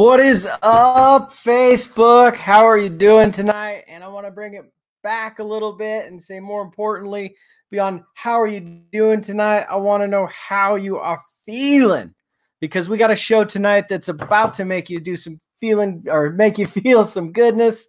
What 0.00 0.18
is 0.18 0.48
up, 0.62 1.30
Facebook? 1.30 2.34
How 2.34 2.64
are 2.64 2.78
you 2.78 2.88
doing 2.88 3.30
tonight? 3.30 3.84
And 3.86 4.02
I 4.02 4.08
want 4.08 4.24
to 4.24 4.32
bring 4.32 4.54
it 4.54 4.64
back 5.02 5.40
a 5.40 5.44
little 5.44 5.74
bit 5.74 6.06
and 6.06 6.22
say, 6.22 6.40
more 6.40 6.62
importantly, 6.62 7.36
beyond 7.70 8.04
how 8.14 8.40
are 8.40 8.46
you 8.46 8.80
doing 8.90 9.20
tonight, 9.20 9.66
I 9.68 9.76
want 9.76 10.02
to 10.02 10.08
know 10.08 10.26
how 10.28 10.76
you 10.76 10.96
are 10.96 11.20
feeling 11.44 12.14
because 12.62 12.88
we 12.88 12.96
got 12.96 13.10
a 13.10 13.14
show 13.14 13.44
tonight 13.44 13.90
that's 13.90 14.08
about 14.08 14.54
to 14.54 14.64
make 14.64 14.88
you 14.88 15.00
do 15.00 15.16
some 15.16 15.38
feeling 15.60 16.02
or 16.08 16.30
make 16.30 16.56
you 16.56 16.64
feel 16.82 17.04
some 17.04 17.30
goodness. 17.30 17.86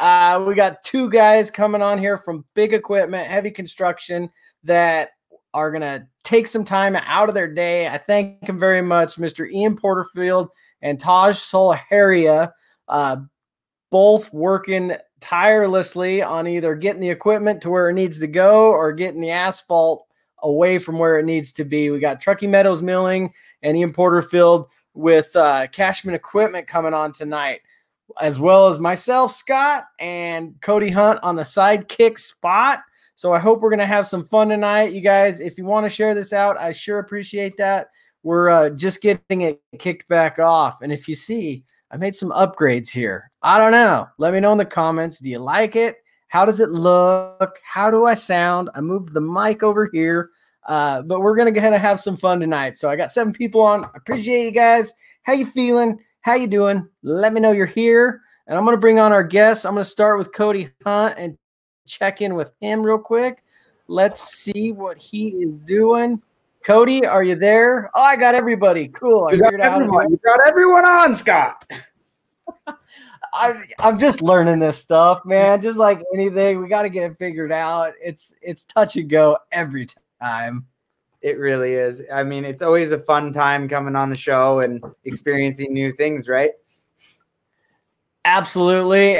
Uh, 0.00 0.42
we 0.44 0.56
got 0.56 0.82
two 0.82 1.08
guys 1.08 1.52
coming 1.52 1.82
on 1.82 2.00
here 2.00 2.18
from 2.18 2.44
big 2.56 2.72
equipment, 2.72 3.30
heavy 3.30 3.52
construction 3.52 4.28
that 4.64 5.10
are 5.54 5.70
going 5.70 5.82
to 5.82 6.04
take 6.24 6.48
some 6.48 6.64
time 6.64 6.96
out 6.96 7.28
of 7.28 7.36
their 7.36 7.46
day. 7.46 7.86
I 7.86 7.98
thank 7.98 8.42
him 8.42 8.58
very 8.58 8.82
much, 8.82 9.14
Mr. 9.18 9.48
Ian 9.48 9.76
Porterfield 9.76 10.48
and 10.84 11.00
Taj 11.00 11.36
Solaharia, 11.36 12.52
uh, 12.86 13.16
both 13.90 14.32
working 14.32 14.92
tirelessly 15.20 16.22
on 16.22 16.46
either 16.46 16.74
getting 16.74 17.00
the 17.00 17.08
equipment 17.08 17.62
to 17.62 17.70
where 17.70 17.88
it 17.88 17.94
needs 17.94 18.18
to 18.18 18.26
go 18.26 18.66
or 18.66 18.92
getting 18.92 19.22
the 19.22 19.30
asphalt 19.30 20.06
away 20.42 20.78
from 20.78 20.98
where 20.98 21.18
it 21.18 21.24
needs 21.24 21.54
to 21.54 21.64
be. 21.64 21.90
We 21.90 21.98
got 21.98 22.20
Truckee 22.20 22.46
Meadows 22.46 22.82
Milling 22.82 23.32
and 23.62 23.76
Ian 23.76 23.94
Porterfield 23.94 24.68
with 24.92 25.34
uh, 25.34 25.66
Cashman 25.68 26.14
Equipment 26.14 26.68
coming 26.68 26.92
on 26.92 27.12
tonight, 27.12 27.60
as 28.20 28.38
well 28.38 28.66
as 28.66 28.78
myself, 28.78 29.32
Scott, 29.32 29.84
and 29.98 30.54
Cody 30.60 30.90
Hunt 30.90 31.18
on 31.22 31.34
the 31.34 31.42
sidekick 31.42 32.18
spot. 32.18 32.80
So 33.14 33.32
I 33.32 33.38
hope 33.38 33.62
we're 33.62 33.70
going 33.70 33.78
to 33.78 33.86
have 33.86 34.06
some 34.06 34.26
fun 34.26 34.50
tonight. 34.50 34.92
You 34.92 35.00
guys, 35.00 35.40
if 35.40 35.56
you 35.56 35.64
want 35.64 35.86
to 35.86 35.90
share 35.90 36.14
this 36.14 36.34
out, 36.34 36.58
I 36.58 36.72
sure 36.72 36.98
appreciate 36.98 37.56
that 37.56 37.88
we're 38.24 38.48
uh, 38.48 38.70
just 38.70 39.00
getting 39.00 39.42
it 39.42 39.62
kicked 39.78 40.08
back 40.08 40.40
off. 40.40 40.82
And 40.82 40.92
if 40.92 41.06
you 41.08 41.14
see, 41.14 41.62
I 41.90 41.96
made 41.96 42.16
some 42.16 42.30
upgrades 42.30 42.88
here. 42.88 43.30
I 43.42 43.58
don't 43.58 43.70
know. 43.70 44.08
Let 44.18 44.34
me 44.34 44.40
know 44.40 44.50
in 44.52 44.58
the 44.58 44.64
comments. 44.64 45.20
Do 45.20 45.30
you 45.30 45.38
like 45.38 45.76
it? 45.76 45.98
How 46.28 46.44
does 46.44 46.58
it 46.58 46.70
look? 46.70 47.60
How 47.62 47.90
do 47.90 48.06
I 48.06 48.14
sound? 48.14 48.70
I 48.74 48.80
moved 48.80 49.14
the 49.14 49.20
mic 49.20 49.62
over 49.62 49.88
here. 49.92 50.30
Uh, 50.66 51.02
but 51.02 51.20
we're 51.20 51.36
gonna 51.36 51.52
kind 51.52 51.74
of 51.74 51.80
have 51.82 52.00
some 52.00 52.16
fun 52.16 52.40
tonight. 52.40 52.76
So 52.76 52.88
I 52.88 52.96
got 52.96 53.10
seven 53.10 53.32
people 53.32 53.60
on. 53.60 53.84
I 53.84 53.90
appreciate 53.94 54.44
you 54.44 54.50
guys. 54.50 54.92
How 55.22 55.34
you 55.34 55.46
feeling? 55.46 56.00
How 56.22 56.34
you 56.34 56.46
doing? 56.46 56.88
Let 57.02 57.34
me 57.34 57.40
know 57.40 57.52
you're 57.52 57.66
here. 57.66 58.22
And 58.46 58.56
I'm 58.56 58.64
gonna 58.64 58.78
bring 58.78 58.98
on 58.98 59.12
our 59.12 59.22
guests. 59.22 59.66
I'm 59.66 59.74
gonna 59.74 59.84
start 59.84 60.18
with 60.18 60.32
Cody 60.32 60.70
Hunt 60.84 61.16
and 61.18 61.36
check 61.86 62.22
in 62.22 62.34
with 62.34 62.50
him 62.60 62.82
real 62.82 62.98
quick. 62.98 63.44
Let's 63.86 64.34
see 64.34 64.72
what 64.72 64.96
he 64.96 65.28
is 65.28 65.58
doing. 65.58 66.22
Cody, 66.64 67.04
are 67.04 67.22
you 67.22 67.34
there? 67.34 67.90
Oh, 67.94 68.02
I 68.02 68.16
got 68.16 68.34
everybody. 68.34 68.88
Cool. 68.88 69.28
I 69.28 69.34
you, 69.34 69.40
got 69.40 69.60
everyone. 69.60 70.10
you 70.10 70.18
got 70.24 70.40
everyone 70.46 70.86
on, 70.86 71.14
Scott. 71.14 71.70
I, 73.34 73.54
I'm 73.80 73.98
just 73.98 74.22
learning 74.22 74.60
this 74.60 74.78
stuff, 74.78 75.26
man. 75.26 75.60
Just 75.60 75.76
like 75.76 76.00
anything, 76.14 76.62
we 76.62 76.68
got 76.68 76.82
to 76.82 76.88
get 76.88 77.10
it 77.10 77.18
figured 77.18 77.52
out. 77.52 77.92
It's 78.00 78.32
it's 78.40 78.64
touch 78.64 78.96
and 78.96 79.10
go 79.10 79.36
every 79.52 79.86
time. 80.22 80.64
It 81.20 81.38
really 81.38 81.74
is. 81.74 82.02
I 82.12 82.22
mean, 82.22 82.46
it's 82.46 82.62
always 82.62 82.92
a 82.92 82.98
fun 82.98 83.32
time 83.32 83.68
coming 83.68 83.96
on 83.96 84.08
the 84.08 84.16
show 84.16 84.60
and 84.60 84.82
experiencing 85.04 85.72
new 85.72 85.92
things, 85.92 86.28
right? 86.28 86.52
Absolutely. 88.24 89.18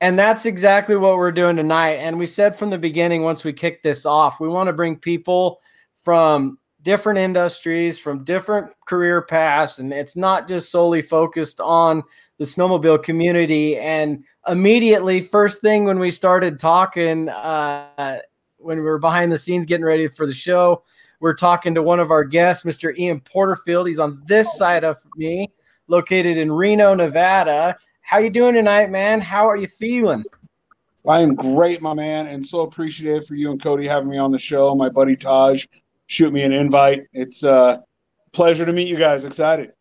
And 0.00 0.18
that's 0.18 0.46
exactly 0.46 0.96
what 0.96 1.16
we're 1.16 1.32
doing 1.32 1.56
tonight. 1.56 1.96
And 1.96 2.18
we 2.18 2.26
said 2.26 2.56
from 2.56 2.70
the 2.70 2.78
beginning, 2.78 3.22
once 3.22 3.44
we 3.44 3.52
kick 3.52 3.82
this 3.82 4.06
off, 4.06 4.40
we 4.40 4.48
want 4.48 4.68
to 4.68 4.72
bring 4.72 4.96
people 4.96 5.60
from 5.96 6.58
different 6.86 7.18
industries 7.18 7.98
from 7.98 8.22
different 8.22 8.70
career 8.86 9.20
paths 9.20 9.80
and 9.80 9.92
it's 9.92 10.14
not 10.14 10.46
just 10.46 10.70
solely 10.70 11.02
focused 11.02 11.60
on 11.60 12.00
the 12.38 12.44
snowmobile 12.44 13.02
community. 13.02 13.76
And 13.76 14.22
immediately 14.46 15.20
first 15.20 15.60
thing 15.60 15.82
when 15.82 15.98
we 15.98 16.12
started 16.12 16.60
talking 16.60 17.28
uh, 17.28 18.20
when 18.58 18.78
we 18.78 18.84
were 18.84 19.00
behind 19.00 19.32
the 19.32 19.38
scenes 19.38 19.66
getting 19.66 19.84
ready 19.84 20.06
for 20.06 20.28
the 20.28 20.32
show 20.32 20.84
we're 21.18 21.34
talking 21.34 21.74
to 21.74 21.82
one 21.82 21.98
of 21.98 22.12
our 22.12 22.22
guests 22.22 22.64
mr 22.64 22.96
ian 22.96 23.18
porterfield. 23.18 23.88
He's 23.88 23.98
on 23.98 24.22
this 24.24 24.56
side 24.56 24.84
of 24.84 24.98
me 25.16 25.50
located 25.88 26.38
in 26.38 26.52
reno 26.52 26.94
nevada. 26.94 27.76
How 28.02 28.18
you 28.18 28.30
doing 28.30 28.54
tonight 28.54 28.92
man? 28.92 29.20
How 29.20 29.48
are 29.48 29.56
you 29.56 29.66
feeling? 29.66 30.22
I 31.08 31.20
am 31.20 31.34
great, 31.34 31.82
my 31.82 31.94
man, 31.94 32.28
and 32.28 32.46
so 32.46 32.60
appreciative 32.60 33.26
for 33.26 33.34
you 33.34 33.50
and 33.50 33.60
Cody 33.60 33.88
having 33.88 34.08
me 34.08 34.18
on 34.18 34.30
the 34.30 34.38
show. 34.38 34.72
My 34.76 34.88
buddy 34.88 35.16
Taj 35.16 35.66
shoot 36.06 36.32
me 36.32 36.42
an 36.42 36.52
invite. 36.52 37.04
It's 37.12 37.42
a 37.42 37.82
pleasure 38.32 38.66
to 38.66 38.72
meet 38.72 38.88
you 38.88 38.96
guys. 38.96 39.24
Excited. 39.24 39.72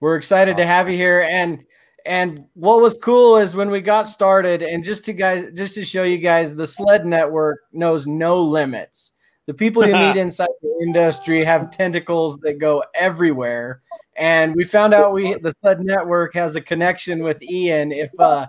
We're 0.00 0.16
excited 0.16 0.56
to 0.56 0.66
have 0.66 0.88
you 0.88 0.96
here. 0.96 1.26
And 1.30 1.60
and 2.06 2.46
what 2.54 2.80
was 2.80 2.96
cool 2.96 3.36
is 3.36 3.54
when 3.54 3.70
we 3.70 3.80
got 3.80 4.06
started, 4.06 4.62
and 4.62 4.82
just 4.82 5.04
to 5.04 5.12
guys, 5.12 5.44
just 5.54 5.74
to 5.74 5.84
show 5.84 6.02
you 6.02 6.18
guys, 6.18 6.56
the 6.56 6.66
sled 6.66 7.04
network 7.04 7.60
knows 7.72 8.06
no 8.06 8.42
limits. 8.42 9.12
The 9.46 9.54
people 9.54 9.86
you 9.86 9.92
meet 9.92 10.16
inside 10.20 10.48
the 10.62 10.78
industry 10.82 11.44
have 11.44 11.70
tentacles 11.70 12.38
that 12.38 12.58
go 12.58 12.82
everywhere. 12.94 13.82
And 14.16 14.54
we 14.54 14.64
found 14.64 14.94
out 14.94 15.12
we 15.12 15.36
the 15.38 15.52
sled 15.60 15.80
network 15.80 16.34
has 16.34 16.56
a 16.56 16.60
connection 16.60 17.22
with 17.22 17.42
Ian. 17.42 17.92
If 17.92 18.10
uh 18.18 18.46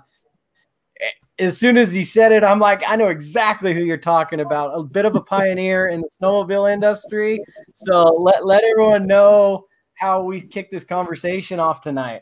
as 1.41 1.57
soon 1.57 1.77
as 1.77 1.91
he 1.91 2.03
said 2.03 2.31
it, 2.31 2.43
I'm 2.43 2.59
like, 2.59 2.83
I 2.87 2.95
know 2.95 3.07
exactly 3.07 3.73
who 3.73 3.81
you're 3.81 3.97
talking 3.97 4.41
about. 4.41 4.77
A 4.77 4.83
bit 4.83 5.05
of 5.05 5.15
a 5.15 5.21
pioneer 5.21 5.87
in 5.87 6.01
the 6.01 6.09
snowmobile 6.21 6.71
industry. 6.71 7.39
So 7.75 8.03
let 8.03 8.45
let 8.45 8.63
everyone 8.63 9.07
know 9.07 9.65
how 9.95 10.21
we 10.21 10.39
kick 10.39 10.69
this 10.69 10.83
conversation 10.83 11.59
off 11.59 11.81
tonight. 11.81 12.21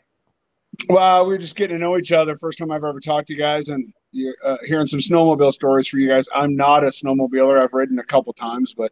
Well, 0.88 1.26
we 1.26 1.34
are 1.34 1.38
just 1.38 1.56
getting 1.56 1.76
to 1.76 1.80
know 1.80 1.98
each 1.98 2.12
other. 2.12 2.34
First 2.34 2.58
time 2.58 2.70
I've 2.70 2.84
ever 2.84 3.00
talked 3.00 3.26
to 3.26 3.34
you 3.34 3.38
guys, 3.38 3.68
and 3.68 3.92
uh, 4.42 4.56
hearing 4.64 4.86
some 4.86 5.00
snowmobile 5.00 5.52
stories 5.52 5.86
for 5.86 5.98
you 5.98 6.08
guys. 6.08 6.26
I'm 6.34 6.56
not 6.56 6.82
a 6.82 6.88
snowmobiler. 6.88 7.60
I've 7.60 7.74
ridden 7.74 7.98
a 7.98 8.04
couple 8.04 8.32
times, 8.32 8.74
but 8.74 8.90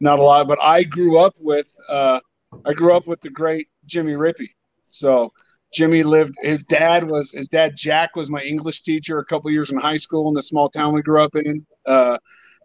not 0.00 0.18
a 0.18 0.22
lot. 0.22 0.48
But 0.48 0.58
I 0.62 0.84
grew 0.84 1.18
up 1.18 1.34
with 1.38 1.74
uh, 1.90 2.20
I 2.64 2.72
grew 2.72 2.94
up 2.94 3.06
with 3.06 3.20
the 3.20 3.30
great 3.30 3.68
Jimmy 3.84 4.12
Rippey. 4.12 4.48
So 4.88 5.30
Jimmy 5.76 6.02
lived. 6.02 6.36
His 6.40 6.64
dad 6.64 7.04
was 7.04 7.32
his 7.32 7.48
dad. 7.48 7.76
Jack 7.76 8.16
was 8.16 8.30
my 8.30 8.40
English 8.40 8.82
teacher 8.82 9.18
a 9.18 9.24
couple 9.26 9.50
years 9.50 9.70
in 9.70 9.76
high 9.76 9.98
school 9.98 10.26
in 10.28 10.34
the 10.34 10.42
small 10.42 10.70
town 10.70 10.94
we 10.94 11.02
grew 11.02 11.22
up 11.22 11.36
in. 11.36 11.66
Uh, 11.84 12.16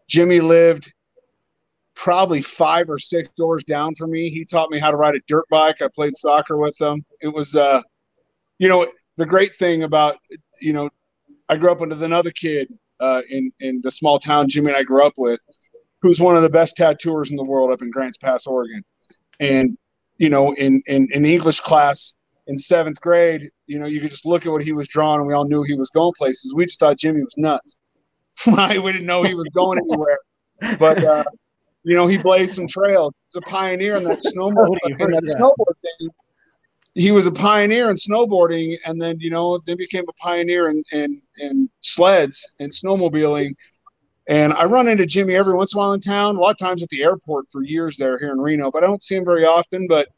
Jimmy 0.07 0.39
lived 0.39 0.93
probably 1.93 2.41
five 2.41 2.89
or 2.89 2.97
six 2.97 3.27
doors 3.35 3.65
down 3.65 3.95
from 3.95 4.11
me. 4.11 4.29
He 4.29 4.45
taught 4.45 4.69
me 4.69 4.79
how 4.79 4.91
to 4.91 4.95
ride 4.95 5.15
a 5.15 5.19
dirt 5.27 5.43
bike. 5.51 5.81
I 5.81 5.89
played 5.93 6.15
soccer 6.15 6.55
with 6.55 6.79
him. 6.79 7.03
It 7.21 7.27
was, 7.27 7.53
uh, 7.53 7.81
you 8.59 8.69
know, 8.69 8.87
the 9.17 9.25
great 9.25 9.55
thing 9.55 9.83
about, 9.83 10.15
you 10.61 10.71
know, 10.71 10.89
I 11.49 11.57
grew 11.57 11.69
up 11.69 11.81
with 11.81 12.01
another 12.01 12.31
kid 12.31 12.69
uh, 13.01 13.23
in 13.29 13.51
in 13.59 13.81
the 13.83 13.91
small 13.91 14.19
town 14.19 14.47
Jimmy 14.47 14.69
and 14.69 14.77
I 14.77 14.83
grew 14.83 15.05
up 15.05 15.15
with, 15.17 15.43
who's 16.01 16.21
one 16.21 16.37
of 16.37 16.43
the 16.43 16.49
best 16.49 16.77
tattooers 16.77 17.29
in 17.29 17.35
the 17.35 17.43
world 17.43 17.73
up 17.73 17.81
in 17.81 17.91
Grants 17.91 18.19
Pass, 18.19 18.47
Oregon, 18.47 18.85
and 19.41 19.77
you 20.17 20.29
know, 20.29 20.53
in 20.53 20.81
in, 20.87 21.09
in 21.11 21.25
English 21.25 21.59
class 21.59 22.15
in 22.47 22.57
seventh 22.57 22.99
grade, 23.01 23.47
you 23.67 23.79
know, 23.79 23.85
you 23.85 24.01
could 24.01 24.09
just 24.09 24.25
look 24.25 24.45
at 24.45 24.51
what 24.51 24.63
he 24.63 24.73
was 24.73 24.87
drawing, 24.87 25.19
and 25.19 25.27
we 25.27 25.33
all 25.33 25.45
knew 25.45 25.63
he 25.63 25.75
was 25.75 25.89
going 25.89 26.13
places. 26.17 26.53
We 26.53 26.65
just 26.65 26.79
thought 26.79 26.97
Jimmy 26.97 27.23
was 27.23 27.35
nuts. 27.37 27.77
we 28.47 28.91
didn't 28.91 29.05
know 29.05 29.23
he 29.23 29.35
was 29.35 29.47
going 29.49 29.79
anywhere, 29.79 30.17
but 30.79 31.03
uh, 31.03 31.23
you 31.83 31.95
know, 31.95 32.07
he 32.07 32.17
blazed 32.17 32.55
some 32.55 32.67
trails. 32.67 33.13
He's 33.27 33.41
a 33.43 33.49
pioneer 33.49 33.95
in 33.95 34.03
that 34.05 34.19
snowboard, 34.35 34.77
in 34.83 35.11
that 35.11 35.35
snowboard 35.37 35.75
thing. 35.81 36.09
He 36.93 37.11
was 37.11 37.25
a 37.25 37.31
pioneer 37.31 37.89
in 37.89 37.95
snowboarding, 37.95 38.77
and 38.85 39.01
then 39.01 39.19
you 39.19 39.29
know, 39.29 39.59
then 39.65 39.77
became 39.77 40.05
a 40.09 40.13
pioneer 40.13 40.69
in 40.69 40.83
in, 40.91 41.21
in 41.37 41.69
sleds 41.81 42.47
and 42.59 42.71
snowmobiling. 42.71 43.53
And 44.27 44.53
I 44.53 44.65
run 44.65 44.87
into 44.87 45.05
Jimmy 45.05 45.35
every 45.35 45.53
once 45.53 45.73
in 45.73 45.77
a 45.77 45.79
while 45.79 45.93
in 45.93 45.99
town. 45.99 46.35
A 46.35 46.39
lot 46.39 46.51
of 46.51 46.57
times 46.57 46.83
at 46.83 46.89
the 46.89 47.03
airport 47.03 47.49
for 47.51 47.63
years 47.63 47.97
there 47.97 48.17
here 48.19 48.31
in 48.31 48.39
Reno, 48.39 48.71
but 48.71 48.83
I 48.83 48.87
don't 48.87 49.03
see 49.03 49.15
him 49.15 49.25
very 49.25 49.45
often. 49.45 49.85
But 49.87 50.09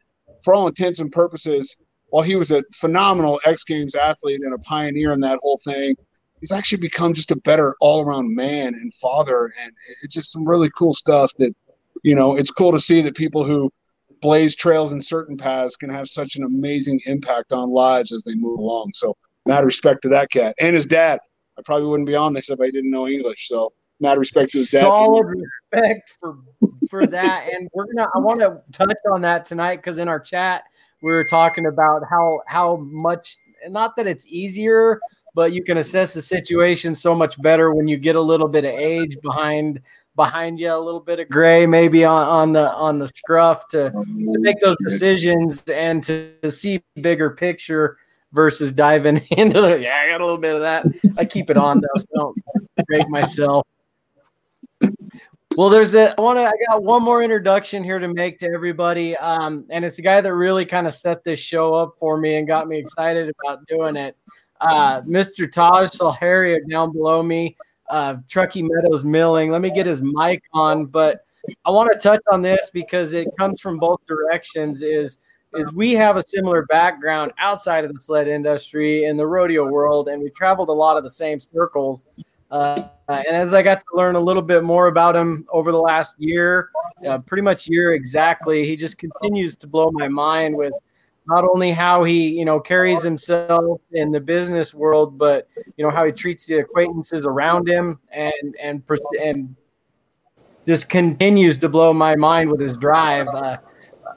for 0.44 0.54
all 0.54 0.68
intents 0.68 1.00
and 1.00 1.12
purposes, 1.12 1.76
while 2.14 2.24
he 2.24 2.36
was 2.36 2.52
a 2.52 2.64
phenomenal 2.72 3.42
X 3.44 3.64
Games 3.64 3.96
athlete 3.96 4.42
and 4.44 4.54
a 4.54 4.60
pioneer 4.60 5.14
in 5.14 5.20
that 5.22 5.40
whole 5.42 5.60
thing, 5.66 5.96
he's 6.40 6.52
actually 6.52 6.78
become 6.78 7.12
just 7.12 7.32
a 7.32 7.36
better 7.38 7.76
all 7.82 8.02
around 8.02 8.36
man 8.36 8.76
and 8.76 8.94
father. 8.94 9.52
And 9.60 9.72
it's 10.04 10.14
just 10.14 10.32
some 10.32 10.48
really 10.48 10.70
cool 10.78 10.94
stuff 10.94 11.32
that, 11.40 11.56
you 12.04 12.14
know, 12.14 12.36
it's 12.36 12.52
cool 12.52 12.72
to 12.72 12.80
see 12.80 13.02
that 13.02 13.16
people 13.16 13.44
who 13.44 13.74
blaze 14.22 14.56
trails 14.56 14.94
in 14.94 15.02
certain 15.02 15.38
paths 15.38 15.76
can 15.76 15.90
have 15.90 16.08
such 16.08 16.36
an 16.36 16.44
amazing 16.44 17.02
impact 17.08 17.52
on 17.52 17.72
lives 17.72 18.12
as 18.12 18.24
they 18.24 18.36
move 18.36 18.60
along. 18.60 18.92
So, 18.94 19.18
mad 19.48 19.66
respect 19.66 20.04
to 20.04 20.10
that 20.10 20.30
cat 20.30 20.54
and 20.60 20.76
his 20.76 20.86
dad. 20.86 21.20
I 21.58 21.64
probably 21.64 21.88
wouldn't 21.88 22.08
be 22.08 22.16
on 22.16 22.34
this 22.34 22.52
if 22.52 22.62
I 22.62 22.70
didn't 22.70 22.92
know 22.92 23.08
English. 23.08 23.48
So, 23.48 23.74
mad 24.00 24.18
respect 24.18 24.50
to 24.52 24.60
his 24.60 24.72
dad. 24.72 24.82
Solid 24.82 25.26
respect 25.26 26.14
for 26.20 26.38
for 26.90 27.06
that. 27.08 27.50
and 27.54 27.70
we're 27.74 27.86
gonna 27.94 28.10
I 28.14 28.20
want 28.20 28.40
to 28.40 28.62
touch 28.72 28.98
on 29.12 29.22
that 29.22 29.46
tonight 29.46 29.78
because 29.78 29.98
in 29.98 30.08
our 30.08 30.20
chat 30.20 30.64
we 31.02 31.12
were 31.12 31.26
talking 31.26 31.66
about 31.66 32.04
how 32.10 32.42
how 32.48 32.78
much 32.78 33.38
not 33.70 33.96
that 33.96 34.08
it's 34.08 34.28
easier 34.28 35.00
but 35.36 35.52
you 35.52 35.64
can 35.64 35.78
assess 35.78 36.14
the 36.14 36.22
situation 36.22 36.94
so 36.94 37.16
much 37.16 37.42
better 37.42 37.74
when 37.74 37.88
you 37.88 37.98
get 37.98 38.16
a 38.16 38.22
little 38.22 38.48
bit 38.48 38.66
of 38.66 38.72
age 38.72 39.18
behind 39.22 39.82
behind 40.16 40.60
you, 40.60 40.72
a 40.72 40.78
little 40.78 41.00
bit 41.00 41.20
of 41.20 41.30
gray 41.30 41.66
maybe 41.66 42.06
on, 42.06 42.28
on 42.28 42.52
the 42.54 42.72
on 42.74 43.00
the 43.00 43.08
scruff 43.08 43.68
to, 43.70 43.90
to 43.92 44.40
make 44.40 44.60
those 44.62 44.78
decisions 44.84 45.64
and 45.64 46.04
to, 46.04 46.34
to 46.42 46.52
see 46.52 46.84
bigger 47.02 47.32
picture 47.32 47.98
versus 48.32 48.72
diving 48.72 49.18
into 49.32 49.60
the 49.60 49.80
yeah, 49.80 50.02
I 50.04 50.10
got 50.10 50.22
a 50.22 50.24
little 50.24 50.38
bit 50.38 50.56
of 50.56 50.62
that. 50.62 50.86
I 51.18 51.26
keep 51.26 51.50
it 51.50 51.58
on 51.58 51.82
though, 51.82 52.00
so 52.00 52.06
don't 52.16 52.88
break 52.88 53.10
myself. 53.10 53.66
Well, 55.56 55.70
there's 55.70 55.94
a 55.94 56.18
I 56.18 56.22
want 56.22 56.40
to 56.40 56.46
I 56.46 56.52
got 56.68 56.84
one 56.84 57.04
more 57.04 57.22
introduction 57.22 57.84
here 57.84 58.00
to 58.00 58.08
make 58.08 58.40
to 58.40 58.48
everybody. 58.48 59.16
Um, 59.18 59.66
and 59.70 59.86
it's 59.86 60.00
a 60.00 60.02
guy 60.02 60.20
that 60.20 60.34
really 60.34 60.66
kind 60.66 60.88
of 60.88 60.96
set 60.96 61.24
this 61.24 61.40
show 61.40 61.76
up 61.76 61.96
for 62.00 62.18
me 62.18 62.36
and 62.36 62.48
got 62.48 62.68
me 62.68 62.80
excited 62.80 63.32
about 63.44 63.66
doing 63.68 63.96
it. 63.96 64.18
Uh, 64.62 65.02
Mr. 65.02 65.52
Taj 65.52 65.90
Salharia 65.90 66.58
down 66.68 66.92
below 66.92 67.22
me, 67.22 67.56
uh, 67.90 68.16
Truckee 68.30 68.64
Meadows 68.64 69.04
Milling. 69.04 69.52
Let 69.52 69.62
me 69.62 69.70
get 69.70 69.86
his 69.86 70.02
mic 70.02 70.42
on, 70.54 70.88
but 70.88 71.24
I 71.66 71.70
want 71.70 71.92
to 71.92 72.00
touch 72.00 72.22
on 72.32 72.42
this 72.42 72.72
because 72.74 73.14
it 73.14 73.28
comes 73.38 73.62
from 73.62 73.78
both 73.78 74.00
directions. 74.08 74.82
Is 74.82 75.20
is 75.54 75.72
we 75.74 75.92
have 75.92 76.18
a 76.18 76.24
similar 76.26 76.66
background 76.66 77.32
outside 77.38 77.84
of 77.84 77.94
the 77.94 78.02
sled 78.02 78.28
industry 78.28 79.06
in 79.06 79.18
the 79.18 79.28
rodeo 79.28 79.70
world, 79.70 80.08
and 80.08 80.20
we 80.20 80.32
traveled 80.32 80.70
a 80.70 80.74
lot 80.74 80.98
of 80.98 81.04
the 81.04 81.12
same 81.12 81.40
circles. 81.40 82.06
Uh, 82.50 82.88
and 83.20 83.36
as 83.36 83.54
I 83.54 83.62
got 83.62 83.80
to 83.80 83.86
learn 83.94 84.16
a 84.16 84.20
little 84.20 84.42
bit 84.42 84.64
more 84.64 84.88
about 84.88 85.16
him 85.16 85.46
over 85.52 85.72
the 85.72 85.78
last 85.78 86.16
year, 86.20 86.70
uh, 87.08 87.20
pretty 87.20 87.42
much 87.42 87.68
year 87.68 87.94
exactly, 87.94 88.66
he 88.66 88.76
just 88.76 88.98
continues 88.98 89.56
to 89.58 89.68
blow 89.68 89.92
my 89.92 90.08
mind 90.08 90.56
with 90.56 90.74
not 91.26 91.46
only 91.46 91.72
how 91.72 92.04
he 92.04 92.28
you 92.28 92.46
know 92.46 92.60
carries 92.60 93.02
himself 93.02 93.82
in 93.92 94.12
the 94.12 94.20
business 94.20 94.74
world, 94.74 95.18
but 95.18 95.48
you 95.78 95.86
know 95.86 95.92
how 95.92 96.06
he 96.06 96.12
treats 96.12 96.46
the 96.46 96.58
acquaintances 96.58 97.26
around 97.26 97.68
him, 97.68 98.00
and 98.12 98.56
and 98.62 98.84
and 99.22 99.56
just 100.66 100.90
continues 100.90 101.58
to 101.60 101.70
blow 101.70 101.94
my 101.94 102.16
mind 102.16 102.50
with 102.50 102.60
his 102.60 102.74
drive. 102.74 103.28
Uh, 103.28 103.58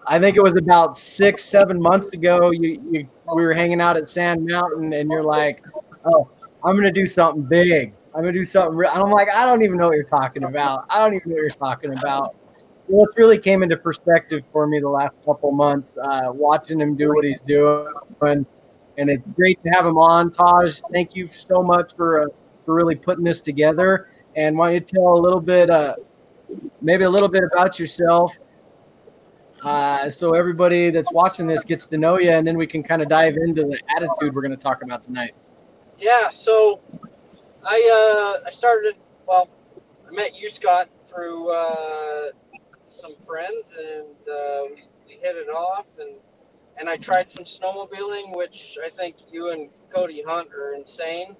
I 0.06 0.18
think 0.18 0.36
it 0.36 0.42
was 0.42 0.56
about 0.56 0.96
six, 0.96 1.44
seven 1.44 1.80
months 1.80 2.12
ago. 2.12 2.50
You, 2.50 2.80
you 2.90 3.08
we 3.34 3.44
were 3.44 3.52
hanging 3.52 3.80
out 3.80 3.96
at 3.96 4.08
Sand 4.08 4.44
Mountain, 4.44 4.92
and 4.92 5.10
you're 5.10 5.24
like, 5.24 5.64
"Oh, 6.04 6.28
I'm 6.64 6.76
gonna 6.76 6.92
do 6.92 7.06
something 7.06 7.42
big." 7.42 7.94
I'm 8.16 8.22
gonna 8.22 8.32
do 8.32 8.44
something 8.44 8.74
real. 8.74 8.90
And 8.90 9.00
I'm 9.00 9.10
like, 9.10 9.28
I 9.28 9.44
don't 9.44 9.62
even 9.62 9.76
know 9.76 9.88
what 9.88 9.96
you're 9.96 10.04
talking 10.04 10.44
about. 10.44 10.86
I 10.88 10.98
don't 10.98 11.14
even 11.14 11.30
know 11.30 11.34
what 11.34 11.42
you're 11.42 11.50
talking 11.50 11.92
about. 11.92 12.34
What 12.86 13.10
really 13.18 13.36
came 13.36 13.62
into 13.62 13.76
perspective 13.76 14.42
for 14.52 14.66
me 14.66 14.80
the 14.80 14.88
last 14.88 15.14
couple 15.24 15.52
months, 15.52 15.98
uh, 16.02 16.28
watching 16.32 16.80
him 16.80 16.96
do 16.96 17.08
what 17.08 17.24
he's 17.24 17.42
doing, 17.42 17.92
and 18.22 19.10
it's 19.10 19.26
great 19.34 19.62
to 19.64 19.68
have 19.70 19.84
him 19.84 19.98
on. 19.98 20.30
Taj, 20.30 20.80
thank 20.92 21.14
you 21.14 21.26
so 21.26 21.62
much 21.62 21.94
for 21.94 22.22
uh, 22.22 22.26
for 22.64 22.74
really 22.74 22.94
putting 22.94 23.24
this 23.24 23.42
together. 23.42 24.08
And 24.34 24.56
why 24.56 24.66
don't 24.66 24.74
you 24.74 24.80
tell 24.80 25.12
a 25.12 25.20
little 25.20 25.40
bit, 25.40 25.68
uh, 25.68 25.96
maybe 26.80 27.04
a 27.04 27.10
little 27.10 27.28
bit 27.28 27.42
about 27.44 27.78
yourself, 27.78 28.38
uh, 29.62 30.08
so 30.08 30.34
everybody 30.34 30.90
that's 30.90 31.12
watching 31.12 31.46
this 31.46 31.64
gets 31.64 31.86
to 31.88 31.98
know 31.98 32.18
you, 32.18 32.30
and 32.30 32.46
then 32.46 32.56
we 32.56 32.66
can 32.66 32.82
kind 32.82 33.02
of 33.02 33.08
dive 33.08 33.36
into 33.36 33.64
the 33.64 33.78
attitude 33.96 34.34
we're 34.34 34.42
going 34.42 34.50
to 34.50 34.56
talk 34.56 34.82
about 34.82 35.02
tonight. 35.02 35.34
Yeah. 35.98 36.28
So 36.28 36.80
I 37.66 38.38
uh, 38.40 38.46
I 38.46 38.50
started. 38.50 38.94
Well, 39.26 39.50
I 40.08 40.14
met 40.14 40.40
you, 40.40 40.48
Scott, 40.48 40.88
through 41.06 41.50
uh, 41.50 42.30
some 42.86 43.16
friends, 43.26 43.76
and 43.76 44.28
uh, 44.28 44.62
we, 44.70 44.84
we 45.06 45.12
hit 45.14 45.34
it 45.36 45.48
off, 45.48 45.86
and 45.98 46.14
and 46.78 46.88
I 46.88 46.94
tried 46.94 47.28
some 47.28 47.44
snowmobiling, 47.44 48.36
which 48.36 48.78
I 48.84 48.88
think 48.90 49.16
you 49.32 49.50
and 49.50 49.68
Cody 49.92 50.22
Hunt 50.24 50.52
are 50.54 50.74
insane. 50.74 51.36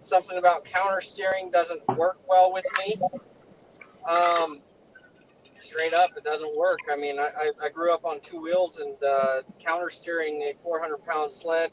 Something 0.00 0.38
about 0.38 0.64
counter 0.64 1.02
steering 1.02 1.50
doesn't 1.50 1.86
work 1.88 2.18
well 2.26 2.52
with 2.54 2.66
me. 2.78 2.96
Um, 4.08 4.60
straight 5.60 5.92
up, 5.92 6.10
it 6.16 6.24
doesn't 6.24 6.56
work. 6.56 6.78
I 6.90 6.96
mean, 6.96 7.18
I, 7.18 7.50
I 7.62 7.68
grew 7.68 7.92
up 7.92 8.04
on 8.06 8.20
two 8.20 8.40
wheels, 8.40 8.78
and 8.78 8.94
uh, 9.02 9.42
counter 9.58 9.90
steering 9.90 10.40
a 10.42 10.54
400 10.62 11.04
pound 11.04 11.34
sled 11.34 11.70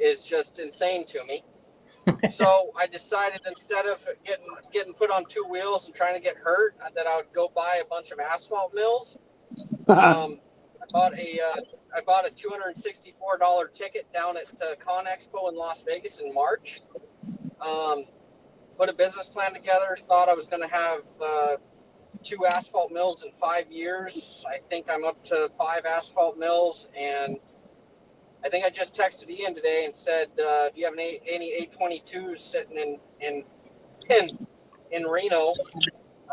is 0.00 0.24
just 0.24 0.58
insane 0.58 1.04
to 1.04 1.22
me 1.24 1.44
so 2.30 2.72
I 2.78 2.86
decided 2.86 3.40
instead 3.46 3.86
of 3.86 4.06
getting 4.24 4.46
getting 4.72 4.94
put 4.94 5.10
on 5.10 5.24
two 5.26 5.44
wheels 5.48 5.86
and 5.86 5.94
trying 5.94 6.14
to 6.14 6.20
get 6.20 6.36
hurt, 6.36 6.76
uh, 6.84 6.88
that 6.96 7.06
I 7.06 7.16
would 7.16 7.32
go 7.34 7.50
buy 7.54 7.80
a 7.82 7.84
bunch 7.86 8.10
of 8.10 8.18
asphalt 8.18 8.74
mills. 8.74 9.18
um, 9.88 10.40
I 10.82 10.86
bought 10.90 11.18
a 11.18 11.40
uh, 11.40 11.60
I 11.96 12.00
bought 12.06 12.26
a 12.26 12.30
two 12.30 12.48
hundred 12.50 12.68
and 12.68 12.78
sixty 12.78 13.14
four 13.18 13.38
dollar 13.38 13.68
ticket 13.68 14.12
down 14.12 14.36
at 14.36 14.44
uh, 14.62 14.74
Con 14.78 15.06
Expo 15.06 15.48
in 15.48 15.56
Las 15.56 15.82
Vegas 15.82 16.18
in 16.18 16.32
March. 16.34 16.82
Um, 17.60 18.04
put 18.76 18.88
a 18.88 18.94
business 18.94 19.28
plan 19.28 19.52
together. 19.52 19.96
Thought 20.08 20.28
I 20.28 20.34
was 20.34 20.46
going 20.46 20.62
to 20.62 20.74
have 20.74 21.00
uh, 21.22 21.56
two 22.22 22.44
asphalt 22.46 22.92
mills 22.92 23.22
in 23.22 23.30
five 23.32 23.70
years. 23.70 24.44
I 24.48 24.58
think 24.68 24.86
I'm 24.90 25.04
up 25.04 25.22
to 25.24 25.50
five 25.58 25.84
asphalt 25.84 26.38
mills 26.38 26.88
and 26.98 27.38
I 28.44 28.50
think 28.50 28.66
I 28.66 28.70
just 28.70 28.94
texted 28.94 29.30
Ian 29.30 29.54
today 29.54 29.86
and 29.86 29.96
said, 29.96 30.28
uh, 30.38 30.68
"Do 30.68 30.80
you 30.80 30.84
have 30.84 30.94
any 30.94 31.20
any 31.26 31.66
822s 31.66 32.40
sitting 32.40 32.76
in 32.76 32.98
in 33.20 33.44
in, 34.10 34.28
in 34.90 35.04
Reno?" 35.04 35.52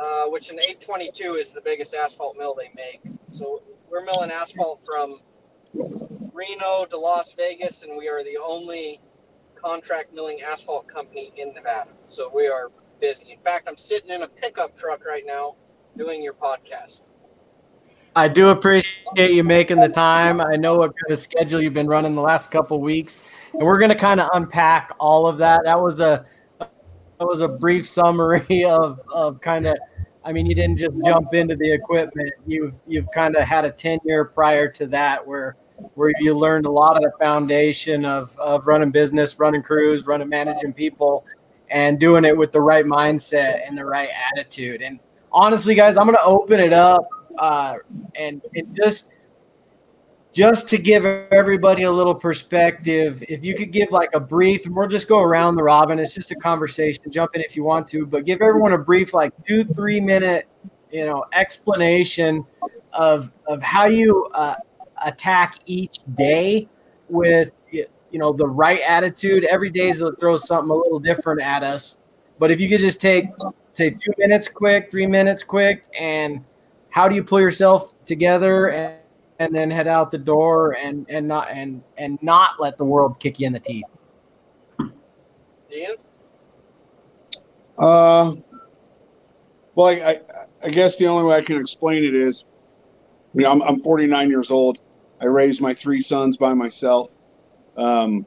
Uh, 0.01 0.25
which 0.25 0.49
an 0.49 0.59
822 0.59 1.35
is 1.35 1.53
the 1.53 1.61
biggest 1.61 1.93
asphalt 1.93 2.35
mill 2.35 2.55
they 2.55 2.71
make. 2.75 3.01
So 3.29 3.61
we're 3.89 4.03
milling 4.03 4.31
asphalt 4.31 4.83
from 4.83 5.19
Reno 6.33 6.85
to 6.89 6.97
Las 6.97 7.33
Vegas, 7.33 7.83
and 7.83 7.95
we 7.97 8.09
are 8.09 8.23
the 8.23 8.37
only 8.43 8.99
contract 9.53 10.13
milling 10.13 10.41
asphalt 10.41 10.87
company 10.87 11.31
in 11.37 11.53
Nevada. 11.53 11.91
So 12.07 12.31
we 12.33 12.47
are 12.47 12.71
busy. 12.99 13.31
In 13.31 13.39
fact, 13.39 13.67
I'm 13.67 13.77
sitting 13.77 14.09
in 14.09 14.23
a 14.23 14.27
pickup 14.27 14.75
truck 14.75 15.05
right 15.05 15.23
now 15.25 15.55
doing 15.97 16.23
your 16.23 16.33
podcast. 16.33 17.01
I 18.15 18.27
do 18.27 18.49
appreciate 18.49 19.31
you 19.31 19.43
making 19.43 19.79
the 19.79 19.87
time. 19.87 20.41
I 20.41 20.57
know 20.57 20.77
what 20.77 20.93
kind 20.97 21.13
of 21.13 21.19
schedule 21.19 21.61
you've 21.61 21.73
been 21.73 21.87
running 21.87 22.13
the 22.13 22.21
last 22.21 22.51
couple 22.51 22.81
weeks, 22.81 23.21
and 23.53 23.61
we're 23.61 23.79
going 23.79 23.89
to 23.89 23.95
kind 23.95 24.19
of 24.19 24.29
unpack 24.33 24.91
all 24.99 25.27
of 25.27 25.37
that. 25.37 25.61
That 25.63 25.79
was 25.81 26.01
a 26.01 26.25
that 26.59 26.69
was 27.19 27.39
a 27.39 27.47
brief 27.47 27.87
summary 27.87 28.65
of 28.67 28.99
of 29.11 29.39
kind 29.41 29.65
of. 29.65 29.77
I 30.23 30.31
mean, 30.31 30.45
you 30.45 30.53
didn't 30.53 30.77
just 30.77 30.93
jump 31.03 31.33
into 31.33 31.55
the 31.55 31.71
equipment. 31.71 32.31
You've 32.45 32.75
you've 32.85 33.07
kind 33.13 33.35
of 33.35 33.43
had 33.43 33.65
a 33.65 33.71
tenure 33.71 34.25
prior 34.25 34.69
to 34.73 34.85
that 34.87 35.25
where 35.25 35.55
where 35.95 36.11
you 36.19 36.37
learned 36.37 36.67
a 36.67 36.71
lot 36.71 36.95
of 36.95 37.01
the 37.01 37.11
foundation 37.17 38.05
of 38.05 38.37
of 38.37 38.67
running 38.67 38.91
business, 38.91 39.39
running 39.39 39.63
crews, 39.63 40.05
running 40.05 40.29
managing 40.29 40.73
people, 40.73 41.25
and 41.69 41.99
doing 41.99 42.25
it 42.25 42.37
with 42.37 42.51
the 42.51 42.61
right 42.61 42.85
mindset 42.85 43.61
and 43.65 43.77
the 43.77 43.85
right 43.85 44.09
attitude. 44.33 44.81
And 44.81 44.99
honestly, 45.31 45.73
guys, 45.73 45.97
I'm 45.97 46.05
going 46.05 46.17
to 46.17 46.23
open 46.25 46.59
it 46.59 46.73
up 46.73 47.07
uh, 47.37 47.75
and 48.15 48.41
and 48.55 48.75
just 48.75 49.11
just 50.33 50.69
to 50.69 50.77
give 50.77 51.05
everybody 51.05 51.83
a 51.83 51.91
little 51.91 52.15
perspective, 52.15 53.21
if 53.27 53.43
you 53.43 53.53
could 53.53 53.71
give 53.71 53.91
like 53.91 54.09
a 54.13 54.19
brief, 54.19 54.65
and 54.65 54.73
we'll 54.73 54.87
just 54.87 55.07
go 55.07 55.19
around 55.19 55.55
the 55.55 55.63
robin. 55.63 55.99
It's 55.99 56.13
just 56.13 56.31
a 56.31 56.35
conversation. 56.35 57.11
Jump 57.11 57.35
in 57.35 57.41
if 57.41 57.55
you 57.55 57.63
want 57.63 57.87
to, 57.89 58.05
but 58.05 58.25
give 58.25 58.41
everyone 58.41 58.73
a 58.73 58.77
brief, 58.77 59.13
like 59.13 59.33
two 59.45 59.63
three 59.63 59.99
minute, 59.99 60.47
you 60.91 61.05
know, 61.05 61.25
explanation 61.33 62.45
of 62.93 63.31
of 63.47 63.61
how 63.61 63.85
you 63.85 64.25
uh, 64.33 64.55
attack 65.03 65.59
each 65.65 65.99
day 66.15 66.69
with 67.09 67.51
you 67.71 68.19
know 68.19 68.31
the 68.31 68.47
right 68.47 68.81
attitude. 68.81 69.43
Every 69.45 69.69
day 69.69 69.89
is 69.89 70.03
throw 70.19 70.37
something 70.37 70.69
a 70.69 70.75
little 70.75 70.99
different 70.99 71.41
at 71.41 71.63
us, 71.63 71.97
but 72.39 72.51
if 72.51 72.59
you 72.59 72.69
could 72.69 72.79
just 72.79 73.01
take 73.01 73.25
say 73.73 73.89
two 73.89 74.11
minutes 74.17 74.47
quick, 74.47 74.91
three 74.91 75.07
minutes 75.07 75.43
quick, 75.43 75.85
and 75.97 76.43
how 76.91 77.07
do 77.07 77.15
you 77.15 77.23
pull 77.23 77.39
yourself 77.39 77.93
together 78.05 78.69
and, 78.69 78.95
and 79.39 79.55
then 79.55 79.71
head 79.71 79.87
out 79.87 80.11
the 80.11 80.17
door 80.17 80.75
and 80.75 81.05
and 81.09 81.27
not 81.27 81.49
and 81.49 81.81
and 81.97 82.19
not 82.21 82.59
let 82.59 82.77
the 82.77 82.85
world 82.85 83.19
kick 83.19 83.39
you 83.39 83.47
in 83.47 83.53
the 83.53 83.59
teeth? 83.59 83.85
Ian. 85.73 85.95
Uh, 87.77 88.35
well, 89.73 89.87
I, 89.87 89.91
I, 89.91 90.19
I 90.65 90.69
guess 90.69 90.97
the 90.97 91.07
only 91.07 91.23
way 91.23 91.37
I 91.37 91.41
can 91.41 91.57
explain 91.57 92.03
it 92.03 92.13
is, 92.13 92.45
you 93.33 93.43
know, 93.43 93.51
I'm, 93.51 93.61
I'm 93.63 93.79
49 93.79 94.29
years 94.29 94.51
old. 94.51 94.79
I 95.21 95.25
raised 95.25 95.61
my 95.61 95.73
three 95.73 96.01
sons 96.01 96.37
by 96.37 96.53
myself. 96.53 97.15
Um, 97.77 98.25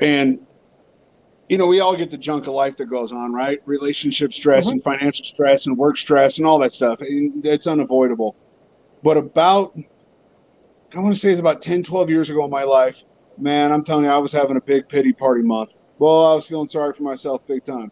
and 0.00 0.46
you 1.48 1.56
know, 1.56 1.66
we 1.66 1.80
all 1.80 1.96
get 1.96 2.10
the 2.10 2.18
junk 2.18 2.46
of 2.46 2.54
life 2.54 2.76
that 2.76 2.86
goes 2.86 3.10
on, 3.10 3.32
right? 3.32 3.60
Relationship 3.64 4.32
stress 4.32 4.66
mm-hmm. 4.66 4.72
and 4.72 4.82
financial 4.82 5.24
stress 5.24 5.66
and 5.66 5.76
work 5.76 5.96
stress 5.96 6.38
and 6.38 6.46
all 6.46 6.58
that 6.58 6.72
stuff. 6.72 6.98
It's 7.00 7.66
unavoidable. 7.66 8.36
But 9.02 9.16
about, 9.16 9.76
I 10.94 10.98
want 10.98 11.14
to 11.14 11.20
say 11.20 11.30
it's 11.30 11.40
about 11.40 11.62
10, 11.62 11.82
12 11.82 12.10
years 12.10 12.30
ago 12.30 12.44
in 12.44 12.50
my 12.50 12.64
life, 12.64 13.04
man, 13.38 13.72
I'm 13.72 13.84
telling 13.84 14.04
you, 14.04 14.10
I 14.10 14.18
was 14.18 14.32
having 14.32 14.56
a 14.56 14.60
big 14.60 14.88
pity 14.88 15.12
party 15.12 15.42
month. 15.42 15.80
Well, 15.98 16.26
I 16.26 16.34
was 16.34 16.46
feeling 16.46 16.68
sorry 16.68 16.92
for 16.92 17.02
myself 17.04 17.46
big 17.46 17.64
time. 17.64 17.90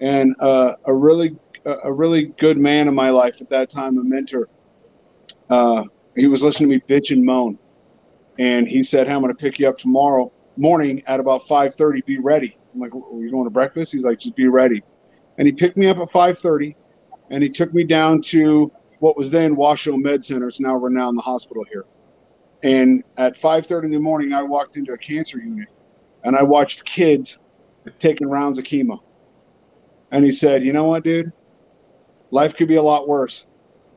And 0.00 0.34
uh, 0.40 0.74
a 0.84 0.94
really, 0.94 1.36
a 1.64 1.92
really 1.92 2.24
good 2.38 2.58
man 2.58 2.88
in 2.88 2.94
my 2.94 3.10
life 3.10 3.40
at 3.40 3.50
that 3.50 3.70
time, 3.70 3.98
a 3.98 4.04
mentor, 4.04 4.48
uh, 5.50 5.84
he 6.14 6.26
was 6.28 6.42
listening 6.42 6.70
to 6.70 6.76
me 6.76 6.82
bitch 6.88 7.10
and 7.10 7.24
moan. 7.24 7.58
And 8.38 8.66
he 8.66 8.82
said, 8.82 9.06
hey, 9.06 9.14
I'm 9.14 9.20
going 9.20 9.34
to 9.34 9.40
pick 9.40 9.58
you 9.58 9.68
up 9.68 9.78
tomorrow 9.78 10.32
morning 10.56 11.02
at 11.06 11.20
about 11.20 11.42
5:30. 11.42 12.04
Be 12.04 12.18
ready. 12.18 12.56
I'm 12.76 12.80
like, 12.82 12.94
"Are 12.94 13.20
you 13.20 13.30
going 13.30 13.44
to 13.44 13.50
breakfast?" 13.50 13.92
He's 13.92 14.04
like, 14.04 14.18
"Just 14.18 14.36
be 14.36 14.48
ready." 14.48 14.82
And 15.38 15.46
he 15.46 15.52
picked 15.52 15.76
me 15.76 15.86
up 15.86 15.98
at 15.98 16.10
5:30, 16.10 16.76
and 17.30 17.42
he 17.42 17.48
took 17.48 17.72
me 17.74 17.84
down 17.84 18.20
to 18.22 18.70
what 19.00 19.16
was 19.16 19.30
then 19.30 19.56
Washoe 19.56 19.96
Med 19.96 20.24
Center. 20.24 20.48
It's 20.48 20.60
now 20.60 20.76
Renown 20.76 21.16
the 21.16 21.22
hospital 21.22 21.64
here. 21.70 21.86
And 22.62 23.02
at 23.16 23.36
5:30 23.36 23.86
in 23.86 23.90
the 23.90 23.98
morning, 23.98 24.32
I 24.32 24.42
walked 24.42 24.76
into 24.76 24.92
a 24.92 24.98
cancer 24.98 25.38
unit, 25.38 25.68
and 26.24 26.36
I 26.36 26.42
watched 26.42 26.84
kids 26.84 27.38
taking 27.98 28.28
rounds 28.28 28.58
of 28.58 28.64
chemo. 28.64 29.00
And 30.10 30.24
he 30.24 30.32
said, 30.32 30.62
"You 30.64 30.72
know 30.72 30.84
what, 30.84 31.04
dude? 31.04 31.32
Life 32.30 32.56
could 32.56 32.68
be 32.68 32.76
a 32.76 32.82
lot 32.82 33.08
worse. 33.08 33.46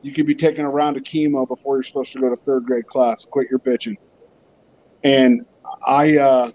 You 0.02 0.12
could 0.12 0.26
be 0.26 0.34
taking 0.34 0.64
a 0.64 0.70
round 0.70 0.96
of 0.96 1.02
chemo 1.02 1.46
before 1.46 1.76
you're 1.76 1.82
supposed 1.82 2.12
to 2.12 2.20
go 2.20 2.30
to 2.30 2.36
third 2.36 2.64
grade 2.64 2.86
class. 2.86 3.24
Quit 3.24 3.48
your 3.50 3.58
bitching." 3.58 3.96
And 5.04 5.44
I, 5.86 6.16
uh, 6.16 6.50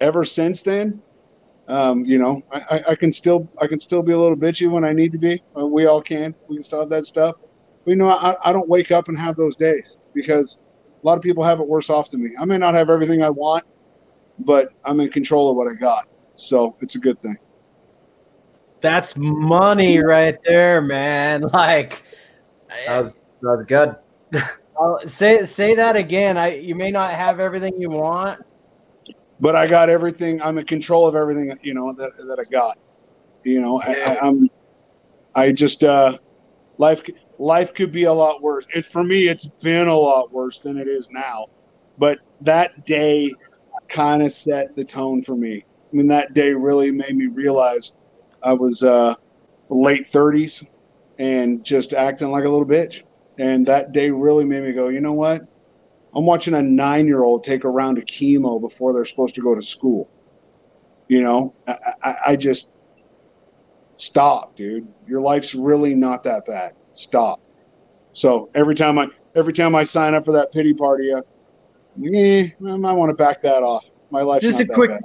ever 0.00 0.24
since 0.24 0.62
then, 0.62 1.02
um, 1.68 2.04
you 2.04 2.18
know, 2.18 2.42
I, 2.52 2.82
I 2.88 2.94
can 2.94 3.10
still 3.10 3.48
I 3.60 3.66
can 3.66 3.78
still 3.78 4.02
be 4.02 4.12
a 4.12 4.18
little 4.18 4.36
bitchy 4.36 4.70
when 4.70 4.84
I 4.84 4.92
need 4.92 5.12
to 5.12 5.18
be. 5.18 5.42
We 5.54 5.86
all 5.86 6.02
can. 6.02 6.34
We 6.48 6.56
can 6.56 6.64
still 6.64 6.80
have 6.80 6.90
that 6.90 7.06
stuff. 7.06 7.36
But 7.84 7.90
you 7.92 7.96
know, 7.96 8.10
I, 8.10 8.36
I 8.44 8.52
don't 8.52 8.68
wake 8.68 8.90
up 8.90 9.08
and 9.08 9.18
have 9.18 9.36
those 9.36 9.56
days 9.56 9.96
because 10.14 10.58
a 11.02 11.06
lot 11.06 11.16
of 11.16 11.22
people 11.22 11.42
have 11.44 11.60
it 11.60 11.66
worse 11.66 11.90
off 11.90 12.10
than 12.10 12.22
me. 12.22 12.30
I 12.40 12.44
may 12.44 12.58
not 12.58 12.74
have 12.74 12.90
everything 12.90 13.22
I 13.22 13.30
want, 13.30 13.64
but 14.38 14.68
I'm 14.84 15.00
in 15.00 15.10
control 15.10 15.50
of 15.50 15.56
what 15.56 15.68
I 15.68 15.74
got. 15.74 16.06
So 16.36 16.76
it's 16.80 16.96
a 16.96 16.98
good 16.98 17.20
thing. 17.20 17.36
That's 18.80 19.16
money 19.16 19.98
right 19.98 20.36
there, 20.44 20.82
man. 20.82 21.44
Like 21.52 22.04
That 22.86 22.98
was 22.98 23.14
that 23.14 23.22
was 23.42 23.64
good. 23.66 23.96
Say 25.08 25.44
say 25.46 25.74
that 25.76 25.96
again. 25.96 26.36
I 26.36 26.56
you 26.56 26.74
may 26.74 26.90
not 26.90 27.12
have 27.12 27.38
everything 27.38 27.74
you 27.78 27.90
want, 27.90 28.40
But 29.40 29.56
I 29.56 29.66
got 29.66 29.88
everything. 29.88 30.40
I'm 30.42 30.58
in 30.58 30.66
control 30.66 31.06
of 31.06 31.14
everything. 31.16 31.56
You 31.62 31.74
know 31.74 31.92
that 31.94 32.16
that 32.16 32.38
I 32.38 32.50
got. 32.50 32.78
You 33.44 33.60
know, 33.60 33.80
I, 33.80 33.92
I, 33.92 34.18
I'm. 34.20 34.48
I 35.34 35.52
just 35.52 35.84
uh, 35.84 36.16
life 36.78 37.02
life 37.38 37.74
could 37.74 37.92
be 37.92 38.04
a 38.04 38.12
lot 38.12 38.42
worse. 38.42 38.66
It 38.74 38.84
for 38.84 39.02
me, 39.04 39.28
it's 39.28 39.48
been 39.62 39.88
a 39.88 39.96
lot 39.96 40.32
worse 40.32 40.60
than 40.60 40.78
it 40.78 40.88
is 40.88 41.08
now. 41.10 41.46
But 41.98 42.18
that 42.42 42.84
day 42.86 43.32
kind 43.88 44.22
of 44.22 44.32
set 44.32 44.74
the 44.76 44.84
tone 44.84 45.22
for 45.22 45.36
me. 45.36 45.64
I 45.92 45.96
mean, 45.96 46.08
that 46.08 46.34
day 46.34 46.52
really 46.52 46.90
made 46.90 47.16
me 47.16 47.26
realize 47.26 47.94
I 48.42 48.52
was 48.52 48.82
uh, 48.82 49.14
late 49.68 50.10
30s 50.10 50.66
and 51.18 51.64
just 51.64 51.92
acting 51.92 52.30
like 52.30 52.44
a 52.44 52.48
little 52.48 52.66
bitch. 52.66 53.02
And 53.38 53.66
that 53.66 53.92
day 53.92 54.10
really 54.10 54.44
made 54.44 54.64
me 54.64 54.72
go, 54.72 54.88
you 54.88 55.00
know 55.00 55.12
what? 55.12 55.42
I'm 56.14 56.26
watching 56.26 56.54
a 56.54 56.62
nine 56.62 57.06
year 57.06 57.22
old 57.24 57.44
take 57.44 57.64
a 57.64 57.68
round 57.68 57.98
of 57.98 58.04
chemo 58.04 58.60
before 58.60 58.92
they're 58.92 59.04
supposed 59.04 59.34
to 59.36 59.40
go 59.40 59.54
to 59.54 59.62
school. 59.62 60.08
You 61.08 61.22
know, 61.22 61.54
I, 61.66 61.76
I, 62.02 62.16
I 62.28 62.36
just 62.36 62.70
stop, 63.96 64.56
dude. 64.56 64.86
Your 65.06 65.20
life's 65.20 65.54
really 65.54 65.94
not 65.94 66.22
that 66.24 66.46
bad. 66.46 66.74
Stop. 66.92 67.40
So 68.12 68.50
every 68.54 68.74
time 68.74 68.98
I 68.98 69.08
every 69.34 69.52
time 69.52 69.74
I 69.74 69.84
sign 69.84 70.14
up 70.14 70.24
for 70.24 70.32
that 70.32 70.52
pity 70.52 70.72
party, 70.72 71.12
uh, 71.12 71.20
eh, 72.14 72.48
I 72.66 72.76
might 72.76 72.92
want 72.92 73.10
to 73.10 73.14
back 73.14 73.40
that 73.42 73.62
off. 73.62 73.90
My 74.10 74.22
life's 74.22 74.42
just 74.42 74.60
not 74.60 74.64
a 74.64 74.68
that 74.68 74.74
quick 74.74 74.90
bad. 74.90 75.02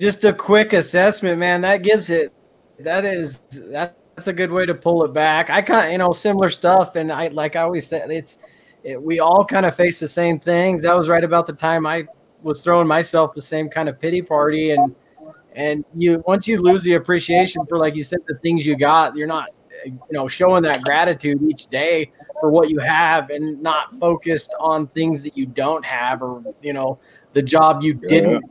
just 0.00 0.24
a 0.24 0.32
quick 0.32 0.72
assessment, 0.72 1.38
man. 1.38 1.60
That 1.62 1.82
gives 1.82 2.10
it 2.10 2.32
that 2.78 3.04
is 3.04 3.42
that, 3.50 3.96
that's 4.14 4.28
a 4.28 4.32
good 4.32 4.50
way 4.50 4.66
to 4.66 4.74
pull 4.74 5.04
it 5.04 5.12
back. 5.12 5.50
I 5.50 5.62
kind 5.62 5.86
of 5.86 5.92
you 5.92 5.98
know 5.98 6.12
similar 6.12 6.50
stuff, 6.50 6.96
and 6.96 7.12
I 7.12 7.28
like 7.28 7.56
I 7.56 7.62
always 7.62 7.86
say 7.86 8.02
it's 8.08 8.38
it, 8.84 9.00
we 9.00 9.20
all 9.20 9.44
kind 9.44 9.66
of 9.66 9.74
face 9.74 10.00
the 10.00 10.08
same 10.08 10.38
things. 10.38 10.82
That 10.82 10.96
was 10.96 11.08
right 11.08 11.24
about 11.24 11.46
the 11.46 11.52
time 11.52 11.86
I 11.86 12.06
was 12.42 12.62
throwing 12.64 12.88
myself 12.88 13.34
the 13.34 13.42
same 13.42 13.68
kind 13.68 13.88
of 13.88 13.98
pity 14.00 14.22
party, 14.22 14.72
and 14.72 14.94
and 15.54 15.84
you 15.94 16.22
once 16.26 16.48
you 16.48 16.60
lose 16.60 16.82
the 16.82 16.94
appreciation 16.94 17.64
for 17.66 17.78
like 17.78 17.94
you 17.94 18.02
said 18.02 18.20
the 18.26 18.36
things 18.38 18.66
you 18.66 18.76
got, 18.76 19.16
you're 19.16 19.26
not 19.26 19.50
you 19.84 19.98
know 20.10 20.28
showing 20.28 20.62
that 20.62 20.82
gratitude 20.82 21.42
each 21.42 21.66
day 21.68 22.10
for 22.40 22.50
what 22.50 22.70
you 22.70 22.78
have 22.78 23.30
and 23.30 23.60
not 23.62 23.94
focused 23.98 24.54
on 24.60 24.86
things 24.88 25.22
that 25.22 25.36
you 25.36 25.46
don't 25.46 25.84
have 25.84 26.22
or 26.22 26.42
you 26.60 26.72
know 26.72 26.98
the 27.32 27.42
job 27.42 27.82
you 27.82 27.94
didn't 27.94 28.44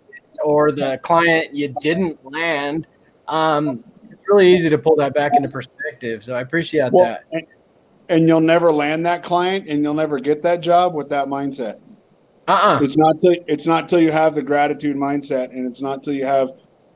or 0.43 0.71
the 0.71 0.97
client 1.03 1.53
you 1.53 1.73
didn't 1.81 2.17
land. 2.25 2.87
Um, 3.27 3.83
it's 4.09 4.21
really 4.27 4.53
easy 4.53 4.69
to 4.69 4.77
pull 4.77 4.95
that 4.97 5.13
back 5.13 5.33
into 5.35 5.47
perspective 5.47 6.23
so 6.23 6.33
i 6.33 6.41
appreciate 6.41 6.91
Well, 6.91 7.05
that 7.05 7.43
and, 8.11 8.19
and 8.19 8.27
you'll 8.27 8.41
never 8.41 8.71
land 8.71 9.05
that 9.05 9.23
client, 9.23 9.67
and 9.67 9.81
you'll 9.83 9.93
never 9.93 10.19
get 10.19 10.41
that 10.41 10.61
job 10.61 10.93
with 10.93 11.09
that 11.09 11.27
mindset. 11.27 11.79
uh-uh 12.47 12.79
It's 12.81 12.97
not 12.97 13.19
till 13.21 13.35
it's 13.47 13.65
not 13.65 13.89
till 13.89 14.01
you 14.01 14.11
have 14.11 14.35
the 14.35 14.43
gratitude 14.43 14.95
mindset, 14.95 15.51
and 15.51 15.65
it's 15.67 15.81
not 15.81 16.03
till 16.03 16.13
you 16.13 16.25
have 16.25 16.51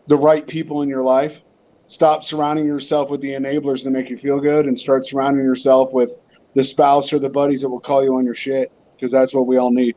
the 0.07 0.17
right 0.17 0.45
people 0.47 0.81
in 0.81 0.89
your 0.89 1.03
life. 1.03 1.41
Stop 1.87 2.23
surrounding 2.23 2.65
yourself 2.65 3.09
with 3.09 3.21
the 3.21 3.29
enablers 3.29 3.83
that 3.83 3.91
make 3.91 4.09
you 4.09 4.17
feel 4.17 4.39
good, 4.39 4.65
and 4.65 4.77
start 4.77 5.05
surrounding 5.05 5.43
yourself 5.43 5.93
with 5.93 6.15
the 6.53 6.63
spouse 6.63 7.11
or 7.13 7.19
the 7.19 7.29
buddies 7.29 7.61
that 7.61 7.69
will 7.69 7.79
call 7.79 8.03
you 8.03 8.15
on 8.15 8.25
your 8.25 8.33
shit, 8.33 8.71
because 8.95 9.11
that's 9.11 9.33
what 9.33 9.47
we 9.47 9.57
all 9.57 9.71
need. 9.71 9.95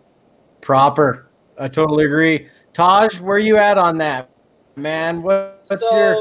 proper 0.60 1.30
i 1.58 1.68
totally 1.68 2.04
agree 2.04 2.46
taj 2.72 3.20
where 3.20 3.38
you 3.38 3.56
at 3.56 3.78
on 3.78 3.96
that 3.96 4.30
man 4.76 5.22
what, 5.22 5.56
what's 5.68 5.88
so, 5.88 5.96
your 5.96 6.16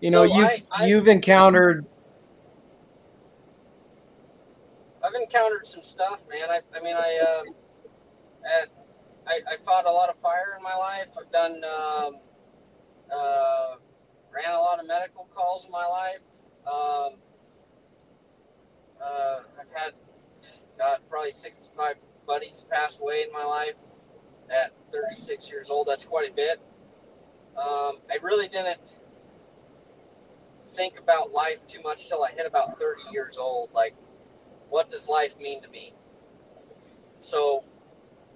you 0.00 0.10
know 0.10 0.26
so 0.26 0.34
you've 0.36 0.48
I- 0.48 0.62
I- 0.72 0.86
you've 0.86 1.08
encountered 1.08 1.86
I've 5.06 5.14
encountered 5.14 5.66
some 5.66 5.82
stuff, 5.82 6.20
man. 6.28 6.48
I, 6.50 6.60
I 6.76 6.82
mean, 6.82 6.96
I, 6.96 7.40
um, 7.40 7.54
at, 8.44 8.68
I, 9.26 9.40
I 9.52 9.56
fought 9.58 9.86
a 9.86 9.92
lot 9.92 10.08
of 10.08 10.16
fire 10.20 10.54
in 10.56 10.62
my 10.62 10.74
life. 10.74 11.10
I've 11.18 11.30
done, 11.30 11.62
um, 11.64 12.16
uh, 13.14 13.76
ran 14.34 14.52
a 14.52 14.58
lot 14.58 14.80
of 14.80 14.86
medical 14.86 15.28
calls 15.34 15.64
in 15.64 15.70
my 15.70 15.86
life. 15.86 16.18
Um, 16.66 17.18
uh, 19.00 19.40
I've 19.60 19.72
had, 19.72 19.92
God, 20.76 20.98
probably 21.08 21.30
65 21.30 21.94
buddies 22.26 22.64
pass 22.70 22.98
away 22.98 23.22
in 23.22 23.32
my 23.32 23.44
life 23.44 23.74
at 24.50 24.72
36 24.92 25.50
years 25.50 25.70
old. 25.70 25.86
That's 25.86 26.04
quite 26.04 26.30
a 26.30 26.34
bit. 26.34 26.60
Um, 27.56 27.98
I 28.10 28.18
really 28.22 28.48
didn't 28.48 28.98
think 30.74 30.98
about 30.98 31.30
life 31.30 31.64
too 31.66 31.80
much 31.82 32.08
till 32.08 32.24
I 32.24 32.32
hit 32.32 32.44
about 32.44 32.80
30 32.80 33.02
years 33.12 33.38
old. 33.38 33.70
Like, 33.72 33.94
what 34.68 34.88
does 34.90 35.08
life 35.08 35.38
mean 35.38 35.62
to 35.62 35.68
me? 35.68 35.92
So 37.18 37.64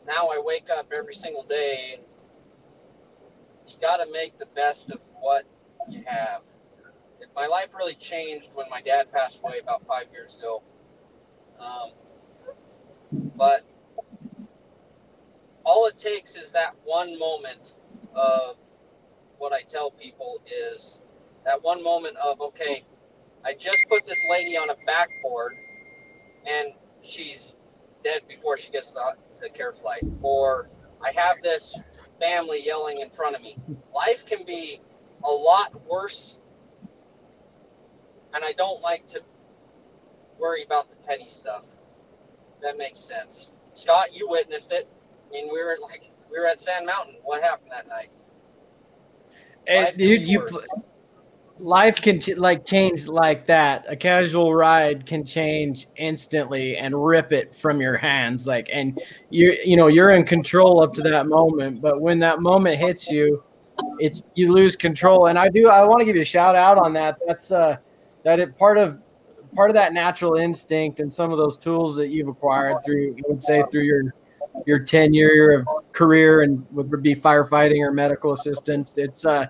now 0.06 0.28
I 0.28 0.40
wake 0.44 0.68
up 0.70 0.92
every 0.96 1.14
single 1.14 1.42
day 1.42 1.94
and 1.94 2.02
you 3.68 3.74
got 3.80 3.98
to 3.98 4.10
make 4.12 4.38
the 4.38 4.46
best 4.46 4.90
of 4.90 5.00
what 5.20 5.44
you 5.88 6.02
have. 6.06 6.42
My 7.36 7.46
life 7.46 7.74
really 7.74 7.94
changed 7.94 8.48
when 8.54 8.66
my 8.70 8.80
dad 8.80 9.12
passed 9.12 9.40
away 9.42 9.60
about 9.62 9.86
five 9.86 10.06
years 10.12 10.34
ago. 10.36 10.62
Um, 11.58 11.92
but 13.36 13.62
all 15.64 15.86
it 15.86 15.98
takes 15.98 16.36
is 16.36 16.52
that 16.52 16.74
one 16.84 17.18
moment 17.18 17.74
of 18.14 18.56
what 19.38 19.52
I 19.52 19.62
tell 19.62 19.90
people 19.90 20.40
is 20.46 21.00
that 21.44 21.62
one 21.62 21.82
moment 21.82 22.16
of, 22.16 22.40
okay, 22.40 22.84
I 23.44 23.54
just 23.54 23.84
put 23.88 24.06
this 24.06 24.24
lady 24.30 24.56
on 24.56 24.70
a 24.70 24.76
backboard 24.86 25.56
and 26.46 26.72
she's 27.02 27.54
dead 28.02 28.22
before 28.28 28.56
she 28.56 28.70
gets 28.70 28.88
to 28.90 28.94
the, 28.94 29.34
to 29.34 29.40
the 29.42 29.48
care 29.50 29.72
flight. 29.72 30.02
Or 30.22 30.68
I 31.02 31.12
have 31.12 31.42
this 31.42 31.78
family 32.20 32.62
yelling 32.64 33.00
in 33.00 33.10
front 33.10 33.36
of 33.36 33.42
me. 33.42 33.56
Life 33.94 34.26
can 34.26 34.44
be 34.44 34.80
a 35.24 35.30
lot 35.30 35.74
worse, 35.86 36.38
and 38.34 38.44
I 38.44 38.52
don't 38.52 38.80
like 38.80 39.06
to 39.08 39.20
worry 40.38 40.62
about 40.62 40.90
the 40.90 40.96
petty 40.96 41.28
stuff. 41.28 41.64
That 42.62 42.76
makes 42.76 42.98
sense. 42.98 43.50
Scott, 43.74 44.14
you 44.14 44.28
witnessed 44.28 44.72
it. 44.72 44.88
I 45.28 45.32
mean, 45.32 45.48
we 45.52 45.62
were 45.62 45.78
like 45.82 46.10
we 46.30 46.38
were 46.38 46.46
at 46.46 46.60
Sand 46.60 46.86
Mountain. 46.86 47.16
What 47.22 47.42
happened 47.42 47.70
that 47.72 47.88
night? 47.88 48.10
and 49.66 49.98
you, 49.98 50.16
you 50.16 50.40
worse. 50.40 50.68
Life 51.60 52.00
can 52.00 52.18
ch- 52.20 52.36
like 52.36 52.64
change 52.64 53.06
like 53.06 53.46
that. 53.46 53.84
A 53.88 53.96
casual 53.96 54.54
ride 54.54 55.06
can 55.06 55.24
change 55.24 55.86
instantly 55.96 56.76
and 56.76 56.94
rip 57.04 57.32
it 57.32 57.54
from 57.54 57.80
your 57.80 57.96
hands 57.96 58.46
like 58.46 58.68
and 58.72 59.00
you 59.28 59.56
you 59.64 59.76
know 59.76 59.86
you're 59.86 60.10
in 60.10 60.24
control 60.24 60.80
up 60.82 60.94
to 60.94 61.02
that 61.02 61.26
moment 61.26 61.80
but 61.80 62.00
when 62.00 62.18
that 62.18 62.40
moment 62.40 62.78
hits 62.78 63.10
you 63.10 63.42
it's 63.98 64.22
you 64.34 64.52
lose 64.52 64.76
control. 64.76 65.26
And 65.26 65.38
i 65.38 65.48
do 65.48 65.68
i 65.68 65.84
want 65.84 66.00
to 66.00 66.04
give 66.04 66.16
you 66.16 66.22
a 66.22 66.24
shout 66.24 66.56
out 66.56 66.78
on 66.78 66.92
that. 66.94 67.18
That's 67.26 67.52
uh 67.52 67.76
that 68.24 68.40
it 68.40 68.56
part 68.58 68.78
of 68.78 68.98
part 69.54 69.70
of 69.70 69.74
that 69.74 69.92
natural 69.92 70.36
instinct 70.36 71.00
and 71.00 71.12
some 71.12 71.32
of 71.32 71.38
those 71.38 71.56
tools 71.56 71.96
that 71.96 72.08
you've 72.08 72.28
acquired 72.28 72.76
through 72.84 73.16
i 73.18 73.22
would 73.28 73.42
say 73.42 73.64
through 73.70 73.82
your 73.82 74.14
your 74.66 74.82
tenure 74.84 75.50
of 75.50 75.66
career 75.92 76.42
and 76.42 76.64
would 76.70 77.02
be 77.02 77.14
firefighting 77.14 77.80
or 77.84 77.90
medical 77.90 78.32
assistance 78.32 78.94
it's 78.96 79.24
uh 79.24 79.46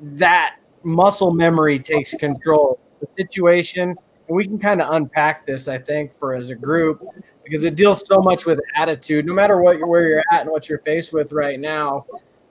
that 0.00 0.56
muscle 0.82 1.32
memory 1.32 1.78
takes 1.78 2.14
control 2.14 2.78
of 3.00 3.08
the 3.08 3.22
situation 3.22 3.94
and 4.28 4.36
we 4.36 4.46
can 4.46 4.58
kind 4.58 4.80
of 4.80 4.94
unpack 4.94 5.46
this 5.46 5.68
i 5.68 5.78
think 5.78 6.14
for 6.18 6.34
as 6.34 6.50
a 6.50 6.54
group 6.54 7.02
because 7.44 7.64
it 7.64 7.76
deals 7.76 8.06
so 8.06 8.20
much 8.20 8.46
with 8.46 8.58
attitude. 8.76 9.26
No 9.26 9.34
matter 9.34 9.60
what 9.60 9.78
you're 9.78 9.86
where 9.86 10.08
you're 10.08 10.24
at 10.32 10.42
and 10.42 10.50
what 10.50 10.68
you're 10.68 10.80
faced 10.80 11.12
with 11.12 11.32
right 11.32 11.60
now, 11.60 12.06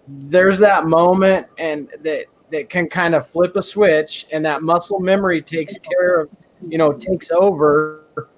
there's 0.07 0.59
that 0.59 0.85
moment 0.85 1.47
and 1.57 1.89
that 2.01 2.25
that 2.51 2.69
can 2.69 2.87
kind 2.87 3.15
of 3.15 3.27
flip 3.27 3.55
a 3.55 3.61
switch, 3.63 4.27
and 4.31 4.45
that 4.45 4.61
muscle 4.61 4.99
memory 4.99 5.41
takes 5.41 5.77
care 5.79 6.19
of, 6.19 6.29
you 6.67 6.77
know, 6.77 6.93
takes 6.93 7.31
over. 7.31 8.29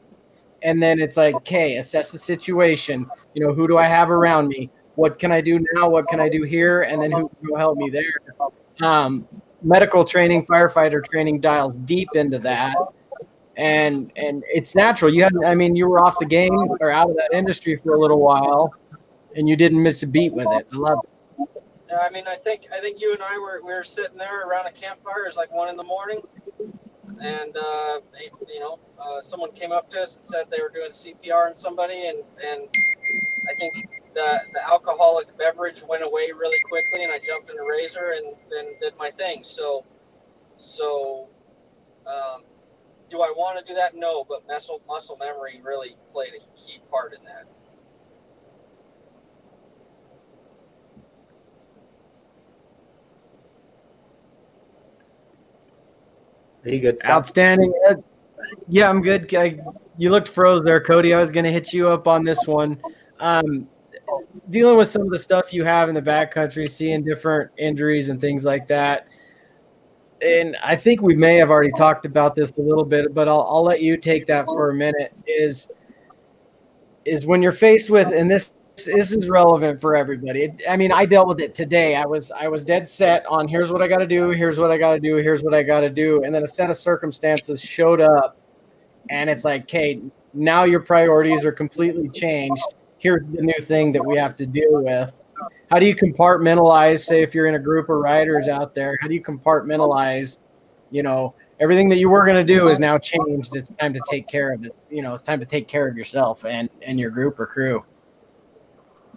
And 0.63 0.81
then 0.81 1.00
it's 1.00 1.17
like, 1.17 1.35
okay, 1.35 1.77
assess 1.77 2.12
the 2.12 2.17
situation. 2.17 3.05
You 3.33 3.45
know, 3.45 3.53
who 3.53 3.67
do 3.67 3.77
I 3.77 3.88
have 3.88 4.09
around 4.09 4.47
me? 4.47 4.71
What 4.95 5.19
can 5.19 5.31
I 5.31 5.41
do 5.41 5.59
now? 5.74 5.89
What 5.89 6.07
can 6.07 6.21
I 6.21 6.29
do 6.29 6.43
here? 6.43 6.83
And 6.83 7.01
then 7.01 7.12
who 7.12 7.29
will 7.43 7.57
help 7.57 7.77
me 7.77 7.89
there? 7.89 8.03
Um, 8.82 9.27
medical 9.62 10.05
training, 10.05 10.46
firefighter 10.46 11.03
training 11.03 11.41
dials 11.41 11.77
deep 11.77 12.10
into 12.13 12.39
that 12.39 12.75
and 13.58 14.12
and 14.15 14.44
it's 14.48 14.75
natural. 14.75 15.13
You 15.13 15.24
had, 15.24 15.34
I 15.46 15.55
mean, 15.55 15.75
you 15.75 15.88
were 15.88 16.00
off 16.00 16.20
the 16.20 16.25
game 16.25 16.53
or 16.79 16.91
out 16.91 17.10
of 17.10 17.15
that 17.15 17.29
industry 17.34 17.75
for 17.77 17.96
a 17.96 18.00
little 18.00 18.20
while, 18.20 18.74
and 19.36 19.48
you 19.48 19.55
didn't 19.55 19.82
miss 19.82 20.03
a 20.03 20.08
beat 20.08 20.34
with 20.34 20.48
it. 20.51 20.67
I 20.72 20.75
love 20.75 21.00
it. 21.03 21.63
Yeah, 21.89 22.00
I 22.00 22.10
mean, 22.10 22.25
I 22.27 22.36
think 22.36 22.67
I 22.74 22.79
think 22.79 23.01
you 23.01 23.13
and 23.13 23.22
I 23.22 23.38
were 23.38 23.62
we 23.63 23.74
were 23.74 23.84
sitting 23.84 24.17
there 24.17 24.48
around 24.48 24.67
a 24.67 24.72
campfire. 24.72 25.25
It's 25.25 25.38
like 25.38 25.53
one 25.53 25.70
in 25.70 25.77
the 25.77 25.84
morning, 25.84 26.22
and 27.24 27.55
uh, 27.55 28.00
you 28.50 28.60
know, 28.60 28.79
uh, 29.00 29.22
someone 29.22 29.51
came 29.51 29.72
up 29.72 29.89
to 29.91 30.01
us 30.01 30.17
and 30.17 30.25
said 30.25 30.46
they 30.51 30.62
were 30.62 30.72
doing 30.74 30.91
CPR 30.91 31.51
on 31.51 31.58
somebody, 31.58 32.08
and 32.08 32.17
and 32.46 32.67
I 33.50 33.55
think 33.55 33.74
the 34.15 34.39
the 34.53 34.67
alcoholic 34.67 35.38
beverage 35.38 35.84
went 35.88 36.03
away 36.03 36.31
really 36.36 36.60
quickly, 36.69 37.03
and 37.03 37.12
I 37.12 37.19
jumped 37.19 37.51
in 37.51 37.57
a 37.60 37.65
razor 37.69 38.13
and 38.15 38.27
and 38.57 38.79
did 38.81 38.93
my 38.98 39.12
thing. 39.12 39.43
So 39.43 39.86
so. 40.57 41.27
Um, 42.07 42.43
do 43.10 43.22
I 43.22 43.29
want 43.36 43.60
to 43.60 43.65
do 43.65 43.75
that? 43.75 43.95
No, 43.95 44.24
but 44.24 44.48
muscle 44.48 44.81
muscle 44.88 45.17
memory 45.17 45.62
really 45.63 45.95
played 46.12 46.34
a 46.34 46.39
key 46.60 46.79
part 46.89 47.13
in 47.13 47.24
that. 47.25 47.45
Are 56.65 56.74
you 56.74 56.79
good? 56.79 57.00
Scott? 57.00 57.12
Outstanding. 57.12 57.74
Yeah, 58.67 58.89
I'm 58.89 59.01
good. 59.01 59.34
I, 59.36 59.60
you 59.98 60.10
looked 60.10 60.29
froze 60.29 60.63
there, 60.63 60.81
Cody. 60.81 61.13
I 61.13 61.19
was 61.19 61.29
going 61.29 61.45
to 61.45 61.51
hit 61.51 61.74
you 61.74 61.89
up 61.89 62.07
on 62.07 62.24
this 62.24 62.48
one. 62.48 62.79
Um, 63.19 63.67
dealing 64.50 64.77
with 64.77 64.88
some 64.88 65.01
of 65.01 65.09
the 65.09 65.19
stuff 65.19 65.53
you 65.53 65.63
have 65.63 65.89
in 65.89 65.95
the 65.95 66.01
backcountry, 66.01 66.69
seeing 66.69 67.03
different 67.03 67.51
injuries 67.57 68.09
and 68.09 68.19
things 68.21 68.45
like 68.45 68.67
that 68.67 69.07
and 70.21 70.57
I 70.63 70.75
think 70.75 71.01
we 71.01 71.15
may 71.15 71.35
have 71.35 71.50
already 71.50 71.71
talked 71.71 72.05
about 72.05 72.35
this 72.35 72.51
a 72.57 72.62
little 72.62 72.85
bit, 72.85 73.13
but 73.13 73.27
I'll, 73.27 73.47
I'll 73.50 73.63
let 73.63 73.81
you 73.81 73.97
take 73.97 74.25
that 74.27 74.45
for 74.45 74.69
a 74.69 74.74
minute. 74.74 75.13
Is 75.27 75.71
is 77.05 77.25
when 77.25 77.41
you're 77.41 77.51
faced 77.51 77.89
with, 77.89 78.07
and 78.07 78.29
this 78.29 78.53
this 78.85 79.15
is 79.15 79.29
relevant 79.29 79.79
for 79.79 79.95
everybody. 79.95 80.51
I 80.67 80.77
mean, 80.77 80.91
I 80.91 81.05
dealt 81.05 81.27
with 81.27 81.39
it 81.41 81.53
today. 81.53 81.95
I 81.95 82.05
was 82.05 82.31
I 82.31 82.47
was 82.47 82.63
dead 82.63 82.88
set 82.88 83.25
on 83.27 83.47
here's 83.47 83.71
what 83.71 83.81
I 83.81 83.88
got 83.88 84.00
to 84.00 84.07
do, 84.07 84.29
here's 84.29 84.57
what 84.57 84.71
I 84.71 84.77
got 84.77 84.93
to 84.93 85.00
do, 85.00 85.17
here's 85.17 85.43
what 85.43 85.53
I 85.53 85.63
got 85.63 85.81
to 85.81 85.89
do, 85.89 86.24
and 86.24 86.33
then 86.33 86.43
a 86.43 86.47
set 86.47 86.69
of 86.69 86.77
circumstances 86.77 87.62
showed 87.62 88.01
up, 88.01 88.38
and 89.09 89.29
it's 89.29 89.43
like, 89.43 89.63
okay, 89.63 90.01
now 90.33 90.63
your 90.63 90.79
priorities 90.79 91.45
are 91.45 91.51
completely 91.51 92.09
changed. 92.09 92.63
Here's 93.05 93.27
the 93.27 93.43
new 93.43 93.59
thing 93.62 93.91
that 93.91 94.03
we 94.03 94.17
have 94.17 94.35
to 94.38 94.47
deal 94.47 94.83
with. 94.83 95.21
How 95.69 95.77
do 95.77 95.85
you 95.85 95.95
compartmentalize 95.95 97.01
say 97.01 97.21
if 97.21 97.35
you're 97.35 97.45
in 97.45 97.53
a 97.53 97.59
group 97.59 97.88
of 97.88 97.97
riders 97.97 98.47
out 98.47 98.74
there 98.74 98.97
how 99.00 99.07
do 99.07 99.13
you 99.13 99.21
compartmentalize 99.21 100.39
you 100.89 101.03
know 101.03 101.35
everything 101.59 101.88
that 101.89 101.97
you 101.97 102.09
were 102.09 102.25
going 102.25 102.44
to 102.44 102.44
do 102.44 102.68
is 102.68 102.79
now 102.79 102.98
changed. 102.98 103.55
It's 103.55 103.70
time 103.79 103.94
to 103.94 104.01
take 104.09 104.27
care 104.27 104.53
of 104.53 104.65
it. 104.65 104.75
You 104.89 105.03
know 105.03 105.13
it's 105.13 105.22
time 105.22 105.39
to 105.39 105.46
take 105.46 105.68
care 105.68 105.87
of 105.87 105.96
yourself 105.96 106.46
and 106.46 106.68
and 106.81 107.00
your 107.00 107.11
group 107.11 107.39
or 107.39 107.46
crew. 107.46 107.85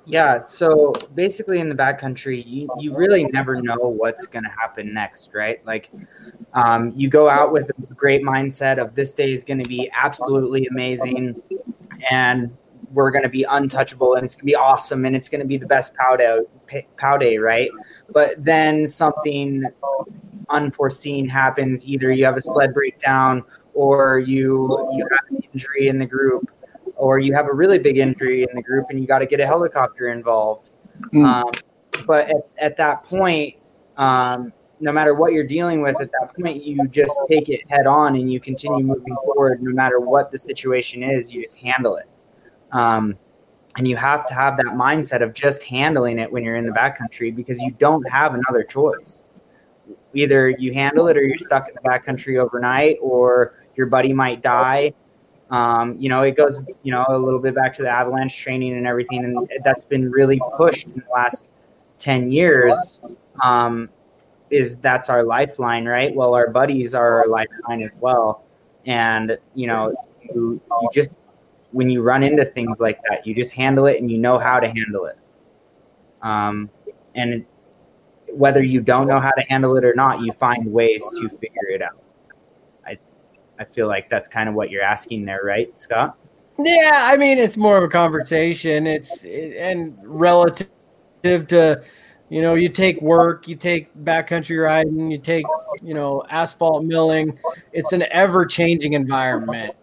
Yeah 0.04 0.38
so 0.38 0.92
basically 1.14 1.60
in 1.60 1.70
the 1.70 1.74
backcountry 1.74 2.44
you, 2.46 2.68
you 2.78 2.94
really 2.94 3.24
never 3.24 3.62
know 3.62 3.88
what's 3.88 4.26
going 4.26 4.44
to 4.44 4.50
happen 4.50 4.92
next 4.92 5.30
right? 5.32 5.64
Like 5.64 5.90
um, 6.52 6.92
you 6.94 7.08
go 7.08 7.30
out 7.30 7.52
with 7.52 7.70
a 7.70 7.94
great 7.94 8.22
mindset 8.22 8.76
of 8.76 8.94
this 8.94 9.14
day 9.14 9.32
is 9.32 9.44
going 9.44 9.62
to 9.62 9.68
be 9.68 9.90
absolutely 9.94 10.66
amazing. 10.66 11.40
And 12.10 12.54
we're 12.92 13.10
going 13.10 13.22
to 13.22 13.28
be 13.28 13.44
untouchable 13.48 14.14
and 14.14 14.24
it's 14.24 14.34
going 14.34 14.42
to 14.42 14.46
be 14.46 14.54
awesome 14.54 15.04
and 15.04 15.14
it's 15.14 15.28
going 15.28 15.40
to 15.40 15.46
be 15.46 15.56
the 15.56 15.66
best 15.66 15.94
pow 15.94 16.16
day, 16.16 16.38
pow 16.96 17.16
day, 17.16 17.38
right? 17.38 17.70
But 18.10 18.42
then 18.42 18.86
something 18.86 19.64
unforeseen 20.48 21.28
happens. 21.28 21.86
Either 21.86 22.12
you 22.12 22.24
have 22.24 22.36
a 22.36 22.40
sled 22.40 22.72
breakdown 22.72 23.44
or 23.74 24.18
you 24.18 24.66
you 24.92 25.06
have 25.10 25.30
an 25.30 25.42
injury 25.52 25.88
in 25.88 25.98
the 25.98 26.06
group 26.06 26.50
or 26.96 27.18
you 27.20 27.32
have 27.32 27.46
a 27.46 27.52
really 27.52 27.78
big 27.78 27.98
injury 27.98 28.42
in 28.42 28.48
the 28.54 28.62
group 28.62 28.86
and 28.90 29.00
you 29.00 29.06
got 29.06 29.18
to 29.18 29.26
get 29.26 29.40
a 29.40 29.46
helicopter 29.46 30.08
involved. 30.08 30.70
Mm. 31.14 31.24
Um, 31.24 31.52
but 32.06 32.28
at, 32.28 32.48
at, 32.58 32.76
that 32.76 33.04
point, 33.04 33.56
um, 33.96 34.52
no 34.80 34.92
matter 34.92 35.14
what 35.14 35.32
you're 35.32 35.46
dealing 35.46 35.80
with 35.80 36.00
at 36.00 36.10
that 36.12 36.34
point, 36.34 36.64
you 36.64 36.88
just 36.88 37.20
take 37.28 37.48
it 37.48 37.60
head 37.70 37.86
on 37.86 38.16
and 38.16 38.32
you 38.32 38.40
continue 38.40 38.84
moving 38.84 39.16
forward. 39.24 39.62
No 39.62 39.72
matter 39.72 40.00
what 40.00 40.32
the 40.32 40.38
situation 40.38 41.02
is, 41.02 41.32
you 41.32 41.42
just 41.42 41.58
handle 41.58 41.96
it. 41.96 42.08
Um, 42.72 43.16
and 43.76 43.86
you 43.86 43.96
have 43.96 44.26
to 44.26 44.34
have 44.34 44.56
that 44.56 44.66
mindset 44.66 45.22
of 45.22 45.32
just 45.32 45.62
handling 45.62 46.18
it 46.18 46.30
when 46.30 46.42
you're 46.42 46.56
in 46.56 46.66
the 46.66 46.72
backcountry 46.72 47.34
because 47.34 47.60
you 47.60 47.70
don't 47.78 48.02
have 48.10 48.34
another 48.34 48.64
choice. 48.64 49.24
Either 50.14 50.50
you 50.50 50.72
handle 50.72 51.08
it 51.08 51.16
or 51.16 51.22
you're 51.22 51.38
stuck 51.38 51.68
in 51.68 51.74
the 51.74 51.88
backcountry 51.88 52.38
overnight 52.38 52.96
or 53.00 53.54
your 53.76 53.86
buddy 53.86 54.12
might 54.12 54.42
die. 54.42 54.92
Um, 55.50 55.96
you 55.98 56.08
know, 56.08 56.22
it 56.22 56.36
goes, 56.36 56.60
you 56.82 56.92
know, 56.92 57.06
a 57.08 57.16
little 57.16 57.38
bit 57.38 57.54
back 57.54 57.72
to 57.74 57.82
the 57.82 57.88
avalanche 57.88 58.36
training 58.36 58.76
and 58.76 58.86
everything. 58.86 59.24
And 59.24 59.48
that's 59.62 59.84
been 59.84 60.10
really 60.10 60.40
pushed 60.56 60.86
in 60.86 60.94
the 60.94 61.12
last 61.12 61.48
10 61.98 62.32
years. 62.32 63.00
Um, 63.42 63.88
is 64.50 64.76
that's 64.76 65.10
our 65.10 65.22
lifeline, 65.22 65.84
right? 65.84 66.14
Well, 66.14 66.34
our 66.34 66.50
buddies 66.50 66.94
are 66.94 67.20
our 67.20 67.28
lifeline 67.28 67.82
as 67.82 67.94
well. 68.00 68.44
And, 68.86 69.38
you 69.54 69.66
know, 69.66 69.94
you, 70.22 70.60
you 70.82 70.88
just 70.92 71.18
when 71.72 71.90
you 71.90 72.02
run 72.02 72.22
into 72.22 72.44
things 72.44 72.80
like 72.80 72.98
that, 73.08 73.26
you 73.26 73.34
just 73.34 73.54
handle 73.54 73.86
it 73.86 74.00
and 74.00 74.10
you 74.10 74.18
know 74.18 74.38
how 74.38 74.58
to 74.58 74.66
handle 74.66 75.06
it. 75.06 75.18
Um, 76.22 76.70
and 77.14 77.44
whether 78.32 78.62
you 78.62 78.80
don't 78.80 79.06
know 79.06 79.20
how 79.20 79.30
to 79.30 79.42
handle 79.48 79.76
it 79.76 79.84
or 79.84 79.94
not, 79.94 80.20
you 80.20 80.32
find 80.32 80.70
ways 80.72 81.04
to 81.20 81.28
figure 81.28 81.68
it 81.68 81.82
out. 81.82 82.02
I, 82.86 82.98
I 83.58 83.64
feel 83.64 83.86
like 83.86 84.08
that's 84.08 84.28
kind 84.28 84.48
of 84.48 84.54
what 84.54 84.70
you're 84.70 84.82
asking 84.82 85.24
there, 85.24 85.40
right, 85.44 85.78
Scott? 85.78 86.16
Yeah, 86.58 86.90
I 86.92 87.16
mean, 87.16 87.38
it's 87.38 87.56
more 87.56 87.76
of 87.76 87.84
a 87.84 87.88
conversation. 87.88 88.86
It's 88.86 89.24
and 89.24 89.96
relative 90.02 90.68
to, 91.22 91.82
you 92.30 92.42
know, 92.42 92.54
you 92.54 92.68
take 92.68 93.00
work, 93.00 93.46
you 93.46 93.54
take 93.54 93.94
backcountry 94.02 94.62
riding, 94.62 95.10
you 95.10 95.18
take, 95.18 95.44
you 95.82 95.94
know, 95.94 96.24
asphalt 96.30 96.84
milling. 96.84 97.38
It's 97.72 97.92
an 97.92 98.04
ever 98.10 98.44
changing 98.44 98.94
environment 98.94 99.76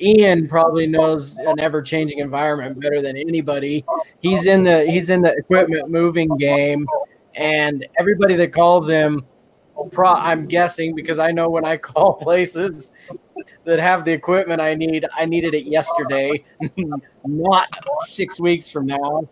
Ian 0.00 0.48
probably 0.48 0.86
knows 0.86 1.36
an 1.38 1.58
ever-changing 1.60 2.18
environment 2.18 2.80
better 2.80 3.00
than 3.00 3.16
anybody. 3.16 3.84
He's 4.20 4.46
in 4.46 4.62
the 4.62 4.84
he's 4.84 5.10
in 5.10 5.22
the 5.22 5.34
equipment 5.36 5.90
moving 5.90 6.28
game, 6.36 6.86
and 7.34 7.86
everybody 7.98 8.36
that 8.36 8.52
calls 8.52 8.88
him, 8.88 9.24
pro, 9.92 10.12
I'm 10.12 10.46
guessing 10.46 10.94
because 10.94 11.18
I 11.18 11.30
know 11.30 11.48
when 11.48 11.64
I 11.64 11.76
call 11.88 12.14
places 12.14 12.92
that 13.64 13.78
have 13.78 14.04
the 14.04 14.12
equipment 14.12 14.60
I 14.60 14.74
need, 14.74 15.06
I 15.16 15.24
needed 15.24 15.54
it 15.54 15.64
yesterday, 15.64 16.44
not 17.24 17.68
six 18.00 18.40
weeks 18.40 18.68
from 18.68 18.86
now. 18.86 19.28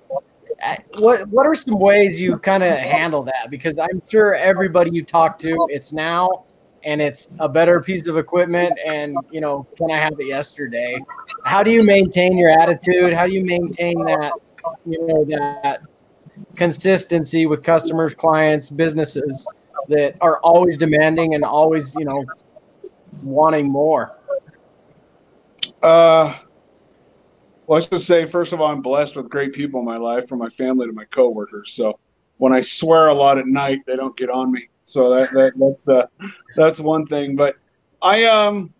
Uh, 0.62 0.76
what 0.98 1.28
what 1.28 1.46
are 1.46 1.54
some 1.54 1.78
ways 1.78 2.20
you 2.20 2.38
kind 2.38 2.62
of 2.62 2.72
handle 2.78 3.22
that? 3.22 3.50
Because 3.50 3.78
I'm 3.78 4.00
sure 4.08 4.34
everybody 4.34 4.90
you 4.90 5.04
talk 5.04 5.38
to, 5.40 5.54
it's 5.70 5.92
now 5.92 6.46
and 6.86 7.02
it's 7.02 7.28
a 7.40 7.48
better 7.48 7.80
piece 7.82 8.06
of 8.06 8.16
equipment 8.16 8.72
and 8.86 9.16
you 9.30 9.40
know 9.40 9.66
can 9.76 9.90
i 9.90 9.98
have 9.98 10.18
it 10.18 10.26
yesterday? 10.26 10.96
How 11.44 11.62
do 11.62 11.70
you 11.70 11.82
maintain 11.82 12.38
your 12.38 12.50
attitude? 12.58 13.12
How 13.12 13.26
do 13.26 13.32
you 13.32 13.44
maintain 13.44 14.02
that 14.04 14.32
you 14.86 15.06
know 15.06 15.24
that 15.24 15.80
consistency 16.54 17.46
with 17.46 17.62
customers 17.62 18.14
clients 18.14 18.70
businesses 18.70 19.46
that 19.88 20.16
are 20.20 20.38
always 20.38 20.78
demanding 20.78 21.34
and 21.34 21.44
always 21.44 21.94
you 21.96 22.04
know 22.04 22.24
wanting 23.22 23.68
more? 23.68 24.16
Uh 25.82 26.38
let's 27.66 27.86
just 27.86 28.06
say 28.06 28.24
first 28.24 28.52
of 28.52 28.60
all 28.60 28.68
i'm 28.70 28.80
blessed 28.80 29.16
with 29.16 29.28
great 29.28 29.52
people 29.52 29.80
in 29.80 29.86
my 29.86 29.96
life 29.96 30.28
from 30.28 30.38
my 30.38 30.48
family 30.48 30.86
to 30.86 30.92
my 30.92 31.04
coworkers. 31.06 31.72
So 31.72 31.98
when 32.38 32.52
i 32.52 32.60
swear 32.60 33.08
a 33.08 33.14
lot 33.14 33.38
at 33.38 33.46
night 33.46 33.80
they 33.86 33.96
don't 33.96 34.16
get 34.16 34.30
on 34.30 34.52
me 34.52 34.68
so 34.86 35.10
that, 35.10 35.30
that 35.32 35.52
that's 35.58 35.82
the 35.82 36.08
that's 36.54 36.80
one 36.80 37.04
thing. 37.06 37.36
But 37.36 37.56
I 38.00 38.24
um 38.24 38.72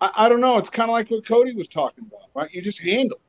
I, 0.00 0.10
I 0.14 0.28
don't 0.30 0.40
know. 0.40 0.56
It's 0.58 0.70
kind 0.70 0.88
of 0.88 0.94
like 0.94 1.10
what 1.10 1.26
Cody 1.26 1.54
was 1.54 1.68
talking 1.68 2.06
about, 2.06 2.30
right? 2.34 2.50
You 2.52 2.62
just 2.62 2.80
handle. 2.80 3.20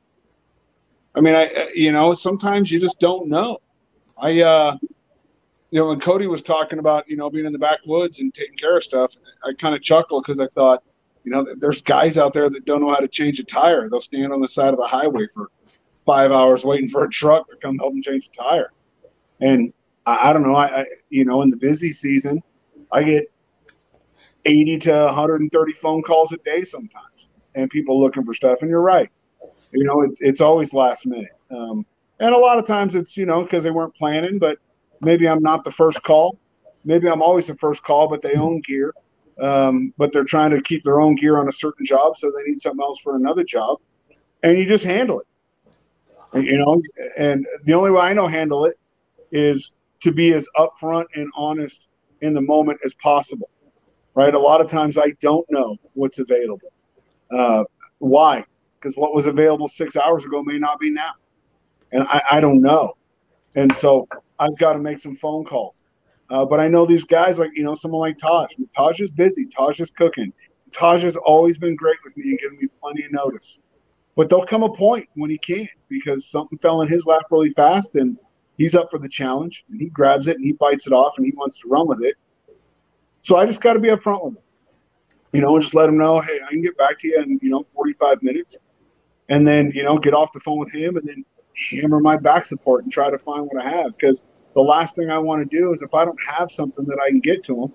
I 1.15 1.21
mean, 1.21 1.35
I 1.35 1.69
you 1.75 1.91
know 1.91 2.13
sometimes 2.13 2.71
you 2.71 2.79
just 2.79 2.99
don't 2.99 3.27
know. 3.27 3.57
I 4.17 4.41
uh 4.41 4.77
you 5.71 5.79
know 5.79 5.87
when 5.87 5.99
Cody 5.99 6.27
was 6.27 6.41
talking 6.41 6.79
about 6.79 7.09
you 7.09 7.17
know 7.17 7.29
being 7.29 7.45
in 7.45 7.53
the 7.53 7.59
backwoods 7.59 8.19
and 8.19 8.33
taking 8.33 8.55
care 8.55 8.77
of 8.77 8.83
stuff, 8.83 9.13
I 9.43 9.53
kind 9.53 9.75
of 9.75 9.81
chuckled 9.81 10.23
because 10.23 10.39
I 10.39 10.47
thought 10.47 10.83
You 11.25 11.31
know, 11.31 11.45
there's 11.57 11.81
guys 11.81 12.17
out 12.19 12.33
there 12.33 12.49
that 12.51 12.65
don't 12.65 12.81
know 12.81 12.93
how 12.93 12.99
to 13.01 13.07
change 13.07 13.39
a 13.39 13.43
tire. 13.43 13.89
They'll 13.89 13.99
stand 13.99 14.31
on 14.31 14.41
the 14.41 14.47
side 14.47 14.73
of 14.73 14.79
the 14.79 14.87
highway 14.87 15.25
for 15.33 15.49
five 16.05 16.31
hours 16.31 16.63
waiting 16.63 16.87
for 16.87 17.03
a 17.03 17.09
truck 17.09 17.49
to 17.49 17.55
come 17.57 17.77
help 17.79 17.93
them 17.93 18.01
change 18.03 18.27
a 18.27 18.31
tire. 18.43 18.71
And 19.39 19.73
I, 20.05 20.29
I 20.29 20.33
don't 20.33 20.43
know. 20.43 20.55
I, 20.55 20.81
I, 20.81 20.85
you 21.09 21.25
know, 21.25 21.41
in 21.41 21.49
the 21.49 21.57
busy 21.57 21.91
season, 21.91 22.41
I 22.91 23.03
get 23.03 23.31
80 24.45 24.79
to 24.79 24.91
130 24.91 25.73
phone 25.73 26.01
calls 26.03 26.31
a 26.31 26.37
day 26.37 26.63
sometimes, 26.63 27.29
and 27.55 27.69
people 27.69 27.99
looking 27.99 28.23
for 28.23 28.33
stuff. 28.33 28.61
And 28.61 28.69
you're 28.69 28.81
right. 28.81 29.09
You 29.71 29.83
know, 29.85 30.01
it's 30.01 30.21
it's 30.21 30.41
always 30.41 30.73
last 30.73 31.05
minute. 31.05 31.31
Um, 31.49 31.85
and 32.19 32.33
a 32.33 32.37
lot 32.37 32.57
of 32.57 32.65
times 32.65 32.95
it's 32.95 33.17
you 33.17 33.25
know 33.25 33.43
because 33.43 33.63
they 33.63 33.71
weren't 33.71 33.95
planning, 33.95 34.39
but 34.39 34.57
maybe 35.01 35.27
I'm 35.27 35.41
not 35.41 35.63
the 35.63 35.71
first 35.71 36.03
call. 36.03 36.37
Maybe 36.83 37.09
I'm 37.09 37.21
always 37.21 37.47
the 37.47 37.55
first 37.55 37.83
call, 37.83 38.07
but 38.07 38.21
they 38.21 38.35
own 38.35 38.61
gear. 38.61 38.93
Um, 39.39 39.93
but 39.97 40.13
they're 40.13 40.23
trying 40.23 40.51
to 40.51 40.61
keep 40.61 40.83
their 40.83 41.01
own 41.01 41.15
gear 41.15 41.39
on 41.39 41.49
a 41.49 41.51
certain 41.51 41.85
job, 41.85 42.15
so 42.15 42.31
they 42.31 42.43
need 42.43 42.61
something 42.61 42.81
else 42.81 42.99
for 42.99 43.15
another 43.15 43.43
job, 43.43 43.79
and 44.43 44.57
you 44.57 44.65
just 44.65 44.85
handle 44.85 45.19
it. 45.19 45.27
You 46.33 46.57
know, 46.57 46.81
and 47.17 47.45
the 47.63 47.73
only 47.73 47.91
way 47.91 48.01
I 48.01 48.13
know 48.13 48.27
handle 48.27 48.65
it 48.65 48.77
is 49.31 49.77
to 50.05 50.11
be 50.11 50.33
as 50.33 50.47
upfront 50.55 51.05
and 51.15 51.31
honest 51.35 51.87
in 52.21 52.33
the 52.35 52.41
moment 52.41 52.79
as 52.85 52.93
possible. 52.93 53.49
Right? 54.13 54.33
A 54.33 54.39
lot 54.39 54.61
of 54.61 54.69
times 54.69 54.97
I 54.97 55.09
don't 55.19 55.45
know 55.49 55.77
what's 55.93 56.19
available. 56.19 56.71
Uh, 57.31 57.63
why? 57.97 58.45
Because 58.79 58.95
what 58.95 59.15
was 59.15 59.25
available 59.25 59.67
six 59.67 59.95
hours 59.95 60.23
ago 60.23 60.43
may 60.43 60.59
not 60.59 60.79
be 60.79 60.91
now, 60.91 61.13
and 61.91 62.03
I, 62.03 62.21
I 62.31 62.39
don't 62.39 62.61
know. 62.61 62.93
And 63.55 63.75
so 63.75 64.07
I've 64.37 64.55
got 64.57 64.73
to 64.73 64.79
make 64.79 64.99
some 64.99 65.15
phone 65.15 65.43
calls. 65.43 65.85
Uh, 66.29 66.45
but 66.45 66.59
I 66.59 66.67
know 66.67 66.85
these 66.85 67.03
guys, 67.03 67.39
like 67.39 67.51
you 67.55 67.63
know, 67.63 67.73
someone 67.73 68.01
like 68.01 68.17
Taj. 68.19 68.51
Taj 68.77 69.01
is 69.01 69.11
busy. 69.11 69.47
Taj 69.47 69.79
is 69.79 69.89
cooking. 69.89 70.31
Taj 70.71 71.01
has 71.01 71.17
always 71.17 71.57
been 71.57 71.75
great 71.75 71.97
with 72.03 72.15
me 72.15 72.29
and 72.29 72.39
giving 72.39 72.59
me 72.59 72.67
plenty 72.79 73.05
of 73.05 73.11
notice. 73.11 73.59
But 74.15 74.29
there'll 74.29 74.45
come 74.45 74.63
a 74.63 74.71
point 74.71 75.09
when 75.15 75.31
he 75.31 75.39
can't 75.39 75.69
because 75.89 76.29
something 76.29 76.59
fell 76.59 76.81
in 76.81 76.87
his 76.87 77.05
lap 77.07 77.23
really 77.31 77.49
fast, 77.49 77.95
and 77.95 78.17
he's 78.57 78.75
up 78.75 78.89
for 78.91 78.99
the 78.99 79.09
challenge, 79.09 79.63
and 79.69 79.79
he 79.79 79.89
grabs 79.89 80.27
it 80.27 80.35
and 80.35 80.43
he 80.43 80.53
bites 80.53 80.87
it 80.87 80.93
off, 80.93 81.13
and 81.17 81.25
he 81.25 81.33
wants 81.35 81.59
to 81.59 81.67
run 81.67 81.87
with 81.87 82.01
it. 82.01 82.15
So 83.21 83.37
I 83.37 83.45
just 83.45 83.61
got 83.61 83.73
to 83.73 83.79
be 83.79 83.89
upfront 83.89 84.23
with 84.23 84.33
him, 84.35 84.43
you 85.33 85.41
know, 85.41 85.55
and 85.55 85.63
just 85.63 85.73
let 85.73 85.89
him 85.89 85.97
know, 85.97 86.21
hey, 86.21 86.39
I 86.45 86.51
can 86.51 86.61
get 86.61 86.77
back 86.77 86.99
to 86.99 87.07
you 87.07 87.21
in 87.21 87.39
you 87.41 87.49
know 87.49 87.63
45 87.63 88.21
minutes, 88.23 88.57
and 89.29 89.47
then 89.47 89.71
you 89.73 89.83
know 89.83 89.97
get 89.97 90.13
off 90.13 90.31
the 90.31 90.39
phone 90.39 90.59
with 90.59 90.71
him, 90.71 90.97
and 90.97 91.07
then 91.07 91.25
hammer 91.71 91.99
my 91.99 92.17
back 92.17 92.45
support 92.45 92.83
and 92.83 92.91
try 92.91 93.09
to 93.09 93.17
find 93.17 93.47
what 93.51 93.63
I 93.65 93.69
have 93.69 93.97
because 93.97 94.25
the 94.53 94.61
last 94.61 94.95
thing 94.95 95.09
I 95.09 95.19
want 95.19 95.49
to 95.49 95.57
do 95.57 95.71
is 95.73 95.81
if 95.81 95.93
I 95.93 96.05
don't 96.05 96.19
have 96.27 96.51
something 96.51 96.85
that 96.85 96.97
I 97.05 97.09
can 97.09 97.19
get 97.19 97.43
to 97.45 97.63
him, 97.63 97.73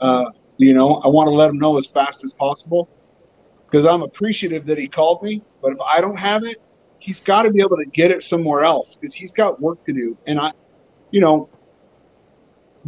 uh, 0.00 0.24
you 0.58 0.74
know, 0.74 0.96
I 0.96 1.08
want 1.08 1.28
to 1.28 1.32
let 1.32 1.50
him 1.50 1.58
know 1.58 1.78
as 1.78 1.86
fast 1.86 2.24
as 2.24 2.32
possible 2.34 2.88
because 3.66 3.86
I'm 3.86 4.02
appreciative 4.02 4.66
that 4.66 4.78
he 4.78 4.88
called 4.88 5.22
me. 5.22 5.42
But 5.62 5.72
if 5.72 5.80
I 5.80 6.00
don't 6.00 6.16
have 6.16 6.44
it, 6.44 6.58
he's 7.02 7.20
got 7.20 7.42
to 7.42 7.50
be 7.50 7.60
able 7.60 7.76
to 7.76 7.84
get 7.84 8.12
it 8.12 8.22
somewhere 8.22 8.62
else 8.62 8.94
because 8.94 9.12
he's 9.12 9.32
got 9.32 9.60
work 9.60 9.84
to 9.84 9.92
do. 9.92 10.16
And 10.24 10.38
I, 10.38 10.52
you 11.10 11.20
know, 11.20 11.48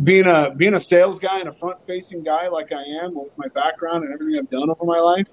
being 0.04 0.26
a 0.26 0.54
being 0.56 0.74
a 0.74 0.80
sales 0.80 1.18
guy 1.18 1.40
and 1.40 1.48
a 1.48 1.52
front 1.52 1.80
facing 1.80 2.22
guy 2.22 2.46
like 2.46 2.72
I 2.72 2.82
am 3.02 3.14
with 3.14 3.36
my 3.36 3.48
background 3.48 4.04
and 4.04 4.14
everything 4.14 4.38
I've 4.38 4.50
done 4.50 4.70
over 4.70 4.84
my 4.84 5.00
life, 5.00 5.30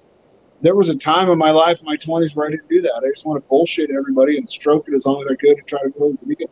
there 0.62 0.74
was 0.74 0.88
a 0.88 0.96
time 0.96 1.30
in 1.30 1.38
my 1.38 1.52
life 1.52 1.78
in 1.78 1.86
my 1.86 1.96
20s 1.96 2.34
where 2.34 2.48
I 2.48 2.50
didn't 2.50 2.68
do 2.68 2.82
that. 2.82 3.02
I 3.04 3.08
just 3.08 3.24
want 3.24 3.40
to 3.42 3.48
bullshit 3.48 3.90
everybody 3.90 4.36
and 4.36 4.48
stroke 4.48 4.88
it 4.88 4.94
as 4.94 5.06
long 5.06 5.20
as 5.20 5.28
I 5.30 5.36
could 5.36 5.58
and 5.58 5.66
try 5.66 5.80
to 5.82 5.90
close 5.90 6.18
the 6.18 6.34
deal. 6.34 6.50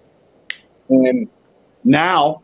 And 0.89 1.29
now 1.83 2.43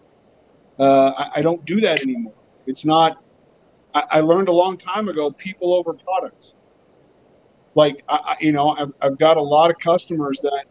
uh, 0.80 1.10
I, 1.10 1.30
I, 1.36 1.42
don't 1.42 1.64
do 1.64 1.80
that 1.80 2.02
anymore. 2.02 2.34
It's 2.66 2.84
not, 2.84 3.22
I, 3.94 4.02
I, 4.10 4.20
learned 4.20 4.48
a 4.48 4.52
long 4.52 4.76
time 4.76 5.08
ago 5.08 5.30
people 5.30 5.74
over 5.74 5.94
products. 5.94 6.54
Like, 7.76 8.02
I, 8.08 8.36
you 8.40 8.52
know, 8.52 8.70
I've, 8.70 8.92
I've 9.00 9.18
got 9.18 9.36
a 9.36 9.42
lot 9.42 9.70
of 9.70 9.78
customers 9.78 10.40
that, 10.42 10.64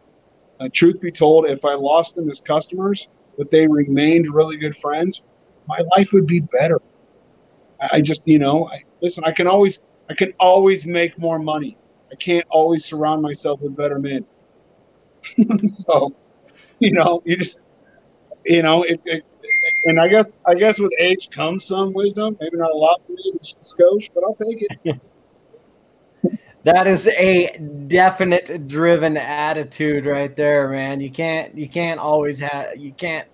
uh, 0.60 0.68
truth 0.72 1.00
be 1.00 1.10
told, 1.10 1.46
if 1.46 1.64
I 1.64 1.74
lost 1.74 2.16
them 2.16 2.28
as 2.28 2.40
customers, 2.40 3.08
but 3.38 3.50
they 3.50 3.66
remained 3.66 4.26
really 4.34 4.58
good 4.58 4.76
friends, 4.76 5.22
my 5.66 5.78
life 5.96 6.12
would 6.12 6.26
be 6.26 6.40
better. 6.40 6.80
I 7.92 8.00
just, 8.02 8.26
you 8.26 8.38
know, 8.38 8.68
I, 8.68 8.82
listen, 9.00 9.24
I 9.24 9.32
can 9.32 9.46
always, 9.46 9.80
I 10.10 10.14
can 10.14 10.34
always 10.40 10.84
make 10.86 11.18
more 11.18 11.38
money. 11.38 11.78
I 12.12 12.16
can't 12.16 12.46
always 12.50 12.84
surround 12.84 13.22
myself 13.22 13.62
with 13.62 13.76
better 13.76 13.98
men. 13.98 14.24
so, 15.64 16.14
you 16.80 16.92
know, 16.92 17.22
you 17.24 17.36
just 17.36 17.60
you 18.46 18.62
know, 18.62 18.84
it, 18.84 19.00
it, 19.04 19.24
and 19.84 20.00
I 20.00 20.08
guess 20.08 20.26
I 20.46 20.54
guess 20.54 20.78
with 20.78 20.92
age 21.00 21.30
comes 21.30 21.64
some 21.64 21.92
wisdom. 21.92 22.36
Maybe 22.40 22.56
not 22.56 22.70
a 22.70 22.76
lot 22.76 23.00
for 23.06 23.12
me, 23.12 23.32
but 24.14 24.24
I'll 24.24 24.34
take 24.34 24.66
it. 24.84 25.00
that 26.66 26.88
is 26.88 27.06
a 27.06 27.56
definite 27.86 28.66
driven 28.66 29.16
attitude 29.16 30.04
right 30.04 30.34
there, 30.34 30.68
man. 30.68 30.98
You 30.98 31.12
can't 31.12 31.56
you 31.56 31.68
can't 31.68 32.00
always 32.00 32.40
have 32.40 32.76
you 32.76 32.90
can't 32.92 33.28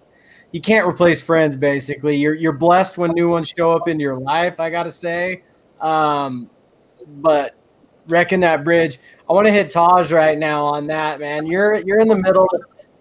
you 0.53 0.61
can't 0.61 0.87
replace 0.87 1.23
friends. 1.23 1.57
Basically, 1.57 2.15
you're 2.15 2.35
you're 2.35 2.53
blessed 2.53 2.99
when 2.99 3.13
new 3.13 3.31
ones 3.31 3.51
show 3.57 3.73
up 3.73 3.89
in 3.89 3.99
your 3.99 4.19
life. 4.19 4.61
I 4.61 4.69
gotta 4.69 4.91
say, 4.91 5.45
um, 5.81 6.51
but 7.07 7.55
wrecking 8.07 8.41
that 8.41 8.65
bridge. 8.65 8.99
I 9.31 9.33
want 9.33 9.47
to 9.47 9.53
hit 9.53 9.71
Taj 9.71 10.13
right 10.13 10.37
now 10.37 10.67
on 10.67 10.87
that, 10.89 11.19
man. 11.19 11.47
You're 11.47 11.77
you're 11.77 12.01
in 12.01 12.09
the 12.09 12.19
middle 12.19 12.47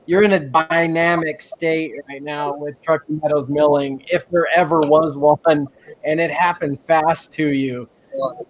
you're 0.05 0.23
in 0.23 0.31
a 0.31 0.39
dynamic 0.39 1.41
state 1.41 1.91
right 2.07 2.23
now 2.23 2.55
with 2.55 2.81
Truckee 2.81 3.19
Meadows 3.21 3.49
Milling, 3.49 4.03
if 4.07 4.29
there 4.29 4.47
ever 4.55 4.79
was 4.79 5.17
one, 5.17 5.67
and 6.05 6.21
it 6.21 6.31
happened 6.31 6.81
fast 6.81 7.33
to 7.33 7.47
you. 7.49 7.89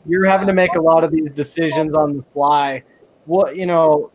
You're 0.06 0.26
having 0.26 0.48
to 0.48 0.54
make 0.54 0.76
a 0.76 0.82
lot 0.82 1.04
of 1.04 1.12
these 1.12 1.32
decisions 1.32 1.96
on 1.96 2.18
the 2.18 2.24
fly. 2.34 2.84
What 3.26 3.56
you 3.56 3.66
know, 3.66 4.12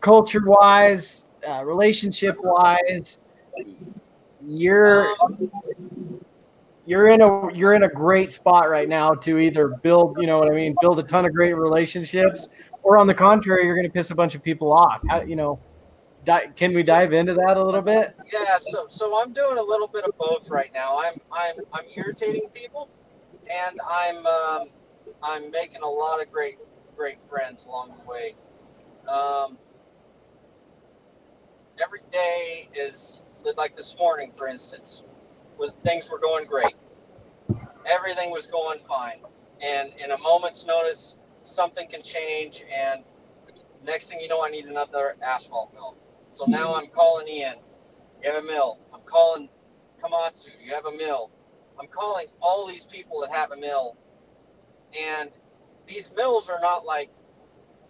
culture 0.00 0.42
wise, 0.44 1.28
uh, 1.46 1.64
relationship 1.64 2.36
wise, 2.40 3.18
you're 4.46 5.06
you're 6.86 7.08
in 7.08 7.20
a 7.20 7.54
you're 7.54 7.74
in 7.74 7.84
a 7.84 7.88
great 7.88 8.32
spot 8.32 8.68
right 8.68 8.88
now 8.88 9.14
to 9.14 9.38
either 9.38 9.68
build, 9.68 10.16
you 10.20 10.26
know 10.26 10.38
what 10.38 10.48
I 10.48 10.54
mean, 10.54 10.74
build 10.80 10.98
a 10.98 11.02
ton 11.02 11.24
of 11.24 11.32
great 11.32 11.54
relationships, 11.54 12.48
or 12.82 12.98
on 12.98 13.06
the 13.06 13.14
contrary, 13.14 13.66
you're 13.66 13.76
going 13.76 13.86
to 13.86 13.92
piss 13.92 14.10
a 14.10 14.14
bunch 14.14 14.34
of 14.34 14.42
people 14.42 14.72
off. 14.72 15.00
How, 15.08 15.22
you 15.22 15.36
know 15.36 15.60
di- 16.24 16.48
can 16.56 16.74
we 16.74 16.82
dive 16.82 17.12
into 17.12 17.34
that 17.34 17.56
a 17.56 17.64
little 17.64 17.82
bit? 17.82 18.14
Yeah, 18.32 18.56
so 18.58 18.86
so 18.88 19.20
I'm 19.20 19.32
doing 19.32 19.58
a 19.58 19.62
little 19.62 19.88
bit 19.88 20.04
of 20.04 20.16
both 20.18 20.48
right 20.48 20.70
now. 20.72 20.98
I'm 20.98 21.20
I'm 21.30 21.56
I'm 21.72 21.84
irritating 21.96 22.48
people, 22.54 22.88
and 23.50 23.80
I'm 23.88 24.26
um, 24.26 24.68
I'm 25.22 25.50
making 25.50 25.82
a 25.82 25.88
lot 25.88 26.22
of 26.22 26.30
great 26.32 26.58
great 26.96 27.18
friends 27.28 27.66
along 27.66 27.96
the 27.98 28.10
way. 28.10 28.34
Um, 29.08 29.58
every 31.82 32.00
day 32.10 32.68
is 32.74 33.18
like 33.56 33.76
this 33.76 33.96
morning, 33.98 34.32
for 34.36 34.46
instance, 34.48 35.04
was 35.58 35.72
things 35.84 36.08
were 36.10 36.18
going 36.18 36.46
great. 36.46 36.74
Everything 37.86 38.30
was 38.30 38.46
going 38.46 38.78
fine, 38.88 39.18
and 39.60 39.92
in 40.02 40.12
a 40.12 40.18
moment's 40.18 40.66
notice, 40.66 41.16
something 41.42 41.88
can 41.88 42.02
change, 42.02 42.62
and 42.72 43.02
next 43.84 44.08
thing 44.08 44.20
you 44.20 44.28
know, 44.28 44.44
I 44.44 44.50
need 44.50 44.66
another 44.66 45.16
asphalt 45.22 45.72
mill. 45.74 45.96
So 46.30 46.44
now 46.46 46.74
I'm 46.74 46.86
calling 46.86 47.28
Ian. 47.28 47.56
You 48.22 48.32
have 48.32 48.44
a 48.44 48.46
mill. 48.46 48.78
I'm 48.94 49.00
calling 49.04 49.48
Komatsu. 50.02 50.48
You 50.64 50.74
have 50.74 50.86
a 50.86 50.92
mill. 50.96 51.30
I'm 51.82 51.88
calling 51.88 52.28
all 52.40 52.66
these 52.68 52.86
people 52.86 53.20
that 53.22 53.32
have 53.32 53.50
a 53.50 53.56
mill. 53.56 53.96
And 54.98 55.30
these 55.86 56.14
mills 56.14 56.48
are 56.48 56.60
not 56.60 56.84
like 56.84 57.10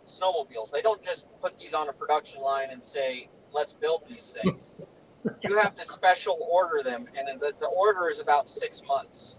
snowmobiles. 0.06 0.70
They 0.72 0.80
don't 0.80 1.02
just 1.02 1.26
put 1.42 1.58
these 1.58 1.74
on 1.74 1.90
a 1.90 1.92
production 1.92 2.40
line 2.40 2.70
and 2.70 2.82
say, 2.82 3.28
let's 3.52 3.74
build 3.74 4.04
these 4.08 4.36
things. 4.42 4.74
you 5.42 5.58
have 5.58 5.74
to 5.74 5.84
special 5.84 6.38
order 6.50 6.82
them, 6.82 7.06
and 7.16 7.38
the, 7.38 7.52
the 7.60 7.66
order 7.66 8.08
is 8.08 8.20
about 8.20 8.48
six 8.48 8.82
months. 8.88 9.36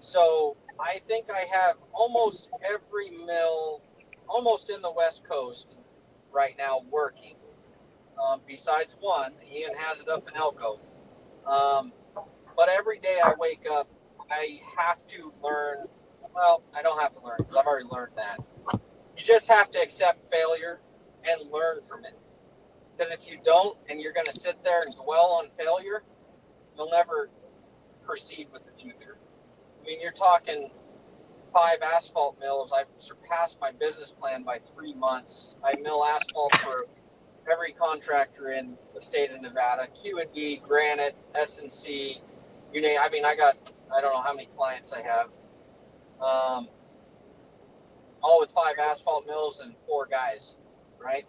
So 0.00 0.56
I 0.78 1.00
think 1.08 1.28
I 1.30 1.46
have 1.56 1.76
almost 1.94 2.50
every 2.62 3.10
mill, 3.24 3.80
almost 4.28 4.68
in 4.68 4.82
the 4.82 4.92
West 4.92 5.24
Coast 5.24 5.80
right 6.30 6.54
now 6.58 6.82
working 6.90 7.36
um, 8.22 8.42
besides 8.46 8.96
one. 9.00 9.32
Ian 9.50 9.74
has 9.74 10.02
it 10.02 10.08
up 10.08 10.28
in 10.28 10.36
Elko. 10.36 10.78
Um, 11.46 11.92
but 12.56 12.68
every 12.68 12.98
day 12.98 13.18
I 13.24 13.34
wake 13.38 13.66
up, 13.70 13.88
I 14.30 14.60
have 14.78 15.06
to 15.08 15.32
learn. 15.42 15.86
Well, 16.34 16.62
I 16.74 16.82
don't 16.82 17.00
have 17.00 17.12
to 17.14 17.20
learn 17.24 17.36
because 17.38 17.56
I've 17.56 17.66
already 17.66 17.88
learned 17.90 18.12
that. 18.16 18.38
You 19.16 19.22
just 19.22 19.48
have 19.48 19.70
to 19.72 19.82
accept 19.82 20.30
failure 20.32 20.80
and 21.28 21.50
learn 21.50 21.82
from 21.82 22.04
it. 22.04 22.18
Because 22.96 23.12
if 23.12 23.30
you 23.30 23.38
don't, 23.44 23.76
and 23.88 24.00
you're 24.00 24.12
going 24.12 24.26
to 24.26 24.38
sit 24.38 24.62
there 24.64 24.82
and 24.82 24.94
dwell 24.94 25.40
on 25.42 25.48
failure, 25.58 26.02
you'll 26.76 26.90
never 26.90 27.30
proceed 28.00 28.48
with 28.52 28.64
the 28.64 28.72
future. 28.72 29.18
I 29.82 29.86
mean, 29.86 30.00
you're 30.00 30.12
talking 30.12 30.70
five 31.52 31.78
asphalt 31.82 32.38
mills. 32.40 32.72
I've 32.72 32.86
surpassed 32.98 33.58
my 33.60 33.72
business 33.72 34.10
plan 34.10 34.42
by 34.42 34.58
three 34.58 34.94
months. 34.94 35.56
I 35.64 35.74
mill 35.76 36.04
asphalt 36.04 36.56
for 36.56 36.86
every 37.50 37.72
contractor 37.72 38.52
in 38.52 38.76
the 38.94 39.00
state 39.00 39.30
of 39.30 39.40
Nevada, 39.42 39.88
Q 39.88 40.20
and 40.20 40.32
D, 40.32 40.60
Granite, 40.66 41.16
S 41.34 41.60
and 41.60 41.70
C, 41.70 42.22
you 42.72 42.82
name. 42.82 42.98
I 43.02 43.08
mean, 43.10 43.24
I 43.24 43.36
got 43.36 43.56
I 43.96 44.00
don't 44.00 44.14
know 44.14 44.22
how 44.22 44.34
many 44.34 44.48
clients 44.56 44.92
I 44.92 45.02
have, 45.02 45.26
um, 46.20 46.68
all 48.22 48.40
with 48.40 48.50
five 48.52 48.76
asphalt 48.78 49.26
mills 49.26 49.60
and 49.60 49.74
four 49.86 50.06
guys, 50.06 50.56
right? 51.04 51.26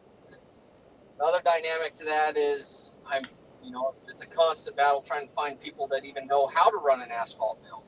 The 1.19 1.25
other 1.25 1.41
dynamic 1.43 1.93
to 1.95 2.06
that 2.06 2.38
is 2.38 2.91
I'm, 3.08 3.23
you 3.63 3.71
know, 3.71 3.95
it's 4.08 4.21
a 4.21 4.27
constant 4.27 4.77
battle 4.77 5.01
trying 5.01 5.27
to 5.27 5.34
find 5.34 5.60
people 5.60 5.88
that 5.89 6.06
even 6.06 6.27
know 6.27 6.47
how 6.47 6.69
to 6.69 6.77
run 6.77 7.01
an 7.01 7.12
asphalt 7.12 7.60
mill 7.63 7.84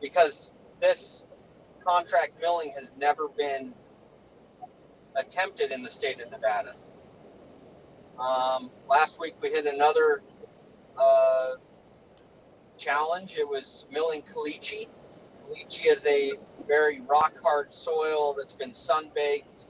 because 0.00 0.50
this 0.80 1.24
contract 1.86 2.40
milling 2.40 2.72
has 2.78 2.92
never 2.98 3.28
been 3.28 3.74
attempted 5.16 5.72
in 5.72 5.82
the 5.82 5.90
state 5.90 6.20
of 6.20 6.30
Nevada. 6.30 6.74
Um, 8.20 8.70
last 8.88 9.20
week 9.20 9.34
we 9.42 9.50
hit 9.50 9.66
another 9.66 10.22
uh, 10.98 11.52
challenge. 12.78 13.36
It 13.38 13.48
was 13.48 13.86
milling 13.90 14.22
caliche. 14.22 14.88
Caliche 15.48 15.86
is 15.86 16.06
a 16.06 16.32
very 16.66 17.00
rock 17.02 17.34
hard 17.42 17.72
soil 17.74 18.34
that's 18.36 18.52
been 18.54 18.74
sun 18.74 19.10
baked. 19.14 19.68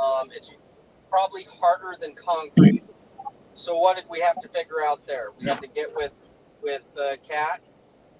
Um, 0.00 0.30
it's 0.34 0.50
probably 1.10 1.44
harder 1.44 1.96
than 2.00 2.14
concrete. 2.14 2.82
So 3.54 3.76
what 3.78 3.96
did 3.96 4.06
we 4.10 4.20
have 4.20 4.40
to 4.40 4.48
figure 4.48 4.84
out 4.84 5.06
there? 5.06 5.28
We 5.40 5.48
had 5.48 5.60
to 5.62 5.68
get 5.68 5.94
with 5.94 6.12
with 6.62 6.82
uh, 6.98 7.16
CAT. 7.28 7.60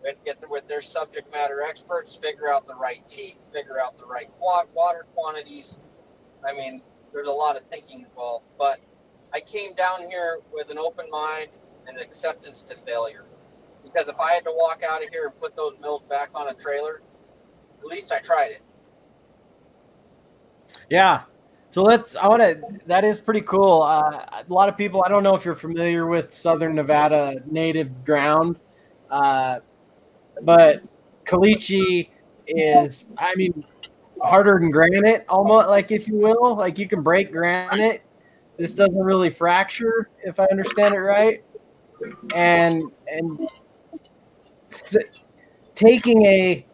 We 0.02 0.10
had 0.10 0.18
to 0.18 0.24
get 0.24 0.50
with 0.50 0.68
their 0.68 0.82
subject 0.82 1.32
matter 1.32 1.62
experts, 1.62 2.14
figure 2.14 2.52
out 2.52 2.66
the 2.66 2.74
right 2.74 3.06
teeth, 3.08 3.50
figure 3.52 3.80
out 3.80 3.98
the 3.98 4.06
right 4.06 4.30
water 4.40 5.06
quantities. 5.14 5.78
I 6.46 6.54
mean, 6.54 6.82
there's 7.12 7.26
a 7.26 7.32
lot 7.32 7.56
of 7.56 7.64
thinking 7.64 8.00
involved, 8.02 8.44
but 8.58 8.78
I 9.32 9.40
came 9.40 9.74
down 9.74 10.08
here 10.08 10.40
with 10.52 10.70
an 10.70 10.78
open 10.78 11.06
mind 11.10 11.48
and 11.88 11.98
acceptance 11.98 12.62
to 12.62 12.76
failure. 12.76 13.24
Because 13.84 14.08
if 14.08 14.18
I 14.18 14.32
had 14.32 14.44
to 14.44 14.52
walk 14.56 14.82
out 14.82 15.04
of 15.04 15.10
here 15.10 15.26
and 15.26 15.40
put 15.40 15.54
those 15.54 15.78
mills 15.78 16.02
back 16.08 16.30
on 16.34 16.48
a 16.48 16.54
trailer, 16.54 17.02
at 17.78 17.84
least 17.84 18.10
I 18.10 18.18
tried 18.18 18.50
it. 18.50 18.62
Yeah. 20.90 21.22
So 21.70 21.82
let's, 21.82 22.16
I 22.16 22.28
want 22.28 22.40
to, 22.40 22.60
that 22.86 23.04
is 23.04 23.18
pretty 23.18 23.42
cool. 23.42 23.82
Uh, 23.82 24.24
a 24.30 24.44
lot 24.48 24.68
of 24.68 24.76
people, 24.76 25.02
I 25.04 25.08
don't 25.08 25.22
know 25.22 25.34
if 25.34 25.44
you're 25.44 25.54
familiar 25.54 26.06
with 26.06 26.32
Southern 26.32 26.76
Nevada 26.76 27.42
native 27.46 28.04
ground, 28.04 28.58
uh, 29.10 29.58
but 30.42 30.82
caliche 31.24 32.10
is, 32.46 33.06
I 33.18 33.34
mean, 33.34 33.64
harder 34.22 34.58
than 34.60 34.70
granite, 34.70 35.24
almost 35.28 35.68
like, 35.68 35.90
if 35.90 36.08
you 36.08 36.16
will. 36.16 36.56
Like 36.56 36.78
you 36.78 36.88
can 36.88 37.02
break 37.02 37.32
granite. 37.32 38.02
This 38.56 38.72
doesn't 38.72 38.96
really 38.96 39.30
fracture, 39.30 40.10
if 40.22 40.38
I 40.38 40.44
understand 40.44 40.94
it 40.94 40.98
right. 40.98 41.42
And, 42.34 42.84
and 43.08 43.48
taking 45.74 46.24
a 46.26 46.66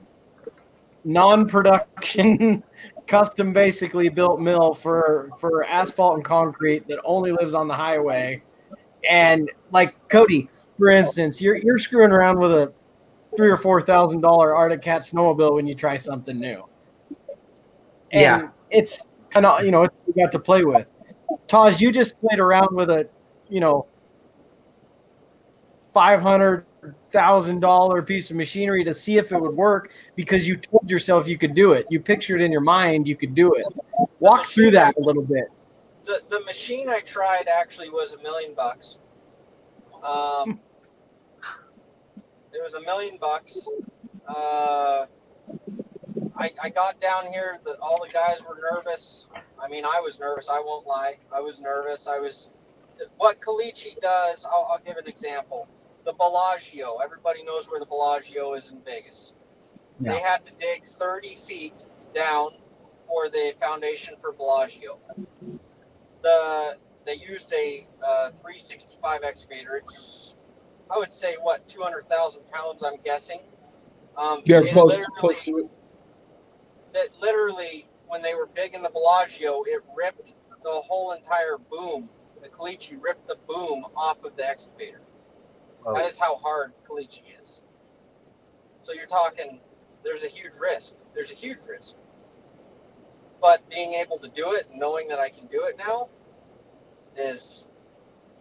non-production 1.05 2.63
custom 3.07 3.53
basically 3.53 4.09
built 4.09 4.41
mill 4.41 4.73
for 4.75 5.31
for 5.41 5.65
asphalt 5.65 6.15
and 6.15 6.25
concrete 6.25 6.87
that 6.87 7.01
only 7.05 7.33
lives 7.33 7.55
on 7.55 7.67
the 7.67 7.75
highway. 7.75 8.43
And 9.09 9.51
like 9.73 10.09
cody 10.09 10.49
for 10.79 10.91
instance 10.91 11.41
you're 11.41 11.57
you're 11.57 11.79
screwing 11.79 12.13
around 12.13 12.39
with 12.39 12.53
a 12.53 12.73
three 13.37 13.51
or 13.51 13.57
four 13.57 13.81
thousand 13.81 14.21
dollar 14.21 14.55
arctic 14.55 14.83
cat 14.83 15.03
snowmobile 15.03 15.55
when 15.55 15.67
you 15.67 15.75
try 15.75 15.97
something 15.97 16.39
new. 16.39 16.65
And 18.13 18.21
yeah. 18.43 18.49
it's 18.71 19.09
kind 19.31 19.47
of 19.47 19.65
you 19.65 19.71
know 19.71 19.83
you 19.83 20.15
got 20.17 20.33
to 20.33 20.39
play 20.39 20.65
with. 20.65 20.87
Taj 21.49 21.81
you 21.81 21.91
just 21.91 22.21
played 22.21 22.39
around 22.39 22.75
with 22.75 22.91
a 22.91 23.09
you 23.49 23.61
know 23.61 23.87
500 25.93 26.65
thousand 27.13 27.61
dollar 27.61 28.03
piece 28.03 28.31
of 28.31 28.37
machinery 28.37 28.85
to 28.85 28.95
see 28.95 29.19
if 29.19 29.33
it 29.33 29.41
would 29.41 29.55
work 29.55 29.91
because 30.17 30.47
you 30.47 30.57
told 30.57 30.91
yourself 30.91 31.27
you 31.29 31.39
could 31.39 31.55
do 31.55 31.73
it. 31.73 31.87
You 31.91 32.01
pictured 32.01 32.41
in 32.41 32.53
your 32.53 32.61
mind 32.61 33.07
you 33.07 33.17
could 33.17 33.35
do 33.35 33.55
it. 33.55 33.67
Walk 34.19 34.47
through 34.47 34.73
that 34.73 34.97
a 34.97 35.01
little 35.01 35.23
bit. 35.23 35.49
The 36.05 36.23
the 36.29 36.41
machine 36.41 36.89
I 36.89 37.01
tried 37.01 37.49
actually 37.49 37.91
was 37.91 38.15
a 38.15 38.23
million 38.23 38.55
bucks. 38.55 38.99
Um, 40.03 40.61
it 42.53 42.63
was 42.63 42.75
a 42.75 42.81
million 42.83 43.19
bucks. 43.21 43.69
Uh, 44.27 45.07
I, 46.37 46.51
I 46.63 46.71
got 46.71 47.01
down 47.01 47.27
here. 47.27 47.59
The, 47.65 47.79
all 47.81 48.03
the 48.05 48.13
guys 48.13 48.43
were 48.49 48.59
nervous. 48.73 49.27
I 49.63 49.69
mean, 49.69 49.85
I 49.85 50.01
was 50.01 50.19
nervous. 50.19 50.49
I 50.49 50.61
won't 50.61 50.87
lie. 50.87 51.19
I 51.35 51.41
was 51.41 51.61
nervous. 51.61 52.07
I 52.07 52.19
was. 52.19 52.51
What 53.17 53.41
Caliche 53.41 53.99
does, 54.01 54.45
I'll, 54.45 54.69
I'll 54.71 54.81
give 54.85 54.99
an 54.99 55.07
example 55.07 55.69
the 56.05 56.13
Bellagio. 56.13 56.99
Everybody 57.03 57.43
knows 57.45 57.71
where 57.71 57.81
the 57.81 57.87
Bellagio 57.87 58.55
is 58.55 58.71
in 58.71 58.81
Vegas. 58.85 59.35
Yeah. 60.01 60.13
They 60.13 60.21
had 60.21 60.45
to 60.47 60.53
dig 60.59 60.85
30 60.85 61.35
feet 61.37 61.85
down 62.15 62.51
for 63.07 63.29
the 63.29 63.55
foundation 63.61 64.15
for 64.21 64.33
Bellagio. 64.33 64.99
The 66.23 66.77
they 67.07 67.15
used 67.15 67.53
a 67.53 67.87
uh, 68.07 68.31
365 68.31 69.23
excavator. 69.23 69.77
It's 69.77 70.37
I 70.91 70.99
would 70.99 71.11
say 71.11 71.37
what 71.41 71.67
200,000 71.69 72.51
pounds. 72.51 72.83
I'm 72.83 72.97
guessing. 73.05 73.41
Um, 74.17 74.43
yeah, 74.45 74.61
close, 74.73 74.97
close 75.19 75.45
to 75.45 75.59
it. 75.59 75.71
That 76.93 77.09
literally, 77.21 77.89
when 78.09 78.23
they 78.23 78.35
were 78.35 78.49
digging 78.55 78.83
the 78.83 78.91
Bellagio, 78.91 79.63
it 79.67 79.83
ripped 79.97 80.35
the 80.63 80.71
whole 80.71 81.13
entire 81.13 81.59
boom. 81.59 82.11
The 82.43 82.49
caliche 82.49 82.97
ripped 83.01 83.29
the 83.29 83.37
boom 83.49 83.87
off 83.97 84.25
of 84.25 84.37
the 84.37 84.49
excavator. 84.49 85.01
Oh. 85.87 85.95
That 85.95 86.07
is 86.07 86.19
how 86.19 86.37
hard 86.37 86.73
caliche 86.89 87.23
is. 87.41 87.65
So 88.83 88.93
you're 88.93 89.07
talking, 89.07 89.61
there's 90.03 90.25
a 90.25 90.29
huge 90.29 90.55
risk. 90.61 90.95
There's 91.15 91.31
a 91.31 91.35
huge 91.35 91.59
risk. 91.69 91.97
But 93.41 93.69
being 93.71 93.95
able 93.95 94.19
to 94.19 94.29
do 94.29 94.53
it, 94.53 94.69
knowing 94.75 95.09
that 95.09 95.19
I 95.19 95.31
can 95.31 95.47
do 95.47 95.65
it 95.65 95.77
now, 95.79 96.09
is 97.17 97.67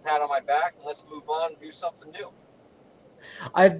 pat 0.03 0.21
on 0.21 0.29
my 0.29 0.39
back 0.39 0.75
and 0.77 0.85
let's 0.85 1.03
move 1.09 1.23
on 1.29 1.51
and 1.51 1.61
do 1.61 1.71
something 1.71 2.11
new. 2.11 2.31
I, 3.55 3.77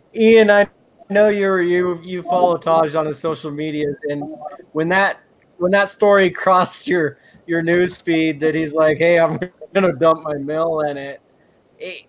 Ian, 0.14 0.50
I 0.50 0.68
know 1.10 1.28
you 1.28 1.58
you 1.58 2.00
you 2.02 2.22
follow 2.22 2.56
Taj 2.56 2.94
on 2.94 3.06
his 3.06 3.18
social 3.18 3.50
medias, 3.50 3.96
and 4.08 4.24
when 4.72 4.88
that 4.88 5.20
when 5.58 5.70
that 5.72 5.88
story 5.88 6.30
crossed 6.42 6.86
your 6.88 7.18
your 7.46 7.62
news 7.62 7.96
feed 7.96 8.40
that 8.40 8.54
he's 8.54 8.72
like, 8.72 8.98
"Hey, 8.98 9.18
I'm 9.18 9.38
gonna 9.74 9.92
dump 9.92 10.22
my 10.22 10.34
mill 10.34 10.80
in 10.80 10.96
it," 10.96 11.20
it 11.78 12.04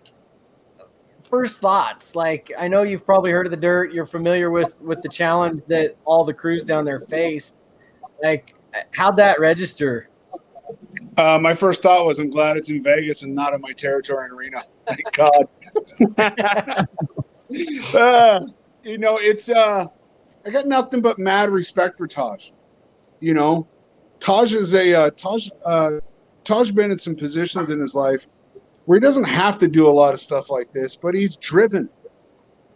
first 1.34 1.58
thoughts? 1.58 2.14
Like, 2.14 2.52
I 2.56 2.68
know 2.68 2.82
you've 2.82 3.04
probably 3.04 3.32
heard 3.32 3.46
of 3.46 3.50
the 3.50 3.56
dirt. 3.56 3.92
You're 3.92 4.06
familiar 4.06 4.50
with 4.50 4.80
with 4.80 5.02
the 5.02 5.08
challenge 5.08 5.62
that 5.66 5.96
all 6.04 6.24
the 6.24 6.32
crews 6.32 6.62
down 6.64 6.84
there 6.84 7.00
faced. 7.00 7.56
Like, 8.22 8.54
how'd 8.92 9.16
that 9.16 9.40
register? 9.40 10.08
Uh, 11.18 11.38
my 11.40 11.52
first 11.52 11.82
thought 11.82 12.06
was, 12.06 12.20
I'm 12.20 12.30
glad 12.30 12.56
it's 12.56 12.70
in 12.70 12.82
Vegas 12.82 13.24
and 13.24 13.34
not 13.34 13.52
in 13.52 13.60
my 13.60 13.72
territory 13.72 14.26
in 14.26 14.36
Reno. 14.36 14.60
Thank 14.86 15.12
God. 15.12 15.48
uh, 17.94 18.40
you 18.84 18.98
know, 18.98 19.18
it's 19.18 19.48
uh, 19.48 19.86
I 20.46 20.50
got 20.50 20.66
nothing 20.66 21.00
but 21.00 21.18
mad 21.18 21.50
respect 21.50 21.98
for 21.98 22.06
Taj. 22.06 22.50
You 23.18 23.34
know, 23.34 23.66
Taj 24.20 24.54
is 24.54 24.74
a 24.74 24.94
uh, 24.94 25.10
Taj. 25.10 25.48
Uh, 25.64 25.98
Taj 26.44 26.70
been 26.70 26.92
in 26.92 26.98
some 26.98 27.16
positions 27.16 27.70
in 27.70 27.80
his 27.80 27.94
life 27.94 28.28
where 28.86 28.98
he 28.98 29.00
doesn't 29.00 29.24
have 29.24 29.58
to 29.58 29.68
do 29.68 29.86
a 29.86 29.90
lot 29.90 30.14
of 30.14 30.20
stuff 30.20 30.50
like 30.50 30.72
this, 30.72 30.96
but 30.96 31.14
he's 31.14 31.36
driven. 31.36 31.88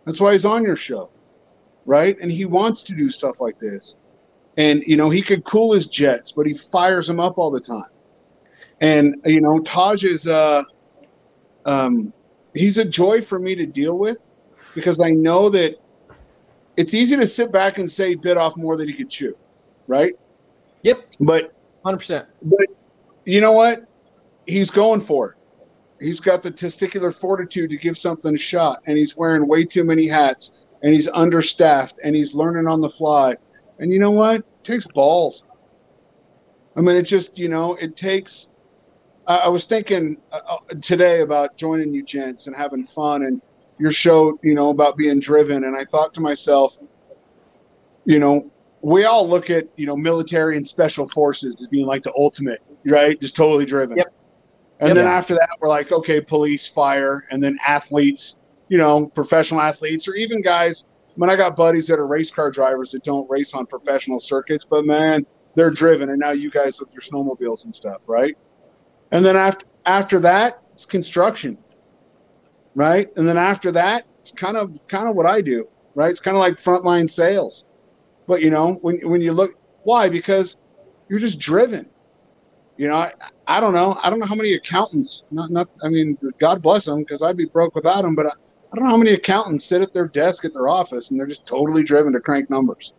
That's 0.05 0.21
why 0.21 0.33
he's 0.33 0.45
on 0.45 0.63
your 0.63 0.77
show, 0.77 1.11
right? 1.85 2.17
And 2.21 2.33
he 2.33 2.45
wants 2.45 2.83
to 2.85 2.95
do 2.95 3.11
stuff 3.11 3.41
like 3.41 3.59
this. 3.59 3.97
And, 4.57 4.83
you 4.85 4.97
know, 4.97 5.11
he 5.11 5.23
could 5.23 5.45
cool 5.45 5.73
his 5.73 5.87
jets, 5.87 6.33
but 6.33 6.47
he 6.47 6.55
fires 6.55 7.07
them 7.07 7.21
up 7.21 7.39
all 7.39 7.51
the 7.51 7.61
time. 7.61 7.91
And, 8.81 9.17
you 9.25 9.41
know, 9.41 9.61
Taj 9.61 10.05
is, 10.05 10.27
uh, 10.27 10.63
um, 11.65 12.13
he's 12.55 12.79
a 12.79 12.85
joy 12.85 13.21
for 13.21 13.39
me 13.39 13.55
to 13.55 13.67
deal 13.67 13.99
with 13.99 14.29
because 14.75 15.01
I 15.01 15.11
know 15.11 15.49
that 15.51 15.77
it's 16.77 16.95
easy 16.95 17.17
to 17.17 17.27
sit 17.27 17.53
back 17.53 17.79
and 17.79 17.91
say 17.91 18.15
bit 18.15 18.37
off 18.37 18.57
more 18.57 18.77
than 18.77 18.89
he 18.89 18.95
could 18.95 19.11
chew, 19.11 19.37
right? 19.87 20.15
Yep. 20.83 21.11
But 21.21 21.53
100%. 21.85 22.27
But 22.43 22.67
you 23.27 23.41
know 23.41 23.53
what? 23.53 23.83
He's 24.47 24.71
going 24.71 25.01
for 25.01 25.33
it 25.33 25.38
he's 26.01 26.21
got 26.21 26.43
the 26.43 26.51
testicular 26.51 27.15
fortitude 27.15 27.71
to 27.71 27.77
give 27.77 27.97
something 27.97 28.35
a 28.35 28.39
shot, 28.39 28.83
and 28.87 28.97
he's 28.97 29.17
wearing 29.17 29.47
way 29.47 29.65
too 29.65 29.85
many 29.85 30.07
hats, 30.07 30.65
and 30.83 30.95
he's 30.95 31.09
understaffed, 31.09 32.01
and 32.05 32.15
he's 32.15 32.35
learning 32.35 32.67
on 32.67 32.81
the 32.81 32.89
fly. 32.89 33.37
And 33.79 33.93
you 33.93 33.99
know 33.99 34.11
what? 34.11 34.37
It 34.37 34.65
takes 34.65 34.87
balls. 34.87 35.45
I 36.77 36.81
mean, 36.81 36.97
it 36.97 37.03
just 37.03 37.39
you 37.39 37.49
know, 37.49 37.75
it 37.75 37.97
takes. 37.97 38.51
I, 39.27 39.39
I 39.39 39.49
was 39.49 39.67
thinking 39.67 40.21
uh, 40.33 40.41
uh, 40.49 40.59
today 40.81 41.23
about 41.23 41.57
joining 41.57 41.93
you 41.93 42.03
gents 42.03 42.47
and 42.47 42.55
having 42.55 42.85
fun, 42.85 43.25
and 43.25 43.43
your 43.79 43.91
show, 43.91 44.39
you 44.43 44.55
know, 44.55 44.71
about 44.71 44.97
being 44.97 45.21
driven, 45.21 45.65
and 45.65 45.77
I 45.77 45.85
thought 45.85 46.15
to 46.15 46.21
myself, 46.21 46.79
you 48.05 48.19
know, 48.19 48.51
we 48.81 49.05
all 49.05 49.29
look 49.29 49.51
at 49.51 49.67
you 49.77 49.87
know 49.87 49.97
military 49.97 50.57
and 50.57 50.67
special 50.67 51.07
forces 51.09 51.57
as 51.61 51.67
being 51.67 51.87
like 51.87 52.03
the 52.03 52.13
ultimate, 52.17 52.63
right? 52.85 53.21
Just 53.21 53.35
totally 53.35 53.65
driven. 53.65 53.97
Yep. 53.97 54.13
And 54.81 54.97
then 54.97 55.07
after 55.07 55.35
that, 55.35 55.51
we're 55.61 55.69
like, 55.69 55.91
okay, 55.91 56.21
police, 56.21 56.69
fire, 56.69 57.25
and 57.31 57.43
then 57.43 57.59
athletes, 57.67 58.37
you 58.69 58.79
know, 58.79 59.07
professional 59.07 59.61
athletes, 59.61 60.07
or 60.07 60.15
even 60.15 60.41
guys. 60.41 60.85
I 61.09 61.21
mean, 61.21 61.31
I 61.31 61.37
got 61.37 61.57
buddies 61.57 61.89
that 61.89 61.99
are 61.99 62.07
race 62.07 62.31
car 62.31 62.51
drivers 62.51 62.93
that 62.93 63.03
don't 63.03 63.29
race 63.29 63.55
on 63.55 63.67
professional 63.67 64.21
circuits, 64.21 64.65
but 64.65 64.85
man, 64.85 65.27
they're 65.57 65.71
driven, 65.71 66.11
and 66.11 66.21
now 66.21 66.31
you 66.31 66.51
guys 66.51 66.79
with 66.79 66.93
your 66.93 67.01
snowmobiles 67.01 67.65
and 67.65 67.75
stuff, 67.75 68.09
right? 68.09 68.37
And 69.11 69.25
then 69.25 69.37
after 69.37 69.67
after 69.85 70.21
that, 70.21 70.63
it's 70.73 70.85
construction, 70.85 71.59
right? 72.75 73.09
And 73.17 73.27
then 73.27 73.37
after 73.37 73.73
that, 73.73 74.07
it's 74.21 74.31
kind 74.31 74.57
of 74.57 74.79
kind 74.87 75.09
of 75.09 75.17
what 75.17 75.27
I 75.27 75.41
do, 75.41 75.67
right? 75.97 76.11
It's 76.11 76.21
kind 76.21 76.37
of 76.37 76.41
like 76.41 76.55
frontline 76.55 77.11
sales, 77.11 77.65
but 78.29 78.43
you 78.43 78.51
know 78.51 78.75
when 78.83 79.01
when 79.09 79.21
you 79.21 79.33
look 79.33 79.55
why 79.83 80.09
because 80.09 80.63
you're 81.09 81.19
just 81.19 81.41
driven. 81.41 81.89
You 82.77 82.87
know, 82.87 82.97
I, 82.97 83.13
I 83.49 83.61
don't 83.61 83.73
know. 83.73 83.99
I 84.03 84.11
don't 84.11 84.19
know 84.19 84.27
how 84.27 84.35
many 84.35 84.53
accountants. 84.53 85.25
Not 85.31 85.51
not. 85.51 85.69
I 85.83 85.89
mean, 85.89 86.19
God 86.39 86.61
bless 86.63 86.85
them 86.85 87.01
because 87.01 87.23
I'd 87.23 87.37
be 87.37 87.47
broke 87.47 87.75
without 87.75 88.03
them. 88.03 88.15
But 88.15 88.27
I, 88.27 88.31
I 88.31 88.77
don't 88.77 88.85
know 88.85 88.91
how 88.91 88.97
many 88.99 89.13
accountants 89.13 89.65
sit 89.65 89.81
at 89.81 89.95
their 89.95 90.07
desk 90.07 90.45
at 90.45 90.53
their 90.53 90.69
office 90.69 91.11
and 91.11 91.19
they're 91.19 91.27
just 91.27 91.47
totally 91.47 91.83
driven 91.83 92.13
to 92.13 92.21
crank 92.21 92.51
numbers. 92.51 92.93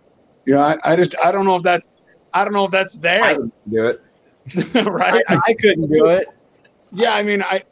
You 0.45 0.55
know, 0.55 0.61
I, 0.61 0.77
I 0.83 0.95
just 0.95 1.15
I 1.23 1.31
don't 1.31 1.45
know 1.45 1.55
if 1.55 1.61
that's 1.61 1.91
I 2.33 2.43
don't 2.43 2.53
know 2.53 2.65
if 2.65 2.71
that's 2.71 2.97
there. 2.97 3.23
I 3.23 3.35
can 3.35 3.51
do 3.69 3.85
it. 3.85 4.01
right? 4.87 5.23
I, 5.29 5.39
I 5.45 5.53
couldn't 5.53 5.91
do 5.91 6.07
it. 6.07 6.27
Yeah, 6.91 7.13
I 7.13 7.21
mean, 7.21 7.43
I, 7.43 7.63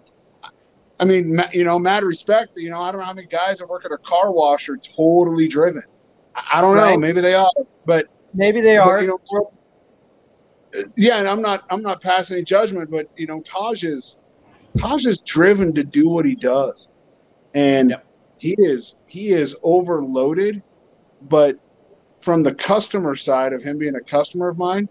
I 0.99 1.05
mean, 1.05 1.41
you 1.51 1.63
know, 1.63 1.79
mad 1.79 2.03
respect. 2.03 2.51
You 2.55 2.69
know, 2.69 2.79
I 2.79 2.91
don't 2.91 2.99
know 2.99 3.07
how 3.07 3.13
many 3.13 3.25
guys 3.25 3.57
that 3.57 3.67
work 3.67 3.85
at 3.85 3.91
a 3.91 3.97
car 3.97 4.31
wash 4.31 4.69
are 4.69 4.77
totally 4.77 5.47
driven. 5.47 5.81
I, 6.35 6.59
I 6.59 6.61
don't 6.61 6.75
know. 6.75 6.83
Right. 6.83 6.99
Maybe 6.99 7.21
they 7.21 7.33
are, 7.33 7.51
but 7.85 8.07
Maybe 8.33 8.61
they 8.61 8.77
but, 8.77 8.87
are. 8.87 9.01
you 9.01 9.07
know, 9.07 9.51
yeah, 10.95 11.17
and 11.17 11.27
I'm 11.27 11.41
not 11.41 11.63
I'm 11.69 11.81
not 11.81 12.01
passing 12.01 12.37
any 12.37 12.43
judgment, 12.43 12.89
but 12.91 13.07
you 13.17 13.27
know, 13.27 13.41
Taj 13.41 13.83
is 13.83 14.17
Taj 14.79 15.05
is 15.05 15.21
driven 15.21 15.73
to 15.75 15.83
do 15.83 16.09
what 16.09 16.25
he 16.25 16.35
does, 16.35 16.89
and 17.53 17.91
Yep. 17.91 18.05
he 18.37 18.55
is 18.59 18.97
he 19.07 19.29
is 19.29 19.55
overloaded. 19.63 20.61
But 21.21 21.57
from 22.19 22.43
the 22.43 22.53
customer 22.53 23.15
side 23.15 23.53
of 23.53 23.63
him 23.63 23.77
being 23.77 23.95
a 23.95 24.01
customer 24.01 24.49
of 24.49 24.57
mine, 24.57 24.87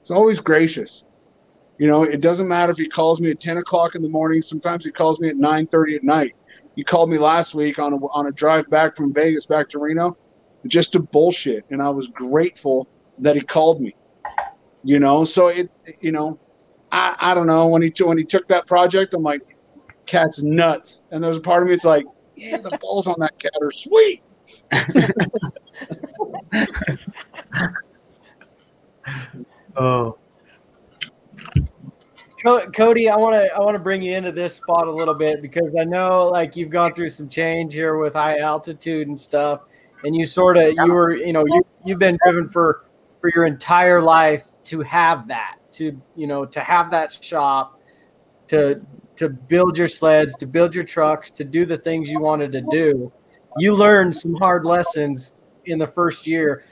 it's 0.00 0.10
always 0.10 0.40
gracious. 0.40 1.04
You 1.78 1.86
know, 1.86 2.02
it 2.02 2.20
doesn't 2.20 2.46
matter 2.46 2.72
if 2.72 2.78
he 2.78 2.88
calls 2.88 3.20
me 3.20 3.30
at 3.30 3.40
10 3.40 3.56
o'clock 3.56 3.94
in 3.94 4.02
the 4.02 4.08
morning. 4.08 4.42
Sometimes 4.42 4.84
he 4.84 4.90
calls 4.90 5.18
me 5.18 5.28
at 5.28 5.36
9:30 5.36 5.96
at 5.96 6.04
night. 6.04 6.32
He 6.76 6.84
called 6.84 7.10
me 7.10 7.18
last 7.18 7.54
week 7.54 7.78
on 7.78 7.94
a, 7.94 7.96
on 7.96 8.26
a 8.26 8.32
drive 8.32 8.68
back 8.70 8.96
from 8.96 9.12
Vegas 9.14 9.46
back 9.46 9.68
to 9.70 9.78
Reno, 9.78 10.16
just 10.66 10.92
to 10.92 11.00
bullshit, 11.00 11.64
and 11.70 11.82
I 11.82 11.88
was 11.88 12.08
grateful 12.08 12.86
that 13.18 13.34
he 13.34 13.40
called 13.42 13.80
me. 13.80 13.94
You 14.82 14.98
know, 14.98 15.24
so 15.24 15.48
it, 15.48 15.70
you 16.00 16.10
know, 16.10 16.38
I, 16.90 17.14
I 17.20 17.34
don't 17.34 17.46
know 17.46 17.66
when 17.66 17.82
he 17.82 17.92
when 18.02 18.18
he 18.18 18.24
took 18.24 18.48
that 18.48 18.66
project, 18.66 19.14
I'm 19.14 19.22
like, 19.22 19.56
cat's 20.06 20.42
nuts, 20.42 21.02
and 21.10 21.22
there's 21.22 21.36
a 21.36 21.40
part 21.40 21.62
of 21.62 21.68
me 21.68 21.74
it's 21.74 21.84
like, 21.84 22.06
yeah, 22.36 22.56
the 22.56 22.76
balls 22.80 23.06
on 23.06 23.16
that 23.20 23.38
cat 23.38 23.52
are 23.60 23.70
sweet. 23.70 24.22
Oh, 29.76 30.18
Cody, 32.42 33.08
I 33.08 33.16
want 33.16 33.34
to 33.34 33.54
I 33.54 33.60
want 33.60 33.74
to 33.74 33.78
bring 33.78 34.00
you 34.00 34.16
into 34.16 34.32
this 34.32 34.54
spot 34.54 34.86
a 34.86 34.90
little 34.90 35.14
bit 35.14 35.42
because 35.42 35.74
I 35.78 35.84
know 35.84 36.28
like 36.28 36.56
you've 36.56 36.70
gone 36.70 36.94
through 36.94 37.10
some 37.10 37.28
change 37.28 37.74
here 37.74 37.98
with 37.98 38.14
high 38.14 38.38
altitude 38.38 39.08
and 39.08 39.18
stuff, 39.18 39.60
and 40.04 40.16
you 40.16 40.24
sort 40.24 40.56
of 40.56 40.74
you 40.74 40.92
were 40.92 41.14
you 41.14 41.34
know 41.34 41.44
you 41.46 41.62
you've 41.84 41.98
been 41.98 42.18
driven 42.24 42.48
for 42.48 42.86
for 43.20 43.30
your 43.34 43.44
entire 43.44 44.00
life 44.00 44.44
to 44.64 44.80
have 44.80 45.28
that 45.28 45.56
to 45.72 46.00
you 46.16 46.26
know 46.26 46.44
to 46.44 46.60
have 46.60 46.90
that 46.90 47.12
shop 47.12 47.80
to 48.48 48.80
to 49.16 49.28
build 49.28 49.78
your 49.78 49.88
sleds 49.88 50.36
to 50.36 50.46
build 50.46 50.74
your 50.74 50.84
trucks 50.84 51.30
to 51.30 51.44
do 51.44 51.64
the 51.64 51.76
things 51.76 52.10
you 52.10 52.20
wanted 52.20 52.52
to 52.52 52.62
do. 52.70 53.12
You 53.58 53.74
learned 53.74 54.16
some 54.16 54.34
hard 54.34 54.64
lessons 54.64 55.34
in 55.66 55.78
the 55.78 55.86
first 55.86 56.26
year. 56.26 56.64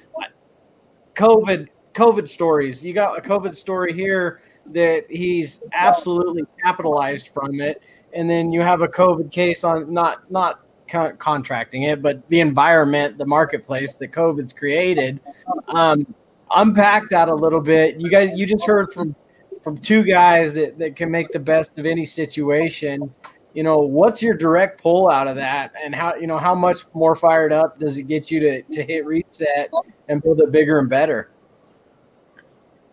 COVID 1.15 1.69
COVID 1.95 2.29
stories. 2.29 2.85
You 2.85 2.93
got 2.93 3.19
a 3.19 3.21
COVID 3.21 3.55
story 3.55 3.93
here 3.93 4.41
that 4.67 5.05
he's 5.11 5.61
absolutely 5.73 6.45
capitalized 6.63 7.31
from 7.35 7.61
it, 7.61 7.83
and 8.13 8.31
then 8.31 8.53
you 8.53 8.61
have 8.63 8.83
a 8.83 8.89
COVID 8.89 9.31
case 9.33 9.65
on 9.65 9.93
not 9.93 10.31
not 10.31 10.61
con- 10.89 11.17
contracting 11.17 11.85
it, 11.85 12.03
but 12.03 12.23
the 12.29 12.41
environment, 12.41 13.19
the 13.19 13.27
marketplace 13.27 13.95
that 13.95 14.13
COVID's 14.13 14.53
created. 14.53 15.21
Um, 15.69 16.15
unpack 16.51 17.09
that 17.11 17.29
a 17.29 17.35
little 17.35 17.61
bit. 17.61 18.01
You 18.01 18.11
guys, 18.11 18.31
you 18.35 18.47
just 18.47 18.67
heard 18.67 18.93
from 18.93 19.15
from 19.63 19.77
two 19.77 20.03
guys 20.03 20.55
that, 20.55 20.79
that 20.79 20.97
can 20.97 21.11
make 21.11 21.29
the 21.33 21.39
best 21.39 21.79
of 21.79 21.87
any 21.87 22.05
situation. 22.05 23.13
You 23.55 23.63
know, 23.63 23.79
what's 23.81 24.23
your 24.23 24.35
direct 24.35 24.81
pull 24.81 25.09
out 25.09 25.27
of 25.27 25.37
that, 25.37 25.73
and 25.83 25.95
how 25.95 26.15
you 26.15 26.27
know 26.27 26.39
how 26.39 26.55
much 26.55 26.79
more 26.95 27.15
fired 27.15 27.53
up 27.53 27.79
does 27.79 27.99
it 27.99 28.05
get 28.05 28.31
you 28.31 28.41
to 28.41 28.63
to 28.63 28.83
hit 28.83 29.07
reset 29.07 29.71
and 30.09 30.23
build 30.23 30.41
it 30.41 30.53
bigger 30.53 30.79
and 30.79 30.89
better? 30.89 31.31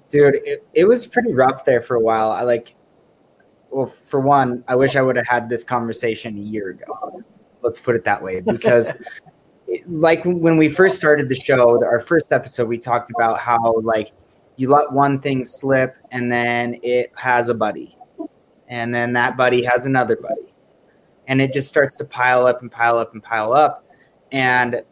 dude, 0.10 0.36
it, 0.46 0.66
it 0.74 0.86
was 0.86 1.06
pretty 1.06 1.34
rough 1.34 1.66
there 1.66 1.82
for 1.82 1.96
a 1.96 2.00
while. 2.00 2.32
I 2.32 2.42
like, 2.44 2.76
well, 3.70 3.86
for 3.86 4.20
one, 4.20 4.64
I 4.68 4.76
wish 4.76 4.96
I 4.96 5.02
would 5.02 5.16
have 5.16 5.28
had 5.28 5.50
this 5.50 5.64
conversation 5.64 6.38
a 6.38 6.42
year 6.42 6.70
ago. 6.70 7.24
Let's 7.62 7.80
put 7.80 7.96
it 7.96 8.04
that 8.06 8.22
way, 8.22 8.40
because 8.42 8.96
like 9.88 10.24
when 10.24 10.58
we 10.58 10.70
first 10.70 10.98
started 10.98 11.30
the 11.30 11.36
show, 11.36 11.84
our 11.84 12.00
first 12.00 12.32
episode, 12.32 12.68
we 12.68 12.78
talked 12.78 13.12
about 13.12 13.40
how 13.40 13.80
like 13.82 14.14
you 14.58 14.70
let 14.70 14.92
one 14.92 15.20
thing 15.20 15.44
slip 15.44 15.96
and 16.12 16.32
then 16.32 16.80
it 16.84 17.12
has 17.16 17.50
a 17.50 17.54
buddy, 17.54 17.98
and 18.68 18.94
then 18.94 19.14
that 19.14 19.38
buddy 19.38 19.64
has 19.64 19.86
another 19.86 20.16
buddy, 20.16 20.54
and 21.28 21.42
it 21.42 21.54
just 21.54 21.70
starts 21.70 21.96
to 21.98 22.06
pile 22.06 22.48
up 22.48 22.62
and 22.62 22.72
pile 22.72 22.98
up 22.98 23.14
and 23.14 23.24
pile 23.24 23.54
up, 23.54 23.86
and 24.32 24.84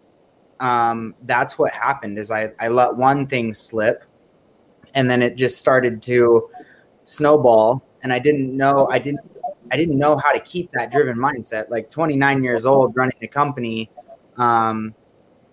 um, 0.60 1.16
that's 1.24 1.58
what 1.58 1.74
happened. 1.74 2.18
Is 2.18 2.32
I 2.32 2.52
I 2.60 2.70
let 2.70 2.96
one 2.96 3.28
thing 3.28 3.54
slip 3.54 4.04
and 4.94 5.10
then 5.10 5.22
it 5.22 5.36
just 5.36 5.60
started 5.60 6.02
to 6.04 6.50
snowball. 7.06 7.84
And 8.02 8.12
i 8.12 8.20
didn't 8.20 8.56
know 8.56 8.88
i 8.90 9.00
didn't 9.00 9.22
i 9.72 9.78
didn't 9.78 9.98
know 9.98 10.18
how 10.18 10.32
to 10.32 10.40
keep 10.40 10.72
that 10.74 10.92
driven 10.92 11.18
mindset. 11.18 11.70
Like 11.70 11.90
29 11.90 12.44
years 12.44 12.66
old 12.66 12.96
running 12.96 13.18
a 13.22 13.28
company 13.28 13.90
um, 14.38 14.94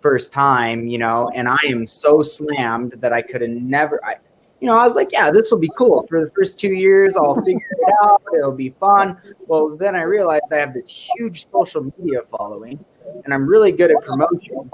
first 0.01 0.33
time 0.33 0.87
you 0.87 0.99
know 0.99 1.31
and 1.35 1.47
i 1.47 1.59
am 1.67 1.87
so 1.87 2.23
slammed 2.23 2.93
that 2.99 3.13
i 3.13 3.21
could 3.21 3.43
have 3.43 3.51
never 3.51 4.03
i 4.05 4.17
you 4.61 4.67
know 4.67 4.77
i 4.77 4.83
was 4.83 4.97
like 4.97 5.13
yeah 5.13 5.31
this 5.31 5.51
will 5.51 5.59
be 5.59 5.71
cool 5.77 6.07
for 6.07 6.25
the 6.25 6.31
first 6.33 6.59
two 6.59 6.73
years 6.73 7.17
i'll 7.17 7.37
figure 7.43 7.61
it 7.71 7.95
out 8.03 8.23
it'll 8.35 8.51
be 8.51 8.71
fun 8.81 9.17
well 9.47 9.77
then 9.77 9.95
i 9.95 10.01
realized 10.01 10.45
i 10.53 10.57
have 10.57 10.73
this 10.73 10.89
huge 10.89 11.47
social 11.51 11.93
media 11.99 12.23
following 12.23 12.83
and 13.25 13.35
i'm 13.35 13.47
really 13.47 13.73
good 13.73 13.91
at 13.91 14.03
promotion 14.03 14.71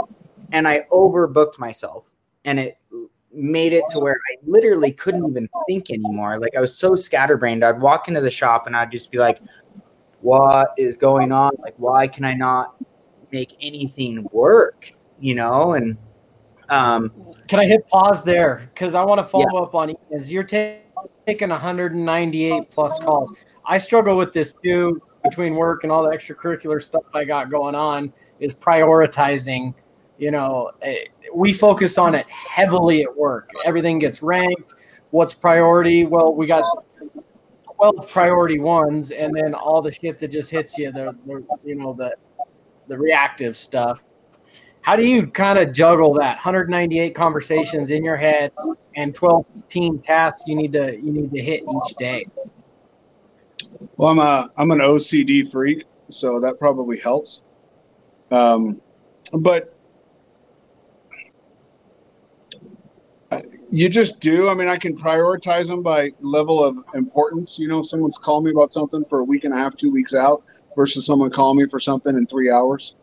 and 0.53 0.69
i 0.69 0.83
overbooked 0.93 1.59
myself 1.59 2.09
and 2.45 2.61
it 2.61 2.79
made 3.33 3.75
it 3.75 3.85
to 3.91 3.99
where 4.01 4.15
I 4.15 4.37
literally 4.47 4.93
couldn't 4.93 5.29
even 5.29 5.47
think 5.69 5.91
anymore. 5.91 6.39
Like 6.39 6.57
I 6.57 6.61
was 6.61 6.75
so 6.75 6.97
scatterbrained. 6.97 7.63
I'd 7.63 7.81
walk 7.81 8.09
into 8.09 8.23
the 8.23 8.31
shop 8.31 8.67
and 8.67 8.75
I'd 8.75 8.91
just 8.91 9.11
be 9.11 9.19
like, 9.19 9.41
what 10.23 10.71
is 10.79 10.97
going 10.97 11.33
on? 11.33 11.51
Like, 11.59 11.75
why 11.77 12.09
can 12.09 12.25
I 12.25 12.33
not 12.33 12.77
make 13.33 13.57
anything 13.61 14.27
work? 14.33 14.93
You 15.21 15.35
know? 15.35 15.73
And 15.73 15.97
um 16.69 17.13
Can 17.49 17.61
I 17.61 17.65
hit 17.67 17.87
pause 17.89 18.23
there? 18.23 18.71
Because 18.75 18.95
I 18.95 19.05
want 19.05 19.19
to 19.19 19.25
follow 19.25 19.63
up 19.63 19.75
on 19.75 19.91
Ian's. 20.11 20.33
You're 20.33 20.45
ta- 20.45 20.79
taking 21.27 21.51
198 21.51 22.71
plus 22.71 22.99
calls. 22.99 23.33
I 23.65 23.79
struggle 23.79 24.17
with 24.17 24.33
this 24.33 24.55
too 24.65 25.01
between 25.29 25.55
work 25.55 25.83
and 25.83 25.93
all 25.93 26.03
the 26.03 26.11
extracurricular 26.11 26.83
stuff 26.83 27.03
I 27.15 27.25
got 27.25 27.51
going 27.51 27.75
on 27.75 28.13
is 28.41 28.55
prioritizing. 28.55 29.75
You 30.19 30.31
know, 30.31 30.71
eh, 30.83 30.97
we 31.35 31.53
focus 31.53 31.99
on 31.99 32.15
it 32.15 32.27
heavily 32.29 33.03
at 33.03 33.15
work. 33.17 33.51
Everything 33.65 33.99
gets 33.99 34.23
ranked. 34.23 34.75
What's 35.11 35.35
priority? 35.35 36.05
Well, 36.05 36.35
we 36.35 36.47
got 36.47 36.65
12 37.77 38.09
priority 38.09 38.59
ones, 38.59 39.11
and 39.11 39.35
then 39.35 39.55
all 39.55 39.83
the 39.83 39.93
shit 39.93 40.19
that 40.19 40.29
just 40.29 40.51
hits 40.51 40.79
you, 40.79 40.91
the, 40.91 41.17
the 41.27 41.45
you 41.65 41.75
know, 41.75 41.93
the 41.93 42.15
the 42.89 42.99
reactive 42.99 43.57
stuff. 43.57 44.03
How 44.83 44.95
do 44.95 45.07
you 45.07 45.27
kind 45.27 45.59
of 45.59 45.73
juggle 45.73 46.15
that 46.15 46.37
198 46.37 47.15
conversations 47.15 47.91
in 47.91 48.05
your 48.05 48.17
head 48.17 48.53
and 48.95 49.15
12 49.15 49.45
team 49.69 49.99
tasks 49.99 50.45
you 50.47 50.55
need 50.55 50.73
to 50.73 50.97
you 50.97 51.13
need 51.13 51.33
to 51.33 51.43
hit 51.43 51.63
each 51.63 51.97
day? 51.97 52.27
Well, 53.97 54.11
I'm 54.11 54.19
a 54.19 54.51
I'm 54.57 54.71
an 54.71 54.79
OCD 54.79 55.51
freak, 55.51 55.85
so 56.09 56.41
that 56.41 56.59
probably 56.59 56.99
helps. 56.99 57.43
Um, 58.31 58.81
but 59.33 59.77
you 63.71 63.89
just 63.89 64.21
do. 64.21 64.49
I 64.49 64.55
mean, 64.55 64.69
I 64.69 64.77
can 64.77 64.97
prioritize 64.97 65.67
them 65.67 65.83
by 65.83 66.13
level 66.21 66.63
of 66.63 66.79
importance. 66.95 67.59
You 67.59 67.69
know, 67.69 67.83
someone's 67.83 68.19
calling 68.19 68.45
me 68.45 68.51
about 68.53 68.73
something 68.73 69.05
for 69.05 69.21
a 69.21 69.25
week 69.25 69.45
and 69.45 69.53
a 69.53 69.57
half, 69.57 69.77
two 69.77 69.91
weeks 69.91 70.15
out, 70.15 70.45
versus 70.77 71.07
someone 71.07 71.31
calling 71.31 71.57
me 71.57 71.67
for 71.67 71.81
something 71.81 72.17
in 72.17 72.27
three 72.27 72.51
hours, 72.51 72.95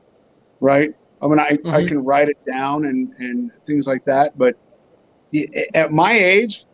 right? 0.62 0.92
I 1.22 1.28
mean, 1.28 1.40
I, 1.40 1.58
I 1.66 1.82
Mhm. 1.84 1.88
can 1.88 2.06
write 2.06 2.30
it 2.30 2.38
down 2.46 2.86
and 2.86 3.14
and 3.18 3.52
things 3.66 3.88
like 3.88 4.06
that. 4.06 4.38
But 4.38 4.56
at 5.74 5.92
my 5.92 6.14
age, 6.14 6.66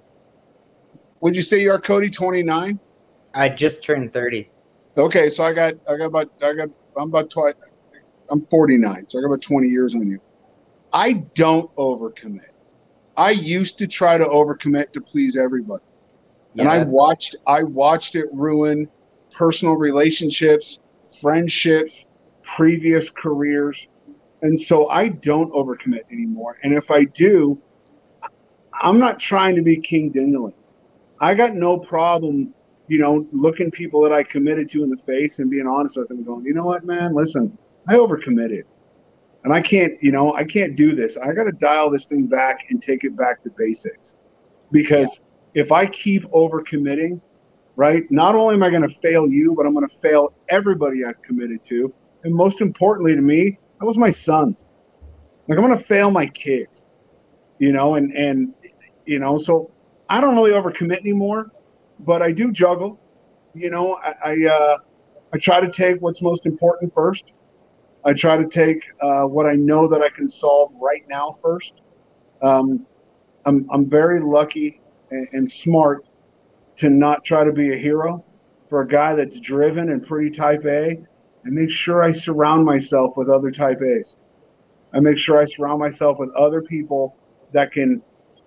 would 1.21 1.35
you 1.35 1.41
say 1.41 1.61
you 1.61 1.71
are 1.71 1.79
Cody 1.79 2.09
twenty 2.09 2.43
nine? 2.43 2.79
I 3.33 3.47
just 3.49 3.83
turned 3.83 4.11
30. 4.11 4.49
Okay, 4.97 5.29
so 5.29 5.43
I 5.43 5.53
got 5.53 5.75
I 5.87 5.95
got 5.97 6.05
about 6.05 6.31
I 6.41 6.53
got 6.53 6.69
I'm 6.97 7.09
about 7.09 7.29
twice 7.29 7.53
I'm 8.31 8.41
49, 8.45 9.05
so 9.07 9.17
I 9.17 9.21
got 9.21 9.27
about 9.27 9.41
20 9.41 9.67
years 9.67 9.95
on 9.95 10.07
you. 10.07 10.19
I 10.93 11.13
don't 11.33 11.73
overcommit. 11.77 12.51
I 13.17 13.31
used 13.31 13.77
to 13.79 13.87
try 13.87 14.17
to 14.19 14.25
overcommit 14.25 14.91
to 14.91 15.01
please 15.01 15.35
everybody. 15.37 15.83
Yeah, 16.53 16.63
and 16.63 16.69
I 16.71 16.77
that's- 16.79 16.93
watched 16.93 17.35
I 17.47 17.63
watched 17.63 18.15
it 18.15 18.25
ruin 18.33 18.87
personal 19.31 19.75
relationships, 19.75 20.79
friendships, 21.21 22.05
previous 22.55 23.09
careers. 23.09 23.87
And 24.41 24.59
so 24.59 24.87
I 24.89 25.09
don't 25.09 25.51
overcommit 25.53 26.05
anymore. 26.11 26.57
And 26.63 26.73
if 26.73 26.89
I 26.91 27.03
do, 27.03 27.61
I'm 28.81 28.99
not 28.99 29.19
trying 29.19 29.55
to 29.55 29.61
be 29.61 29.79
King 29.81 30.11
Dingaling. 30.13 30.53
I 31.19 31.33
got 31.33 31.55
no 31.55 31.77
problem, 31.77 32.53
you 32.87 32.99
know, 32.99 33.27
looking 33.31 33.71
people 33.71 34.01
that 34.03 34.13
I 34.13 34.23
committed 34.23 34.69
to 34.71 34.83
in 34.83 34.89
the 34.89 34.97
face 34.97 35.39
and 35.39 35.49
being 35.49 35.67
honest 35.67 35.97
with 35.97 36.07
them, 36.07 36.23
going, 36.23 36.45
you 36.45 36.53
know 36.53 36.65
what, 36.65 36.85
man, 36.85 37.13
listen, 37.13 37.57
I 37.87 37.95
overcommitted. 37.95 38.63
And 39.43 39.53
I 39.53 39.61
can't, 39.61 39.93
you 40.01 40.11
know, 40.11 40.33
I 40.33 40.43
can't 40.43 40.75
do 40.75 40.95
this. 40.95 41.17
I 41.17 41.33
got 41.33 41.45
to 41.45 41.51
dial 41.51 41.89
this 41.89 42.05
thing 42.05 42.27
back 42.27 42.59
and 42.69 42.81
take 42.81 43.03
it 43.03 43.15
back 43.17 43.43
to 43.43 43.49
basics. 43.57 44.15
Because 44.71 45.21
if 45.53 45.71
I 45.71 45.85
keep 45.85 46.23
overcommitting, 46.31 47.21
right, 47.79 48.03
not 48.11 48.35
only 48.35 48.55
am 48.55 48.61
I 48.61 48.69
going 48.69 48.81
to 48.81 48.93
fail 49.01 49.25
you, 49.29 49.53
but 49.55 49.65
I'm 49.65 49.73
going 49.73 49.87
to 49.87 49.99
fail 50.01 50.33
everybody 50.49 51.05
I've 51.05 51.21
committed 51.21 51.63
to. 51.69 51.93
And 52.25 52.35
most 52.35 52.59
importantly 52.59 53.15
to 53.15 53.21
me, 53.21 53.57
that 53.79 53.85
was 53.85 53.97
my 53.97 54.11
sons. 54.11 54.65
Like 55.47 55.57
I'm 55.57 55.65
going 55.65 55.79
to 55.79 55.85
fail 55.85 56.11
my 56.11 56.27
kids, 56.27 56.83
you 57.57 57.71
know, 57.71 57.95
and, 57.95 58.11
and, 58.11 58.53
you 59.05 59.19
know, 59.19 59.37
so 59.37 59.71
I 60.09 60.19
don't 60.19 60.35
really 60.35 60.51
overcommit 60.51 60.99
anymore, 60.99 61.51
but 61.99 62.21
I 62.21 62.33
do 62.33 62.51
juggle. 62.51 62.99
You 63.55 63.69
know, 63.69 63.95
I, 63.95 64.31
I, 64.31 64.45
uh, 64.45 64.77
I 65.33 65.37
try 65.41 65.61
to 65.61 65.71
take 65.71 66.01
what's 66.01 66.21
most 66.21 66.45
important 66.45 66.93
first. 66.93 67.31
I 68.03 68.11
try 68.11 68.35
to 68.35 68.47
take 68.49 68.83
uh, 69.01 69.23
what 69.23 69.45
I 69.45 69.53
know 69.53 69.87
that 69.87 70.01
I 70.01 70.09
can 70.09 70.27
solve 70.27 70.73
right 70.81 71.03
now 71.07 71.37
first. 71.41 71.71
Um, 72.41 72.85
I'm, 73.45 73.69
I'm 73.71 73.89
very 73.89 74.19
lucky 74.19 74.81
and, 75.11 75.29
and 75.31 75.49
smart 75.49 76.03
to 76.79 76.89
not 76.89 77.23
try 77.23 77.43
to 77.43 77.51
be 77.51 77.73
a 77.73 77.77
hero 77.77 78.23
for 78.69 78.81
a 78.81 78.87
guy 78.87 79.15
that's 79.15 79.39
driven 79.39 79.89
and 79.89 80.05
pretty 80.05 80.35
type 80.35 80.63
A 80.65 80.97
and 81.43 81.53
make 81.53 81.71
sure 81.71 82.03
I 82.03 82.11
surround 82.11 82.65
myself 82.65 83.13
with 83.17 83.29
other 83.29 83.51
type 83.51 83.81
A's. 83.81 84.15
I 84.93 84.99
make 84.99 85.17
sure 85.17 85.39
I 85.39 85.45
surround 85.45 85.79
myself 85.79 86.17
with 86.19 86.29
other 86.35 86.61
people 86.61 87.15
that 87.53 87.71
can, 87.71 88.01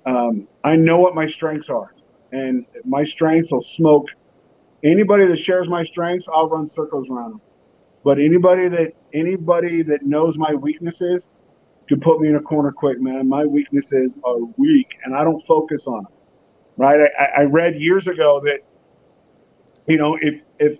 um, 0.07 0.49
I 0.65 0.77
know 0.77 0.99
what 0.99 1.15
my 1.15 1.27
strengths 1.27 1.69
are 1.71 1.93
and 2.33 2.65
my 2.85 3.05
strengths 3.05 3.53
will 3.53 3.65
smoke 3.77 4.07
anybody 4.83 5.27
that 5.27 5.39
shares 5.39 5.69
my 5.69 5.85
strengths. 5.85 6.27
I'll 6.33 6.49
run 6.49 6.67
circles 6.67 7.09
around 7.11 7.33
them. 7.33 7.41
But 8.05 8.19
anybody 8.19 8.69
that 8.69 8.93
anybody 9.15 9.83
that 9.85 10.03
knows 10.03 10.37
my 10.37 10.55
weaknesses 10.55 11.29
can 11.89 12.01
put 12.01 12.21
me 12.21 12.29
in 12.29 12.37
a 12.37 12.41
corner 12.41 12.73
quick, 12.73 13.01
man. 13.01 13.29
My 13.29 13.45
weaknesses 13.45 14.15
are 14.25 14.39
weak, 14.57 14.89
and 15.05 15.15
I 15.15 15.23
don't 15.23 15.45
focus 15.47 15.85
on 15.87 16.05
them. 16.05 16.13
Right? 16.83 16.99
I, 17.17 17.43
I 17.43 17.45
read 17.45 17.77
years 17.77 18.09
ago 18.09 18.43
that 18.45 18.59
you 19.87 19.99
know 19.99 20.19
if 20.21 20.43
if 20.59 20.79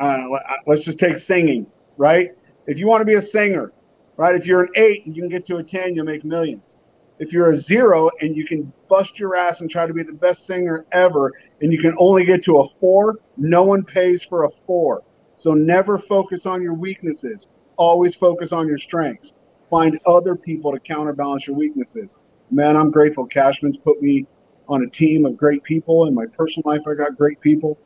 uh, 0.00 0.22
let's 0.66 0.86
just 0.86 0.98
take 0.98 1.18
singing, 1.18 1.66
right? 1.98 2.30
If 2.66 2.78
you 2.78 2.86
want 2.86 3.02
to 3.02 3.04
be 3.04 3.16
a 3.16 3.20
singer, 3.20 3.70
right? 4.16 4.34
If 4.34 4.46
you're 4.46 4.62
an 4.62 4.70
eight 4.74 5.04
and 5.04 5.14
you 5.14 5.20
can 5.20 5.28
get 5.30 5.44
to 5.48 5.56
a 5.56 5.62
ten, 5.62 5.94
you'll 5.94 6.06
make 6.06 6.24
millions. 6.24 6.76
If 7.18 7.30
you're 7.30 7.50
a 7.50 7.58
zero 7.58 8.08
and 8.22 8.34
you 8.34 8.46
can 8.46 8.72
bust 8.88 9.18
your 9.18 9.36
ass 9.36 9.60
and 9.60 9.68
try 9.70 9.86
to 9.86 9.92
be 9.92 10.02
the 10.02 10.14
best 10.14 10.46
singer 10.46 10.86
ever, 10.92 11.30
and 11.60 11.70
you 11.70 11.78
can 11.78 11.94
only 11.98 12.24
get 12.24 12.42
to 12.44 12.60
a 12.60 12.68
four, 12.80 13.16
no 13.36 13.64
one 13.64 13.84
pays 13.84 14.24
for 14.24 14.44
a 14.44 14.48
four. 14.66 15.02
So 15.36 15.52
never 15.52 15.98
focus 15.98 16.46
on 16.46 16.62
your 16.62 16.72
weaknesses. 16.74 17.48
Always 17.76 18.16
focus 18.16 18.50
on 18.52 18.66
your 18.66 18.78
strengths. 18.78 19.34
Find 19.68 20.00
other 20.06 20.36
people 20.36 20.72
to 20.72 20.80
counterbalance 20.80 21.46
your 21.46 21.56
weaknesses. 21.56 22.14
Man, 22.50 22.78
I'm 22.78 22.90
grateful. 22.90 23.26
Cashman's 23.26 23.76
put 23.76 24.00
me 24.00 24.26
on 24.68 24.82
a 24.82 24.88
team 24.88 25.24
of 25.24 25.36
great 25.36 25.62
people. 25.62 26.06
In 26.06 26.14
my 26.14 26.26
personal 26.26 26.70
life, 26.70 26.82
I 26.88 26.94
got 26.94 27.16
great 27.16 27.40
people 27.40 27.78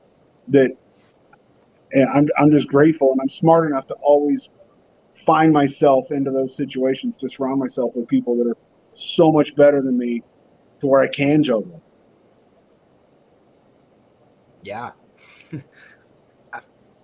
that, 0.48 0.76
and 1.92 2.08
I'm, 2.10 2.28
I'm 2.38 2.50
just 2.50 2.68
grateful. 2.68 3.12
And 3.12 3.20
I'm 3.20 3.28
smart 3.28 3.70
enough 3.70 3.86
to 3.88 3.94
always 3.94 4.50
find 5.14 5.52
myself 5.52 6.12
into 6.12 6.30
those 6.30 6.54
situations 6.54 7.16
to 7.18 7.28
surround 7.28 7.60
myself 7.60 7.96
with 7.96 8.08
people 8.08 8.36
that 8.36 8.46
are 8.46 8.56
so 8.92 9.32
much 9.32 9.54
better 9.56 9.82
than 9.82 9.98
me 9.98 10.22
to 10.80 10.86
where 10.86 11.02
I 11.02 11.08
can 11.08 11.42
juggle. 11.42 11.82
Yeah. 14.62 14.90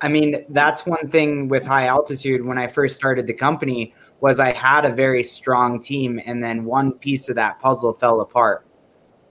I 0.01 0.09
mean, 0.09 0.45
that's 0.51 0.85
one 0.85 1.09
thing 1.11 1.49
with 1.49 1.65
high 1.65 1.87
altitude. 1.87 2.45
When 2.45 2.59
I 2.59 2.67
first 2.67 2.95
started 2.95 3.27
the 3.27 3.33
company, 3.33 3.95
was 4.21 4.39
I 4.41 4.53
had 4.53 4.85
a 4.85 4.93
very 4.93 5.23
strong 5.23 5.81
team, 5.81 6.21
and 6.25 6.43
then 6.43 6.65
one 6.65 6.93
piece 6.93 7.29
of 7.29 7.37
that 7.37 7.61
puzzle 7.61 7.93
fell 7.93 8.21
apart, 8.21 8.67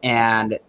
and 0.04 0.60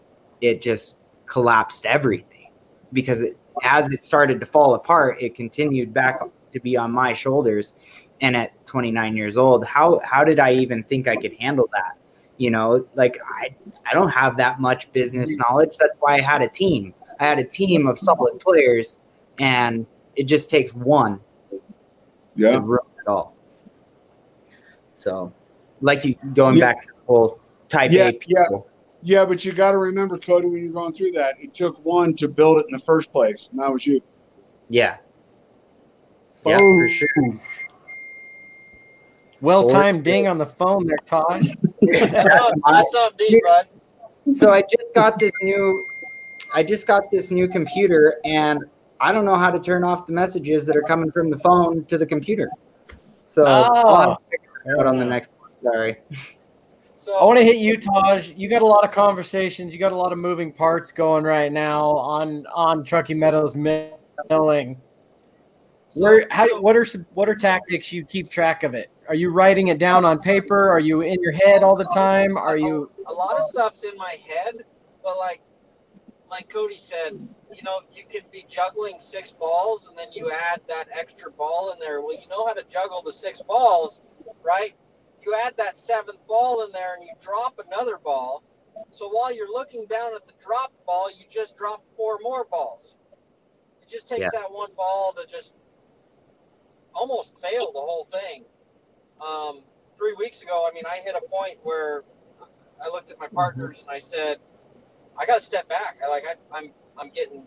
it 0.40 0.62
just 0.62 0.98
collapsed 1.26 1.86
everything 1.86 2.50
because 2.92 3.22
it, 3.22 3.36
as 3.62 3.90
it 3.90 4.02
started 4.04 4.40
to 4.40 4.46
fall 4.46 4.74
apart, 4.74 5.20
it 5.20 5.34
continued 5.34 5.92
back 5.92 6.20
to 6.52 6.60
be 6.60 6.76
on 6.76 6.90
my 6.92 7.12
shoulders. 7.12 7.74
And 8.20 8.36
at 8.36 8.66
29 8.66 9.16
years 9.16 9.36
old, 9.36 9.64
how 9.66 10.00
how 10.04 10.24
did 10.24 10.38
I 10.38 10.52
even 10.52 10.84
think 10.84 11.08
I 11.08 11.16
could 11.16 11.34
handle 11.34 11.68
that? 11.72 11.98
You 12.38 12.50
know, 12.50 12.86
like 12.94 13.18
I 13.26 13.54
I 13.84 13.92
don't 13.92 14.10
have 14.10 14.36
that 14.38 14.60
much 14.60 14.90
business 14.92 15.32
mm-hmm. 15.32 15.42
knowledge. 15.42 15.76
That's 15.78 15.94
why 15.98 16.14
I 16.14 16.20
had 16.20 16.40
a 16.40 16.48
team. 16.48 16.94
I 17.18 17.26
had 17.26 17.38
a 17.38 17.44
team 17.44 17.86
of 17.86 17.96
mm-hmm. 17.96 18.04
solid 18.04 18.40
players, 18.40 19.00
and 19.38 19.84
it 20.16 20.24
just 20.24 20.48
takes 20.48 20.72
one 20.72 21.20
to 22.38 22.60
ruin 22.60 22.86
it 22.98 23.08
all. 23.08 23.34
So, 24.94 25.32
like 25.80 26.04
you 26.04 26.16
going 26.34 26.56
Yeah. 26.56 26.72
back 26.72 26.82
to 26.82 26.88
the 26.88 27.04
whole 27.06 27.40
type 27.68 27.90
Yeah, 27.90 28.08
A 28.08 28.12
people. 28.12 28.66
Yeah, 28.66 28.73
but 29.04 29.44
you 29.44 29.52
got 29.52 29.72
to 29.72 29.78
remember, 29.78 30.18
Cody, 30.18 30.46
when 30.46 30.62
you're 30.62 30.72
going 30.72 30.92
through 30.92 31.12
that, 31.12 31.34
it 31.40 31.54
took 31.54 31.82
one 31.84 32.14
to 32.16 32.28
build 32.28 32.58
it 32.58 32.66
in 32.68 32.72
the 32.72 32.82
first 32.82 33.12
place, 33.12 33.48
and 33.50 33.60
that 33.60 33.72
was 33.72 33.86
you. 33.86 34.00
Yeah. 34.68 34.96
Yeah, 36.46 36.58
for 36.58 36.84
Oh. 36.84 36.88
sure. 36.88 37.40
Well 39.40 39.68
timed 39.68 40.04
ding 40.04 40.26
on 40.26 40.38
the 40.38 40.46
phone 40.46 40.86
there, 40.86 40.96
Taj. 41.04 41.48
That's 41.82 42.92
not 42.94 43.18
deep, 43.18 43.42
bud. 43.44 43.66
So 44.34 44.50
I 44.50 44.62
just 44.62 44.94
got 44.94 45.18
this 45.18 45.32
new 45.42 45.86
I 46.54 46.62
just 46.62 46.86
got 46.86 47.10
this 47.10 47.30
new 47.30 47.46
computer 47.48 48.16
and 48.24 48.64
I 49.00 49.12
don't 49.12 49.24
know 49.26 49.36
how 49.36 49.50
to 49.50 49.58
turn 49.58 49.84
off 49.84 50.06
the 50.06 50.12
messages 50.14 50.64
that 50.66 50.76
are 50.76 50.82
coming 50.82 51.10
from 51.10 51.28
the 51.28 51.38
phone 51.38 51.84
to 51.86 51.98
the 51.98 52.06
computer. 52.06 52.48
So 53.26 53.44
I'll 53.44 53.70
Oh. 53.74 53.96
have 53.96 54.08
to 54.08 54.12
oh. 54.14 54.18
figure 54.30 54.50
it 54.66 54.80
out 54.80 54.86
on 54.86 54.98
the 54.98 55.04
next 55.04 55.32
one. 55.38 55.50
Sorry. 55.62 55.98
So 57.04 57.12
I 57.12 57.24
want 57.26 57.38
to 57.38 57.44
hit 57.44 57.56
you, 57.56 57.76
Taj. 57.76 58.32
You 58.34 58.48
got 58.48 58.62
a 58.62 58.66
lot 58.66 58.82
of 58.82 58.90
conversations. 58.90 59.74
You 59.74 59.78
got 59.78 59.92
a 59.92 59.96
lot 59.96 60.10
of 60.10 60.18
moving 60.18 60.50
parts 60.50 60.90
going 60.90 61.22
right 61.22 61.52
now 61.52 61.90
on 61.98 62.46
on 62.46 62.82
Truckee 62.82 63.12
Meadows 63.12 63.54
milling. 63.54 64.80
Where, 65.96 66.26
how, 66.30 66.62
what 66.62 66.78
are 66.78 66.86
some, 66.86 67.04
what 67.12 67.28
are 67.28 67.34
tactics 67.34 67.92
you 67.92 68.06
keep 68.06 68.30
track 68.30 68.62
of 68.62 68.72
it? 68.72 68.90
Are 69.06 69.14
you 69.14 69.28
writing 69.28 69.68
it 69.68 69.76
down 69.78 70.06
on 70.06 70.18
paper? 70.18 70.70
Are 70.70 70.80
you 70.80 71.02
in 71.02 71.20
your 71.20 71.32
head 71.32 71.62
all 71.62 71.76
the 71.76 71.84
time? 71.94 72.38
Are 72.38 72.56
you? 72.56 72.90
a 73.06 73.12
lot 73.12 73.36
of 73.36 73.42
stuff's 73.42 73.84
in 73.84 73.94
my 73.98 74.16
head, 74.26 74.64
but 75.02 75.18
like 75.18 75.42
like 76.30 76.48
Cody 76.48 76.78
said, 76.78 77.12
you 77.52 77.62
know, 77.64 77.80
you 77.92 78.04
can 78.08 78.22
be 78.32 78.46
juggling 78.48 78.94
six 78.98 79.30
balls 79.30 79.88
and 79.88 79.98
then 79.98 80.08
you 80.14 80.30
add 80.30 80.62
that 80.68 80.88
extra 80.90 81.30
ball 81.30 81.70
in 81.74 81.78
there. 81.80 82.00
Well, 82.00 82.14
you 82.14 82.26
know 82.30 82.46
how 82.46 82.54
to 82.54 82.64
juggle 82.70 83.02
the 83.02 83.12
six 83.12 83.42
balls, 83.42 84.00
right? 84.42 84.72
You 85.24 85.34
add 85.34 85.56
that 85.56 85.76
seventh 85.76 86.26
ball 86.26 86.64
in 86.64 86.72
there 86.72 86.94
and 86.96 87.04
you 87.04 87.12
drop 87.20 87.58
another 87.64 87.98
ball. 87.98 88.42
So 88.90 89.08
while 89.08 89.34
you're 89.34 89.50
looking 89.50 89.86
down 89.86 90.14
at 90.14 90.24
the 90.24 90.32
drop 90.44 90.72
ball, 90.86 91.10
you 91.10 91.24
just 91.30 91.56
drop 91.56 91.84
four 91.96 92.18
more 92.22 92.44
balls. 92.44 92.96
It 93.82 93.88
just 93.88 94.08
takes 94.08 94.22
Yeah. 94.22 94.30
that 94.32 94.50
one 94.50 94.72
ball 94.74 95.14
to 95.14 95.26
just 95.26 95.52
almost 96.94 97.38
fail 97.40 97.72
the 97.72 97.80
whole 97.80 98.04
thing. 98.04 98.44
Um, 99.24 99.60
three 99.96 100.14
weeks 100.18 100.42
ago, 100.42 100.68
I 100.70 100.74
mean, 100.74 100.84
I 100.86 100.96
hit 100.98 101.14
a 101.14 101.26
point 101.28 101.58
where 101.62 102.04
I 102.82 102.88
looked 102.88 103.10
at 103.10 103.18
my 103.18 103.28
partners 103.28 103.82
and 103.82 103.90
I 103.90 103.98
said, 103.98 104.38
I 105.16 105.26
got 105.26 105.36
to 105.36 105.44
step 105.44 105.68
back. 105.68 105.98
I 106.04 106.08
like 106.08 106.24
I, 106.26 106.34
I'm 106.56 106.72
I'm 106.98 107.10
getting 107.10 107.46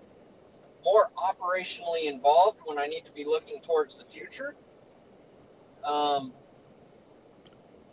more 0.84 1.12
operationally 1.18 2.06
involved 2.06 2.60
when 2.66 2.78
I 2.80 2.88
need 2.88 3.06
to 3.06 3.12
be 3.12 3.26
looking 3.26 3.62
towards 3.62 3.98
the 3.98 4.06
future. 4.06 4.56
Um, 5.84 6.34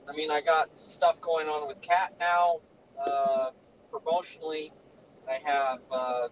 I 0.09 0.15
mean, 0.15 0.31
I 0.31 0.41
got 0.41 0.77
stuff 0.77 1.21
going 1.21 1.49
on 1.49 1.67
with 1.67 1.81
Cat 1.81 2.15
now, 2.21 2.61
uh, 3.05 3.51
promotionally. 3.93 4.71
I 5.29 5.39
have 5.45 5.79
uh, 5.91 6.29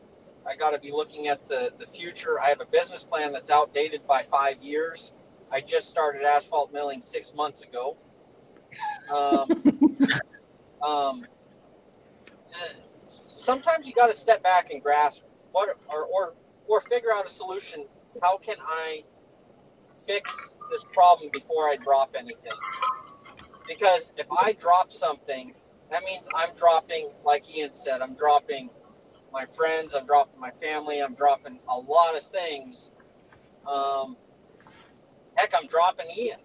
I 0.47 0.57
got 0.57 0.71
to 0.71 0.79
be 0.79 0.91
looking 0.91 1.29
at 1.29 1.49
the 1.49 1.73
the 1.79 1.87
future. 1.87 2.41
I 2.41 2.49
have 2.49 2.61
a 2.61 2.67
business 2.67 3.05
plan 3.05 3.33
that's 3.33 3.51
outdated 3.51 4.07
by 4.07 4.23
five 4.23 4.63
years. 4.63 5.13
I 5.51 5.61
just 5.61 5.89
started 5.89 6.23
asphalt 6.23 6.73
milling 6.73 7.01
six 7.01 7.35
months 7.35 7.63
ago. 7.63 7.97
Um, 9.15 9.63
um, 10.83 11.27
sometimes 13.07 13.87
you 13.87 13.95
got 13.95 14.09
to 14.09 14.15
step 14.15 14.43
back 14.43 14.71
and 14.71 14.83
grasp 14.83 15.25
what 15.53 15.77
or, 15.89 16.05
or 16.05 16.35
or 16.67 16.81
figure 16.81 17.13
out 17.13 17.27
a 17.27 17.29
solution 17.29 17.85
how 18.23 18.37
can 18.39 18.57
i 18.67 19.03
fix 20.07 20.57
this 20.71 20.85
problem 20.93 21.31
before 21.33 21.69
i 21.69 21.77
drop 21.77 22.15
anything 22.19 22.53
because 23.67 24.13
if 24.19 24.27
i 24.33 24.53
drop 24.55 24.93
something 24.93 25.55
that 25.93 26.05
means 26.05 26.27
I'm 26.35 26.55
dropping, 26.57 27.11
like 27.23 27.55
Ian 27.55 27.75
said, 27.75 28.01
I'm 28.01 28.15
dropping 28.15 28.71
my 29.33 29.45
friends, 29.55 29.95
I'm 29.95 30.07
dropping 30.07 30.41
my 30.41 30.51
family, 30.51 31.01
I'm 31.03 31.15
dropping 31.15 31.61
a 31.69 31.79
lot 31.79 32.17
of 32.17 32.23
things. 32.23 32.91
Um, 33.67 34.17
heck, 35.37 35.55
I'm 35.55 35.67
dropping 35.67 36.07
Ian, 36.17 36.41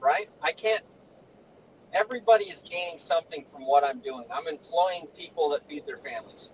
right? 0.00 0.28
I 0.42 0.52
can't. 0.52 0.82
Everybody 1.92 2.46
is 2.46 2.62
gaining 2.62 2.98
something 2.98 3.44
from 3.50 3.66
what 3.66 3.84
I'm 3.84 4.00
doing. 4.00 4.26
I'm 4.32 4.46
employing 4.48 5.08
people 5.16 5.50
that 5.50 5.68
feed 5.68 5.86
their 5.86 5.98
families. 5.98 6.52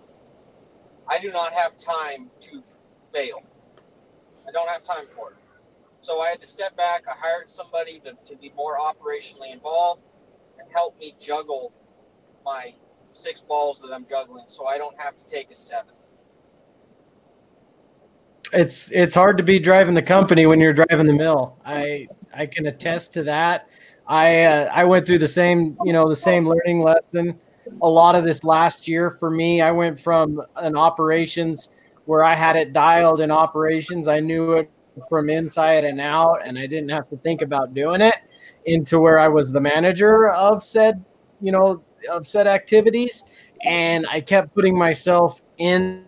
I 1.07 1.19
do 1.19 1.31
not 1.31 1.53
have 1.53 1.77
time 1.77 2.31
to 2.41 2.63
fail. 3.13 3.43
I 4.47 4.51
don't 4.51 4.69
have 4.69 4.83
time 4.83 5.07
for 5.07 5.31
it. 5.31 5.37
So 6.01 6.19
I 6.19 6.29
had 6.29 6.41
to 6.41 6.47
step 6.47 6.75
back. 6.75 7.03
I 7.07 7.13
hired 7.15 7.49
somebody 7.49 8.01
to, 8.05 8.17
to 8.25 8.35
be 8.35 8.51
more 8.55 8.77
operationally 8.79 9.53
involved 9.53 10.01
and 10.59 10.67
help 10.71 10.99
me 10.99 11.15
juggle 11.21 11.71
my 12.43 12.73
six 13.11 13.39
balls 13.39 13.79
that 13.81 13.93
I'm 13.93 14.05
juggling 14.05 14.45
so 14.47 14.65
I 14.65 14.79
don't 14.79 14.99
have 14.99 15.15
to 15.17 15.25
take 15.25 15.51
a 15.51 15.53
seven. 15.53 15.93
It's 18.51 18.91
it's 18.91 19.15
hard 19.15 19.37
to 19.37 19.43
be 19.43 19.59
driving 19.59 19.93
the 19.93 20.01
company 20.01 20.45
when 20.45 20.59
you're 20.59 20.73
driving 20.73 21.05
the 21.05 21.13
mill. 21.13 21.57
I 21.63 22.07
I 22.33 22.47
can 22.47 22.65
attest 22.65 23.13
to 23.13 23.23
that. 23.23 23.69
I 24.07 24.43
uh, 24.43 24.71
I 24.73 24.83
went 24.83 25.05
through 25.05 25.19
the 25.19 25.27
same 25.27 25.77
you 25.85 25.93
know 25.93 26.09
the 26.09 26.15
same 26.15 26.49
learning 26.49 26.81
lesson. 26.81 27.39
A 27.83 27.87
lot 27.87 28.15
of 28.15 28.23
this 28.23 28.43
last 28.43 28.87
year 28.87 29.11
for 29.11 29.29
me, 29.29 29.61
I 29.61 29.71
went 29.71 29.99
from 29.99 30.41
an 30.57 30.75
operations 30.75 31.69
where 32.05 32.23
I 32.23 32.35
had 32.35 32.55
it 32.55 32.73
dialed 32.73 33.21
in 33.21 33.29
operations. 33.31 34.07
I 34.07 34.19
knew 34.19 34.53
it 34.53 34.71
from 35.09 35.29
inside 35.29 35.83
and 35.83 35.99
out, 36.01 36.45
and 36.45 36.57
I 36.57 36.67
didn't 36.67 36.89
have 36.89 37.09
to 37.09 37.17
think 37.17 37.41
about 37.41 37.73
doing 37.73 38.01
it. 38.01 38.15
Into 38.65 38.99
where 38.99 39.17
I 39.17 39.27
was 39.27 39.51
the 39.51 39.59
manager 39.59 40.29
of 40.29 40.63
said 40.63 41.03
you 41.41 41.51
know 41.51 41.83
of 42.09 42.27
said 42.27 42.47
activities, 42.47 43.23
and 43.63 44.05
I 44.07 44.21
kept 44.21 44.53
putting 44.53 44.77
myself 44.77 45.41
in 45.57 46.05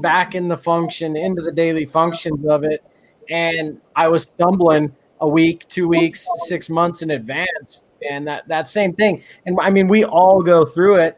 back 0.00 0.34
in 0.34 0.48
the 0.48 0.56
function 0.56 1.16
into 1.16 1.42
the 1.42 1.52
daily 1.52 1.86
functions 1.86 2.46
of 2.46 2.64
it, 2.64 2.84
and 3.30 3.80
I 3.96 4.08
was 4.08 4.24
stumbling 4.24 4.94
a 5.20 5.28
week, 5.28 5.66
two 5.68 5.88
weeks, 5.88 6.26
six 6.46 6.68
months 6.68 7.02
in 7.02 7.12
advance, 7.12 7.84
and 8.08 8.26
that 8.28 8.46
that 8.48 8.68
same 8.68 8.92
thing. 8.92 9.22
And 9.46 9.58
I 9.60 9.70
mean, 9.70 9.88
we 9.88 10.04
all 10.04 10.42
go 10.42 10.64
through 10.64 10.96
it. 10.96 11.16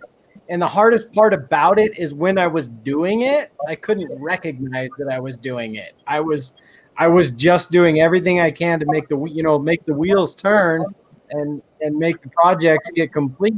And 0.49 0.63
the 0.63 0.69
hardest 0.69 1.11
part 1.13 1.35
about 1.35 1.79
it 1.81 1.99
is 1.99 2.15
when 2.15 2.39
I 2.39 2.47
was 2.47 2.69
doing 2.69 3.23
it, 3.23 3.51
I 3.69 3.75
couldn't 3.75 4.09
recognize 4.21 4.91
that 4.97 5.09
I 5.13 5.19
was 5.19 5.37
doing 5.37 5.75
it. 5.75 5.95
I 6.07 6.21
was 6.21 6.53
I 6.99 7.09
was 7.09 7.31
just 7.31 7.71
doing 7.71 8.01
everything 8.01 8.41
I 8.41 8.51
can 8.51 8.81
to 8.81 8.87
make 8.87 9.09
the 9.09 9.23
you 9.27 9.43
know 9.43 9.59
make 9.59 9.85
the 9.85 9.95
wheels 9.95 10.35
turn 10.35 10.85
and 11.31 11.63
and 11.81 11.97
make 11.97 12.23
the 12.23 12.31
projects 12.31 12.91
get 12.95 13.13
complete 13.13 13.55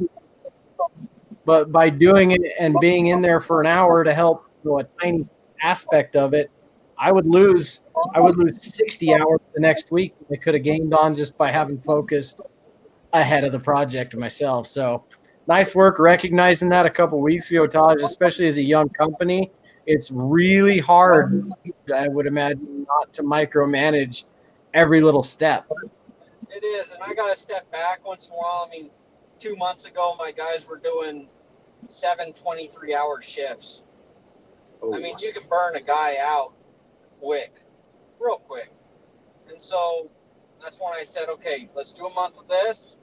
but 1.49 1.73
by 1.73 1.89
doing 1.89 2.33
it 2.33 2.43
and 2.61 2.77
being 2.79 3.07
in 3.07 3.23
there 3.23 3.41
for 3.41 3.63
an 3.63 3.67
hour 3.67 4.05
to 4.05 4.13
help 4.13 4.45
you 4.63 4.71
know, 4.71 4.81
a 4.81 4.85
tiny 5.03 5.27
aspect 5.63 6.15
of 6.15 6.35
it, 6.35 6.51
I 6.99 7.11
would 7.11 7.25
lose 7.25 7.85
I 8.15 8.21
would 8.21 8.37
lose 8.37 8.75
60 8.77 9.15
hours 9.15 9.41
the 9.55 9.61
next 9.61 9.91
week 9.91 10.15
I 10.31 10.37
could 10.37 10.53
have 10.53 10.63
gained 10.63 10.93
on 10.93 11.17
just 11.17 11.39
by 11.39 11.51
having 11.51 11.81
focused 11.81 12.43
ahead 13.15 13.45
of 13.45 13.53
the 13.53 13.59
project 13.59 14.15
myself. 14.15 14.67
So 14.67 15.05
nice 15.47 15.75
work 15.75 15.99
recognizing 15.99 16.69
that 16.69 16.85
a 16.85 16.91
couple 16.91 17.19
weeks 17.19 17.51
ago, 17.51 17.67
Taj, 17.67 18.03
especially 18.03 18.49
as 18.49 18.59
a 18.59 18.63
young 18.63 18.91
company. 18.91 19.51
It's 19.91 20.11
really 20.11 20.79
hard, 20.79 21.51
I 21.95 22.09
would 22.09 22.27
imagine, 22.27 22.85
not 22.87 23.11
to 23.15 23.23
micromanage 23.23 24.25
every 24.75 25.01
little 25.01 25.23
step. 25.23 25.67
It 26.51 26.63
is, 26.63 26.93
and 26.93 27.03
I 27.03 27.15
got 27.15 27.33
to 27.33 27.39
step 27.41 27.71
back 27.73 28.07
once 28.07 28.29
in 28.29 28.35
a 28.35 28.37
while. 28.37 28.69
I 28.69 28.71
mean, 28.71 28.91
two 29.39 29.57
months 29.57 29.87
ago, 29.87 30.15
my 30.19 30.31
guys 30.31 30.69
were 30.69 30.77
doing 30.77 31.27
seven 31.87 32.35
23 32.35 32.95
hour 32.95 33.23
shifts. 33.23 33.81
Oh. 34.83 34.95
I 34.95 34.99
mean, 34.99 35.15
oh. 35.17 35.23
you 35.23 35.33
can 35.33 35.49
burn 35.49 35.75
a 35.77 35.81
guy 35.81 36.17
out 36.21 36.53
quick, 37.19 37.55
real 38.21 38.41
quick. 38.41 38.71
And 39.49 39.59
so 39.59 40.11
that's 40.63 40.79
when 40.79 40.93
I 40.93 41.03
said, 41.03 41.31
okay, 41.31 41.67
let's 41.75 41.93
do 41.93 42.05
a 42.05 42.13
month 42.13 42.37
of 42.37 42.47
this. 42.47 42.99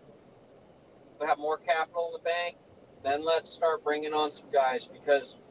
We'll 1.17 1.29
have 1.29 1.39
more 1.39 1.57
capital 1.57 2.05
in 2.09 2.13
the 2.13 2.29
bank. 2.29 2.57
Then 3.03 3.25
let's 3.25 3.49
start 3.49 3.83
bringing 3.83 4.13
on 4.13 4.31
some 4.31 4.51
guys 4.51 4.85
because 4.85 5.35
you 5.39 5.44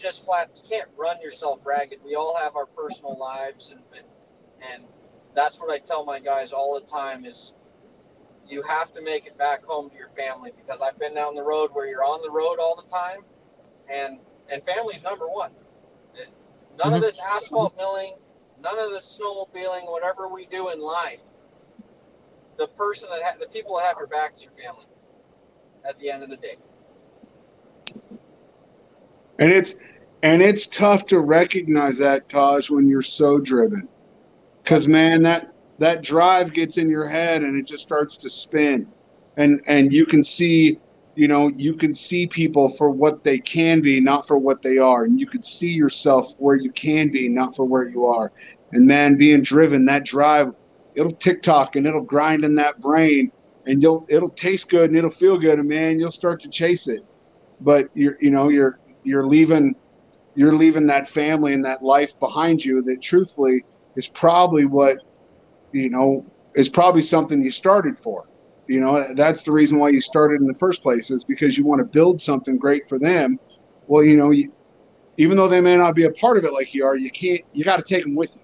just 0.00 0.24
flat, 0.24 0.50
you 0.56 0.62
can't 0.68 0.88
run 0.96 1.20
yourself 1.20 1.60
ragged. 1.64 1.98
We 2.04 2.14
all 2.14 2.36
have 2.36 2.56
our 2.56 2.66
personal 2.66 3.18
lives. 3.18 3.70
And, 3.70 3.80
and, 3.96 4.06
and 4.72 4.84
that's 5.34 5.60
what 5.60 5.70
I 5.70 5.78
tell 5.78 6.04
my 6.04 6.18
guys 6.18 6.52
all 6.52 6.78
the 6.78 6.86
time 6.86 7.24
is 7.24 7.52
you 8.48 8.62
have 8.62 8.90
to 8.92 9.02
make 9.02 9.26
it 9.26 9.38
back 9.38 9.64
home 9.64 9.90
to 9.90 9.96
your 9.96 10.10
family 10.16 10.52
because 10.56 10.80
I've 10.80 10.98
been 10.98 11.14
down 11.14 11.34
the 11.34 11.42
road 11.42 11.70
where 11.72 11.86
you're 11.86 12.04
on 12.04 12.20
the 12.22 12.30
road 12.30 12.58
all 12.58 12.76
the 12.76 12.88
time, 12.90 13.20
and 13.88 14.18
and 14.50 14.62
family's 14.64 15.04
number 15.04 15.26
one. 15.26 15.52
None 16.16 16.26
mm-hmm. 16.78 16.94
of 16.94 17.00
this 17.02 17.20
asphalt 17.20 17.76
milling, 17.76 18.12
none 18.60 18.78
of 18.78 18.90
this 18.90 19.18
snowmobiling, 19.20 19.90
whatever 19.90 20.28
we 20.28 20.46
do 20.46 20.70
in 20.70 20.80
life. 20.80 21.20
The 22.56 22.68
person 22.68 23.08
that 23.10 23.22
ha- 23.22 23.36
the 23.40 23.48
people 23.48 23.76
that 23.76 23.86
have 23.86 23.96
your 23.98 24.06
back 24.06 24.32
is 24.32 24.42
your 24.42 24.52
family. 24.52 24.86
At 25.84 25.98
the 25.98 26.10
end 26.10 26.22
of 26.22 26.30
the 26.30 26.36
day. 26.36 26.56
And 29.40 29.50
it's 29.50 29.74
and 30.22 30.42
it's 30.42 30.66
tough 30.66 31.06
to 31.06 31.20
recognize 31.20 31.98
that 31.98 32.28
Taj 32.28 32.70
when 32.70 32.86
you're 32.86 33.02
so 33.02 33.38
driven. 33.38 33.88
Cause 34.66 34.86
man, 34.86 35.22
that 35.22 35.54
that 35.78 36.02
drive 36.02 36.52
gets 36.52 36.76
in 36.76 36.90
your 36.90 37.08
head 37.08 37.42
and 37.42 37.56
it 37.56 37.66
just 37.66 37.82
starts 37.82 38.18
to 38.18 38.30
spin. 38.30 38.86
And 39.38 39.62
and 39.66 39.92
you 39.92 40.04
can 40.04 40.22
see 40.22 40.78
you 41.16 41.26
know 41.26 41.48
you 41.48 41.74
can 41.74 41.94
see 41.94 42.26
people 42.26 42.68
for 42.68 42.90
what 42.90 43.24
they 43.24 43.38
can 43.38 43.80
be 43.80 43.98
not 43.98 44.28
for 44.28 44.36
what 44.36 44.60
they 44.60 44.76
are. 44.76 45.04
And 45.04 45.18
you 45.18 45.26
can 45.26 45.42
see 45.42 45.72
yourself 45.72 46.34
where 46.38 46.56
you 46.56 46.70
can 46.70 47.10
be 47.10 47.28
not 47.28 47.56
for 47.56 47.64
where 47.64 47.88
you 47.88 48.04
are. 48.04 48.32
And 48.72 48.86
man 48.86 49.16
being 49.16 49.42
driven 49.42 49.86
that 49.86 50.04
drive 50.04 50.52
it'll 50.96 51.12
tick 51.12 51.40
tock 51.40 51.76
and 51.76 51.86
it'll 51.86 52.02
grind 52.02 52.44
in 52.44 52.54
that 52.56 52.80
brain. 52.80 53.32
And 53.66 53.82
you'll 53.82 54.04
it'll 54.10 54.30
taste 54.30 54.68
good 54.68 54.90
and 54.90 54.98
it'll 54.98 55.08
feel 55.08 55.38
good. 55.38 55.58
And 55.58 55.68
man 55.68 55.98
you'll 55.98 56.12
start 56.12 56.40
to 56.42 56.50
chase 56.50 56.88
it. 56.88 57.06
But 57.62 57.88
you're 57.94 58.18
you 58.20 58.28
know 58.28 58.50
you're 58.50 58.78
you're 59.04 59.26
leaving 59.26 59.74
you're 60.34 60.52
leaving 60.52 60.86
that 60.86 61.08
family 61.08 61.54
and 61.54 61.64
that 61.64 61.82
life 61.82 62.18
behind 62.20 62.64
you 62.64 62.82
that 62.82 63.02
truthfully 63.02 63.64
is 63.96 64.06
probably 64.06 64.64
what 64.64 64.98
you 65.72 65.90
know, 65.90 66.24
is 66.54 66.68
probably 66.68 67.02
something 67.02 67.42
you 67.42 67.50
started 67.50 67.96
for. 67.98 68.28
You 68.66 68.80
know, 68.80 69.14
that's 69.14 69.42
the 69.42 69.52
reason 69.52 69.78
why 69.78 69.90
you 69.90 70.00
started 70.00 70.40
in 70.40 70.46
the 70.46 70.54
first 70.54 70.82
place 70.82 71.10
is 71.10 71.24
because 71.24 71.58
you 71.58 71.64
want 71.64 71.80
to 71.80 71.84
build 71.84 72.22
something 72.22 72.56
great 72.56 72.88
for 72.88 72.98
them. 72.98 73.38
Well, 73.86 74.04
you 74.04 74.16
know, 74.16 74.30
you, 74.30 74.52
even 75.16 75.36
though 75.36 75.48
they 75.48 75.60
may 75.60 75.76
not 75.76 75.94
be 75.94 76.04
a 76.04 76.12
part 76.12 76.38
of 76.38 76.44
it 76.44 76.52
like 76.52 76.72
you 76.72 76.84
are, 76.84 76.96
you 76.96 77.10
can't, 77.10 77.40
you 77.52 77.64
got 77.64 77.76
to 77.76 77.82
take 77.82 78.04
them 78.04 78.14
with 78.14 78.34
you. 78.36 78.42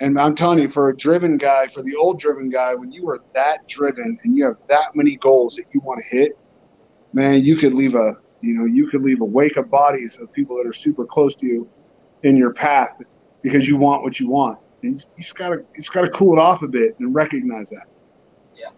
And 0.00 0.18
I'm 0.18 0.34
telling 0.34 0.60
you, 0.60 0.68
for 0.68 0.90
a 0.90 0.96
driven 0.96 1.36
guy, 1.36 1.66
for 1.66 1.82
the 1.82 1.94
old 1.96 2.20
driven 2.20 2.48
guy, 2.48 2.74
when 2.74 2.92
you 2.92 3.08
are 3.08 3.20
that 3.34 3.66
driven 3.68 4.18
and 4.22 4.36
you 4.36 4.44
have 4.44 4.56
that 4.68 4.94
many 4.94 5.16
goals 5.16 5.56
that 5.56 5.64
you 5.72 5.80
want 5.80 6.02
to 6.02 6.16
hit, 6.16 6.38
man, 7.12 7.42
you 7.42 7.56
could 7.56 7.74
leave 7.74 7.94
a, 7.94 8.16
you 8.40 8.54
know, 8.54 8.64
you 8.64 8.88
can 8.88 9.02
leave 9.02 9.20
a 9.20 9.24
wake 9.24 9.56
of 9.56 9.70
bodies 9.70 10.18
of 10.20 10.32
people 10.32 10.56
that 10.56 10.66
are 10.66 10.72
super 10.72 11.04
close 11.04 11.34
to 11.36 11.46
you 11.46 11.68
in 12.22 12.36
your 12.36 12.52
path 12.52 12.98
because 13.42 13.68
you 13.68 13.76
want 13.76 14.02
what 14.02 14.20
you 14.20 14.28
want. 14.28 14.58
You 14.82 14.92
just, 14.92 15.10
you 15.16 15.22
just 15.22 15.36
gotta 15.36 15.56
you 15.56 15.82
just 15.82 15.92
gotta 15.92 16.10
cool 16.10 16.34
it 16.34 16.40
off 16.40 16.62
a 16.62 16.68
bit 16.68 16.98
and 17.00 17.14
recognize 17.14 17.70
that. 17.70 17.86
Yeah. 18.56 18.70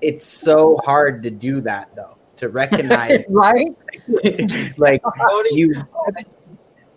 It's 0.00 0.24
so 0.24 0.80
hard 0.84 1.22
to 1.22 1.30
do 1.30 1.60
that 1.62 1.94
though. 1.94 2.16
To 2.36 2.48
recognize 2.48 3.24
right? 3.28 3.68
like 4.78 5.02
Cody, 5.02 5.50
you 5.52 5.74
I, 6.16 6.24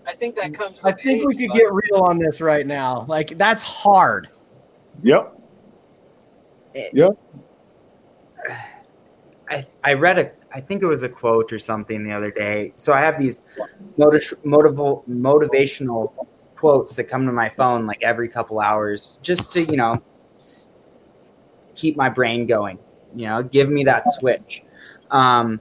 I 0.08 0.14
think 0.14 0.36
that 0.38 0.54
comes 0.54 0.80
I 0.84 0.94
think 0.94 1.22
age, 1.22 1.26
we 1.28 1.48
could 1.48 1.56
get 1.56 1.72
real 1.72 2.02
on 2.02 2.18
this 2.18 2.42
right 2.42 2.66
now. 2.66 3.06
Like 3.08 3.38
that's 3.38 3.62
hard. 3.62 4.30
Yep. 5.04 5.40
It, 6.74 6.94
yep. 6.94 7.18
I, 9.50 9.66
I 9.84 9.94
read 9.94 10.20
a 10.20 10.32
I 10.54 10.62
think 10.62 10.84
it 10.84 10.86
was 10.86 11.04
a 11.04 11.10
quote 11.10 11.52
or 11.52 11.60
something 11.60 12.04
the 12.04 12.12
other 12.12 12.32
day. 12.32 12.74
So 12.76 12.94
I 12.94 13.02
have 13.02 13.20
these 13.20 13.42
motiv- 13.98 14.36
motiv- 14.44 15.04
motivational 15.10 16.14
quotes 16.56 16.96
that 16.96 17.06
come 17.06 17.26
to 17.26 17.32
my 17.32 17.50
phone 17.50 17.88
like 17.88 18.04
every 18.04 18.30
couple 18.30 18.60
hours 18.60 19.18
just 19.24 19.52
to, 19.54 19.64
you 19.64 19.78
know, 19.78 20.02
keep 21.76 21.98
my 21.98 22.08
brain 22.08 22.46
going, 22.46 22.78
you 23.16 23.26
know, 23.26 23.42
give 23.42 23.68
me 23.70 23.84
that 23.86 24.04
switch. 24.14 24.64
Um, 25.10 25.60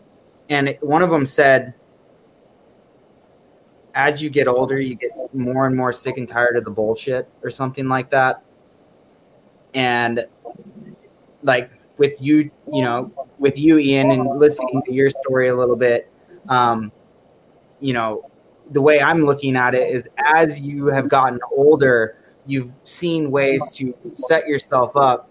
and 0.50 0.68
it, 0.68 0.82
one 0.82 1.02
of 1.02 1.10
them 1.10 1.24
said, 1.24 1.72
as 3.94 4.22
you 4.22 4.28
get 4.28 4.46
older, 4.46 4.78
you 4.78 4.94
get 4.94 5.10
more 5.32 5.66
and 5.66 5.74
more 5.74 5.92
sick 5.92 6.18
and 6.18 6.28
tired 6.28 6.56
of 6.56 6.64
the 6.64 6.70
bullshit 6.70 7.28
or 7.42 7.50
something 7.50 7.88
like 7.88 8.10
that. 8.10 8.42
And 9.74 10.26
like 11.42 11.70
with 11.98 12.20
you, 12.20 12.50
you 12.72 12.82
know, 12.82 13.12
with 13.38 13.58
you, 13.58 13.78
Ian, 13.78 14.10
and 14.10 14.26
listening 14.38 14.82
to 14.86 14.92
your 14.92 15.10
story 15.10 15.48
a 15.48 15.56
little 15.56 15.76
bit, 15.76 16.10
um, 16.48 16.90
you 17.80 17.92
know, 17.92 18.28
the 18.70 18.80
way 18.80 19.00
I'm 19.00 19.22
looking 19.22 19.56
at 19.56 19.74
it 19.74 19.94
is 19.94 20.08
as 20.18 20.60
you 20.60 20.86
have 20.86 21.08
gotten 21.08 21.38
older, 21.54 22.16
you've 22.46 22.72
seen 22.84 23.30
ways 23.30 23.70
to 23.74 23.94
set 24.14 24.46
yourself 24.46 24.96
up 24.96 25.28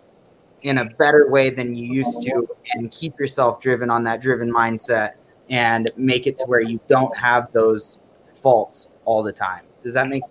in 0.62 0.78
a 0.78 0.86
better 0.86 1.30
way 1.30 1.50
than 1.50 1.76
you 1.76 1.92
used 1.92 2.22
to 2.22 2.48
and 2.74 2.92
keep 2.92 3.20
yourself 3.20 3.60
driven 3.60 3.90
on 3.90 4.04
that 4.04 4.22
driven 4.22 4.52
mindset 4.52 5.14
and 5.50 5.90
make 5.98 6.28
it 6.28 6.38
to 6.38 6.46
where 6.46 6.62
you 6.62 6.80
don't 6.88 7.16
have 7.18 7.52
those 7.52 8.02
faults 8.42 8.90
all 9.06 9.24
the 9.24 9.32
time. 9.32 9.64
Does 9.82 9.94
that 9.96 10.08
make 10.08 10.24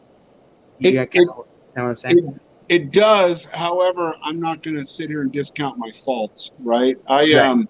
It- 0.79 0.95
you 0.95 1.01
it- 1.01 1.11
get 1.11 1.27
what 1.27 1.47
I'm 1.77 1.97
saying? 1.97 2.19
It 2.19 2.41
does. 2.79 3.45
However, 3.45 4.15
I'm 4.25 4.41
not 4.41 4.63
going 4.63 4.77
to 4.77 4.85
sit 4.85 5.09
here 5.11 5.23
and 5.23 5.33
discount 5.33 5.77
my 5.79 5.91
faults, 6.05 6.51
right? 6.59 6.97
I 7.09 7.21
Right. 7.23 7.33
um 7.35 7.69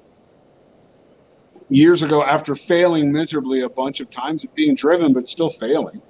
years 1.69 2.03
ago 2.03 2.23
after 2.23 2.55
failing 2.55 3.13
miserably 3.13 3.63
a 3.63 3.69
bunch 3.69 4.01
of 4.01 4.11
times 4.11 4.45
at 4.45 4.55
being 4.55 4.75
driven 4.75 5.13
but 5.13 5.29
still 5.29 5.49
failing. 5.49 6.03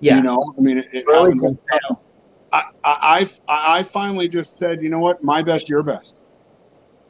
yeah. 0.00 0.16
You 0.16 0.22
know, 0.22 0.38
I 0.58 0.60
mean 0.60 0.78
it, 0.78 0.86
it 0.92 1.06
Really 1.06 1.32
happens 1.32 1.42
all. 1.42 2.02
I, 2.52 2.62
I 2.84 3.30
I 3.48 3.78
I 3.78 3.82
finally 3.82 4.28
just 4.28 4.58
said, 4.58 4.82
you 4.82 4.88
know 4.88 4.98
what, 4.98 5.22
my 5.22 5.42
best, 5.42 5.68
your 5.68 5.82
best. 5.82 6.16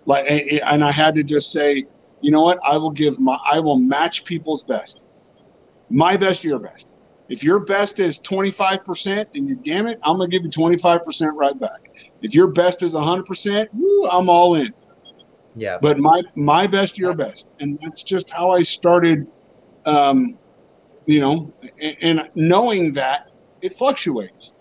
Like, 0.06 0.26
and 0.66 0.84
I 0.84 0.92
had 0.92 1.14
to 1.14 1.22
just 1.22 1.50
say, 1.50 1.84
you 2.20 2.30
know 2.30 2.42
what, 2.42 2.58
I 2.66 2.76
will 2.76 2.90
give 2.90 3.18
my, 3.18 3.38
I 3.50 3.60
will 3.60 3.78
match 3.78 4.24
people's 4.24 4.62
best. 4.64 5.02
My 5.90 6.16
best, 6.16 6.44
your 6.44 6.58
best. 6.58 6.86
If 7.28 7.42
your 7.42 7.60
best 7.60 8.00
is 8.00 8.18
25%, 8.20 9.04
then 9.06 9.46
you 9.46 9.56
damn 9.64 9.86
it, 9.86 9.98
I'm 10.02 10.18
gonna 10.18 10.28
give 10.28 10.42
you 10.42 10.50
25% 10.50 11.32
right 11.34 11.58
back. 11.58 11.80
If 12.20 12.34
your 12.34 12.48
best 12.48 12.82
is 12.82 12.94
100%, 12.94 13.68
woo, 13.72 14.08
I'm 14.08 14.28
all 14.28 14.56
in. 14.56 14.72
yeah. 15.56 15.78
But 15.80 15.98
my 15.98 16.22
my 16.36 16.66
best, 16.66 16.98
your 16.98 17.14
best, 17.14 17.50
and 17.60 17.78
that's 17.82 18.02
just 18.02 18.30
how 18.30 18.50
I 18.50 18.62
started. 18.62 19.26
Um, 19.86 20.38
you 21.06 21.20
know, 21.20 21.52
and, 21.80 21.96
and 22.00 22.30
knowing 22.34 22.92
that 22.94 23.30
it 23.60 23.74
fluctuates, 23.74 24.52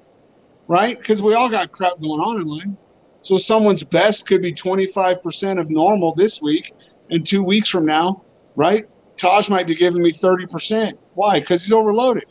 right? 0.68 0.98
Because 0.98 1.22
we 1.22 1.34
all 1.34 1.50
got 1.50 1.72
crap 1.72 2.00
going 2.02 2.20
on 2.22 2.42
in 2.42 2.48
life. 2.48 2.78
So 3.22 3.38
someone's 3.38 3.84
best 3.84 4.26
could 4.26 4.42
be 4.42 4.54
25% 4.54 5.60
of 5.60 5.70
normal 5.70 6.14
this 6.16 6.42
week, 6.42 6.74
and 7.10 7.26
two 7.26 7.44
weeks 7.44 7.70
from 7.70 7.86
now, 7.86 8.24
right? 8.56 8.86
Taj 9.18 9.50
might 9.50 9.68
be 9.68 9.76
giving 9.76 10.02
me 10.02 10.12
30%. 10.12 10.94
Why? 11.14 11.40
Because 11.40 11.64
he's 11.64 11.72
overloaded. 11.72 12.26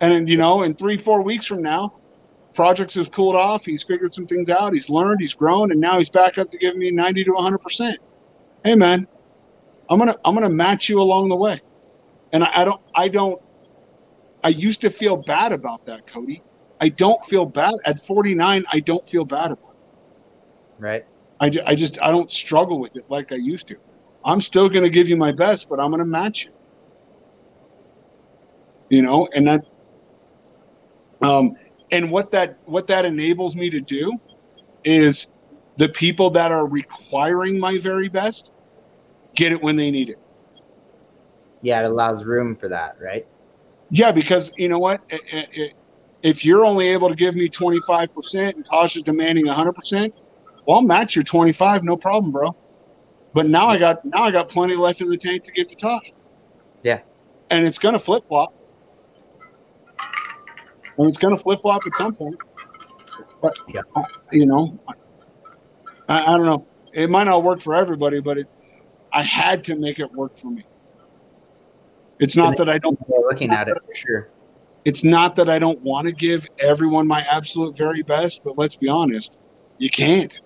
And 0.00 0.12
then, 0.12 0.26
you 0.26 0.36
know, 0.36 0.62
in 0.62 0.74
three, 0.74 0.96
four 0.96 1.22
weeks 1.22 1.46
from 1.46 1.62
now, 1.62 1.94
projects 2.54 2.94
have 2.94 3.10
cooled 3.10 3.36
off. 3.36 3.64
He's 3.64 3.82
figured 3.82 4.14
some 4.14 4.26
things 4.26 4.48
out. 4.50 4.72
He's 4.72 4.88
learned. 4.88 5.20
He's 5.20 5.34
grown, 5.34 5.70
and 5.72 5.80
now 5.80 5.98
he's 5.98 6.10
back 6.10 6.38
up 6.38 6.50
to 6.50 6.58
giving 6.58 6.80
me 6.80 6.90
90 6.90 7.24
to 7.24 7.32
100 7.32 7.58
percent. 7.58 7.98
Hey, 8.64 8.74
man, 8.74 9.06
I'm 9.88 9.98
gonna 9.98 10.16
I'm 10.24 10.34
gonna 10.34 10.48
match 10.48 10.88
you 10.88 11.00
along 11.00 11.28
the 11.28 11.36
way. 11.36 11.60
And 12.32 12.44
I, 12.44 12.62
I 12.62 12.64
don't 12.64 12.80
I 12.94 13.08
don't. 13.08 13.40
I 14.42 14.48
used 14.48 14.80
to 14.82 14.90
feel 14.90 15.16
bad 15.16 15.52
about 15.52 15.84
that, 15.86 16.06
Cody. 16.06 16.42
I 16.80 16.88
don't 16.88 17.22
feel 17.24 17.44
bad 17.44 17.74
at 17.84 18.00
49. 18.00 18.64
I 18.72 18.80
don't 18.80 19.06
feel 19.06 19.24
bad 19.24 19.52
about 19.52 19.74
it. 19.74 19.80
Right. 20.78 21.04
I, 21.40 21.50
ju- 21.50 21.62
I 21.66 21.74
just 21.74 22.00
I 22.00 22.10
don't 22.10 22.30
struggle 22.30 22.80
with 22.80 22.96
it 22.96 23.04
like 23.10 23.32
I 23.32 23.36
used 23.36 23.68
to. 23.68 23.76
I'm 24.24 24.40
still 24.40 24.68
going 24.68 24.82
to 24.82 24.90
give 24.90 25.08
you 25.08 25.16
my 25.16 25.32
best, 25.32 25.68
but 25.68 25.78
I'm 25.80 25.90
going 25.90 26.00
to 26.00 26.06
match 26.06 26.44
you. 26.44 26.52
You 28.88 29.02
know, 29.02 29.28
and 29.34 29.46
that 29.46 29.64
um 31.22 31.54
and 31.92 32.10
what 32.10 32.30
that 32.30 32.56
what 32.64 32.86
that 32.86 33.04
enables 33.04 33.56
me 33.56 33.70
to 33.70 33.80
do 33.80 34.12
is 34.84 35.34
the 35.76 35.88
people 35.88 36.30
that 36.30 36.52
are 36.52 36.66
requiring 36.66 37.58
my 37.58 37.78
very 37.78 38.08
best 38.08 38.52
get 39.34 39.52
it 39.52 39.62
when 39.62 39.76
they 39.76 39.90
need 39.90 40.10
it. 40.10 40.18
Yeah, 41.62 41.80
it 41.80 41.86
allows 41.86 42.24
room 42.24 42.56
for 42.56 42.68
that, 42.68 42.96
right? 43.00 43.26
Yeah, 43.90 44.12
because 44.12 44.52
you 44.56 44.68
know 44.68 44.78
what? 44.78 45.00
I- 45.10 45.20
I- 45.32 45.46
I- 45.56 45.72
If 46.22 46.44
you're 46.44 46.66
only 46.66 46.88
able 46.88 47.08
to 47.08 47.14
give 47.14 47.34
me 47.34 47.48
25% 47.48 48.54
and 48.54 48.62
Taj 48.62 48.94
is 48.94 49.02
demanding 49.02 49.46
100%, 49.46 50.12
well, 50.66 50.76
I'll 50.76 50.82
match 50.82 51.16
your 51.16 51.22
25, 51.22 51.82
no 51.82 51.96
problem, 51.96 52.30
bro. 52.30 52.54
But 53.32 53.46
now 53.46 53.68
I 53.68 53.78
got 53.78 54.04
now 54.04 54.24
I 54.24 54.30
got 54.30 54.50
plenty 54.50 54.76
left 54.76 55.00
in 55.00 55.08
the 55.08 55.16
tank 55.16 55.44
to 55.44 55.52
give 55.52 55.68
to 55.68 55.76
Taj. 55.76 56.10
Yeah. 56.82 57.00
And 57.48 57.66
it's 57.66 57.78
gonna 57.78 57.98
flip 57.98 58.24
flop. 58.28 58.52
And 61.00 61.08
it's 61.08 61.16
gonna 61.16 61.36
flip 61.36 61.60
flop 61.60 61.80
at 61.86 61.96
some 61.96 62.14
point. 62.14 62.36
But 63.40 63.58
Yeah. 63.68 63.80
I- 63.96 64.04
you 64.32 64.44
know, 64.44 64.78
I, 66.10 66.22
I 66.22 66.36
don't 66.36 66.44
know. 66.44 66.66
It 66.92 67.08
might 67.08 67.24
not 67.24 67.42
work 67.42 67.62
for 67.62 67.74
everybody, 67.74 68.20
but 68.20 68.36
it 68.36 68.46
I 69.10 69.22
had 69.22 69.64
to 69.64 69.76
make 69.76 69.98
it 69.98 70.12
work 70.12 70.36
for 70.36 70.48
me. 70.50 70.62
It's 72.18 72.36
not 72.36 72.58
that 72.58 72.68
I 72.68 72.76
don't 72.76 72.98
We're 73.08 73.26
looking 73.30 73.50
at 73.50 73.66
it 73.68 73.78
for 73.86 73.94
sure. 73.94 74.28
it's 74.84 75.02
not 75.02 75.36
that 75.36 75.48
I 75.48 75.58
don't 75.58 75.80
want 75.80 76.06
to 76.06 76.12
give 76.12 76.46
everyone 76.58 77.06
my 77.06 77.22
absolute 77.22 77.78
very 77.78 78.02
best, 78.02 78.44
but 78.44 78.58
let's 78.58 78.76
be 78.76 78.88
honest, 78.88 79.38
you 79.78 79.88
can't. 79.88 80.38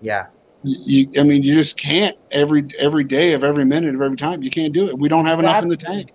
Yeah. 0.00 0.26
You, 0.64 1.06
you- 1.12 1.20
I 1.20 1.22
mean, 1.22 1.44
you 1.44 1.54
just 1.54 1.78
can't 1.78 2.16
every 2.32 2.66
every 2.76 3.04
day 3.04 3.34
of 3.34 3.44
every 3.44 3.64
minute 3.64 3.94
of 3.94 4.02
every 4.02 4.16
time. 4.16 4.42
You 4.42 4.50
can't 4.50 4.74
do 4.74 4.88
it. 4.88 4.98
We 4.98 5.08
don't 5.08 5.26
have 5.26 5.38
enough 5.38 5.62
in 5.62 5.68
the 5.68 5.76
tank. 5.76 6.10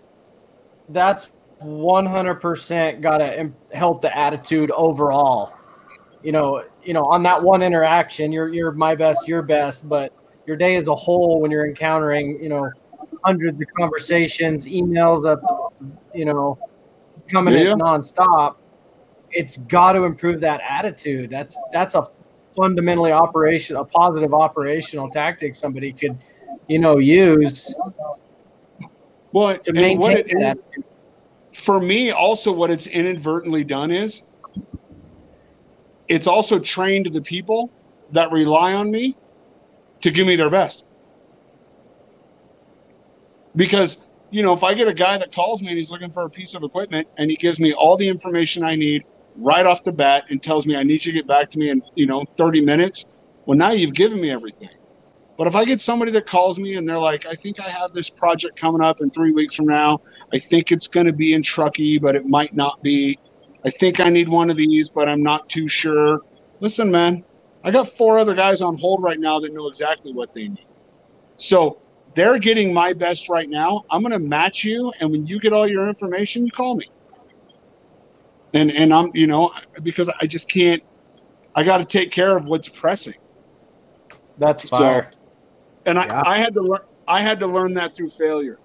That's 0.90 1.32
100% 1.64 3.02
got 3.02 3.18
to 3.18 3.52
help 3.74 4.02
the 4.02 4.16
attitude 4.18 4.72
overall. 4.72 5.54
You 6.22 6.32
know, 6.32 6.64
you 6.84 6.94
know, 6.94 7.06
on 7.06 7.24
that 7.24 7.42
one 7.42 7.62
interaction, 7.62 8.32
you're 8.32 8.54
you're 8.54 8.72
my 8.72 8.96
best, 8.96 9.28
your 9.28 9.42
best, 9.42 9.88
but 9.90 10.14
your 10.46 10.56
day 10.56 10.76
as 10.76 10.88
a 10.88 10.96
whole 10.96 11.42
when 11.42 11.52
you're 11.52 11.68
encountering, 11.68 12.42
you 12.42 12.50
know, 12.50 12.70
hundreds 13.26 13.60
of 13.60 13.68
conversations, 13.78 14.66
emails 14.66 15.26
up, 15.26 15.42
you 16.14 16.26
know, 16.26 16.58
coming 17.30 17.54
Yeah. 17.54 17.72
in 17.74 17.80
nonstop, 17.80 18.56
it's 19.32 19.58
got 19.58 19.94
to 19.94 20.04
improve 20.04 20.40
that 20.42 20.62
attitude. 20.68 21.30
That's 21.30 21.60
that's 21.72 21.96
a 21.96 22.06
fundamentally 22.56 23.12
operation, 23.12 23.76
a 23.76 23.84
positive 23.86 24.34
operational 24.34 25.10
tactic 25.10 25.56
somebody 25.56 25.92
could, 25.92 26.18
you 26.68 26.80
know, 26.80 26.98
use 26.98 27.76
Well, 29.32 29.58
to 29.58 29.74
maintain 29.74 30.00
what 30.00 30.14
it, 30.14 30.28
that 30.28 30.42
attitude. 30.42 30.84
For 31.54 31.80
me, 31.80 32.12
also 32.12 32.52
what 32.52 32.72
it's 32.72 32.88
inadvertently 32.88 33.64
done 33.64 33.92
is 33.92 34.24
it's 36.08 36.28
also 36.28 36.60
trained 36.60 37.08
the 37.08 37.22
people 37.22 37.72
that 38.12 38.32
rely 38.32 38.74
on 38.74 38.92
me 38.92 39.16
to 40.02 40.12
give 40.12 40.28
me 40.28 40.36
their 40.36 40.50
best. 40.50 40.84
Because, 43.56 43.98
you 44.32 44.42
know, 44.42 44.52
if 44.54 44.64
I 44.64 44.74
get 44.74 44.88
a 44.88 44.94
guy 44.94 45.18
that 45.18 45.32
calls 45.32 45.62
me 45.62 45.70
and 45.70 45.78
he's 45.78 45.92
looking 45.92 46.12
for 46.12 46.26
a 46.26 46.30
piece 46.30 46.56
of 46.56 46.64
equipment 46.64 47.08
and 47.18 47.30
he 47.30 47.38
gives 47.38 47.60
me 47.60 47.74
all 47.74 47.98
the 47.98 48.08
information 48.08 48.64
I 48.64 48.76
need 48.76 49.04
right 49.36 49.66
off 49.66 49.84
the 49.84 49.92
bat 49.92 50.26
and 50.30 50.42
tells 50.42 50.66
me 50.66 50.76
I 50.76 50.84
need 50.84 51.06
you 51.06 51.12
to 51.12 51.18
get 51.18 51.28
back 51.28 51.50
to 51.52 51.60
me 51.60 51.70
in, 51.70 51.82
you 51.96 52.06
know, 52.06 52.26
30 52.38 52.62
minutes, 52.62 53.06
well, 53.46 53.58
now 53.58 53.72
you've 53.72 53.94
given 53.94 54.20
me 54.20 54.32
everything. 54.32 54.70
But 55.44 55.50
if 55.50 55.56
I 55.58 55.66
get 55.66 55.82
somebody 55.82 56.10
that 56.14 56.26
calls 56.26 56.58
me 56.58 56.76
and 56.76 56.88
they're 56.88 56.98
like, 56.98 57.26
I 57.26 57.36
think 57.36 57.60
I 57.60 57.68
have 57.68 57.92
this 57.92 58.10
project 58.10 58.56
coming 58.56 58.80
up 58.82 59.02
in 59.02 59.10
three 59.10 59.34
weeks 59.34 59.56
from 59.56 59.66
now, 59.66 60.00
I 60.32 60.40
think 60.40 60.72
it's 60.72 60.88
going 60.88 61.06
to 61.06 61.12
be 61.12 61.34
in 61.34 61.44
Truckee, 61.44 62.00
but 62.00 62.16
it 62.16 62.26
might 62.26 62.56
not 62.56 62.82
be. 62.82 63.20
I 63.66 63.70
think 63.70 64.00
I 64.00 64.08
need 64.08 64.30
one 64.30 64.50
of 64.50 64.56
these, 64.56 64.88
but 64.88 65.10
I'm 65.10 65.22
not 65.22 65.50
too 65.50 65.68
sure. 65.68 66.22
Listen, 66.62 66.90
man, 66.90 67.26
I 67.66 67.72
got 67.72 67.90
four 67.90 68.18
other 68.18 68.34
guys 68.34 68.62
on 68.62 68.78
hold 68.78 69.04
right 69.04 69.20
now 69.20 69.38
that 69.42 69.54
know 69.54 69.68
exactly 69.68 70.14
what 70.14 70.34
they 70.34 70.48
need. 70.48 70.66
So 71.36 71.82
they're 72.16 72.40
getting 72.40 72.74
my 72.74 72.94
best 72.94 73.28
right 73.28 73.50
now. 73.50 73.84
I'm 73.92 74.02
going 74.02 74.14
to 74.14 74.20
match 74.20 74.64
you, 74.64 74.94
and 75.02 75.12
when 75.12 75.26
you 75.26 75.42
get 75.42 75.52
all 75.52 75.68
your 75.68 75.90
information, 75.90 76.46
you 76.46 76.54
call 76.54 76.76
me. 76.76 76.90
And 78.54 78.72
and 78.72 78.94
I'm 78.94 79.12
you 79.14 79.28
know 79.28 79.52
because 79.82 80.08
I 80.22 80.26
just 80.26 80.48
can't. 80.48 80.82
I 81.54 81.64
got 81.64 81.80
to 81.80 81.86
take 81.86 82.12
care 82.12 82.38
of 82.38 82.46
what's 82.46 82.70
pressing. 82.70 83.16
That's 84.38 84.70
So- 84.70 84.78
fire. 84.78 85.12
And 85.86 86.00
I, 86.00 86.06
Yeah. 86.06 86.24
I 86.26 86.38
had 86.40 86.54
to 86.56 86.62
learn 86.62 86.80
I 87.08 87.22
had 87.22 87.40
to 87.42 87.48
learn 87.48 87.74
that 87.74 87.96
through 87.96 88.10
failure. 88.10 88.60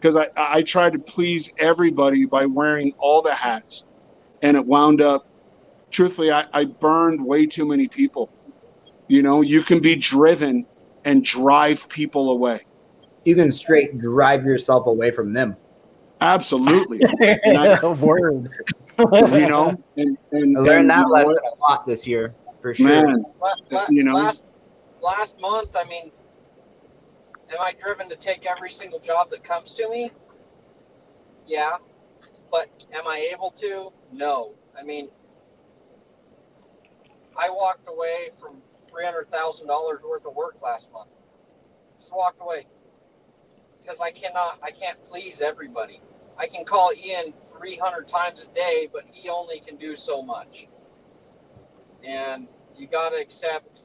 Because 0.00 0.16
I, 0.16 0.26
I 0.36 0.62
tried 0.62 0.94
to 0.94 0.98
please 0.98 1.52
everybody 1.58 2.24
by 2.24 2.44
wearing 2.46 2.92
all 2.98 3.22
the 3.22 3.32
hats. 3.34 3.84
And 4.42 4.56
it 4.56 4.66
wound 4.66 5.00
up 5.00 5.28
truthfully, 5.90 6.32
I, 6.32 6.44
I 6.52 6.64
burned 6.64 7.24
way 7.24 7.46
too 7.46 7.66
many 7.66 7.86
people. 7.86 8.28
You 9.06 9.22
know, 9.22 9.42
you 9.42 9.62
can 9.62 9.78
be 9.80 9.94
driven 9.94 10.66
and 11.04 11.24
drive 11.24 11.88
people 11.88 12.30
away. 12.32 12.62
You 13.24 13.36
can 13.36 13.52
straight 13.52 13.98
drive 13.98 14.44
yourself 14.44 14.86
away 14.88 15.12
from 15.12 15.32
them. 15.32 15.56
Absolutely. 16.20 17.00
And 17.44 17.58
I- 17.58 17.84
Word. 17.92 18.48
you 18.98 19.48
know, 19.48 19.80
and, 19.96 20.18
and 20.32 20.58
I 20.58 20.60
learned 20.60 20.80
and 20.80 20.90
that 20.90 20.98
you 20.98 21.04
know 21.04 21.10
lesson 21.10 21.36
a 21.44 21.60
lot 21.60 21.86
this 21.86 22.06
year, 22.08 22.34
for 22.60 22.74
sure. 22.74 22.88
Man, 22.88 23.24
La- 23.40 23.52
la- 23.70 23.86
You 23.88 24.02
know? 24.02 24.12
last 24.14 24.52
last 25.00 25.40
month, 25.40 25.70
I 25.76 25.84
mean, 25.84 26.10
am 27.52 27.60
I 27.60 27.72
driven 27.78 28.08
to 28.08 28.16
take 28.16 28.46
every 28.46 28.70
single 28.70 28.98
job 28.98 29.30
that 29.30 29.44
comes 29.44 29.72
to 29.74 29.88
me? 29.88 30.10
Yeah, 31.46 31.76
but 32.50 32.84
am 32.94 33.06
I 33.06 33.30
able 33.32 33.50
to? 33.52 33.92
No. 34.12 34.54
I 34.78 34.82
mean, 34.82 35.08
I 37.36 37.50
walked 37.50 37.88
away 37.88 38.30
from 38.40 38.62
three 38.88 39.04
hundred 39.04 39.30
thousand 39.30 39.66
dollars 39.66 40.02
worth 40.02 40.26
of 40.26 40.34
work 40.34 40.56
last 40.62 40.92
month. 40.92 41.10
Just 41.98 42.12
walked 42.14 42.40
away 42.40 42.66
because 43.78 44.00
I 44.00 44.10
cannot. 44.10 44.58
I 44.62 44.70
can't 44.70 45.02
please 45.04 45.40
everybody. 45.40 46.00
I 46.38 46.46
can 46.46 46.64
call 46.64 46.92
Ian 46.94 47.34
three 47.56 47.76
hundred 47.76 48.08
times 48.08 48.48
a 48.50 48.54
day, 48.54 48.88
but 48.92 49.04
he 49.12 49.28
only 49.28 49.60
can 49.60 49.76
do 49.76 49.94
so 49.96 50.22
much. 50.22 50.68
And 52.04 52.48
you 52.76 52.86
got 52.86 53.10
to 53.10 53.20
accept 53.20 53.82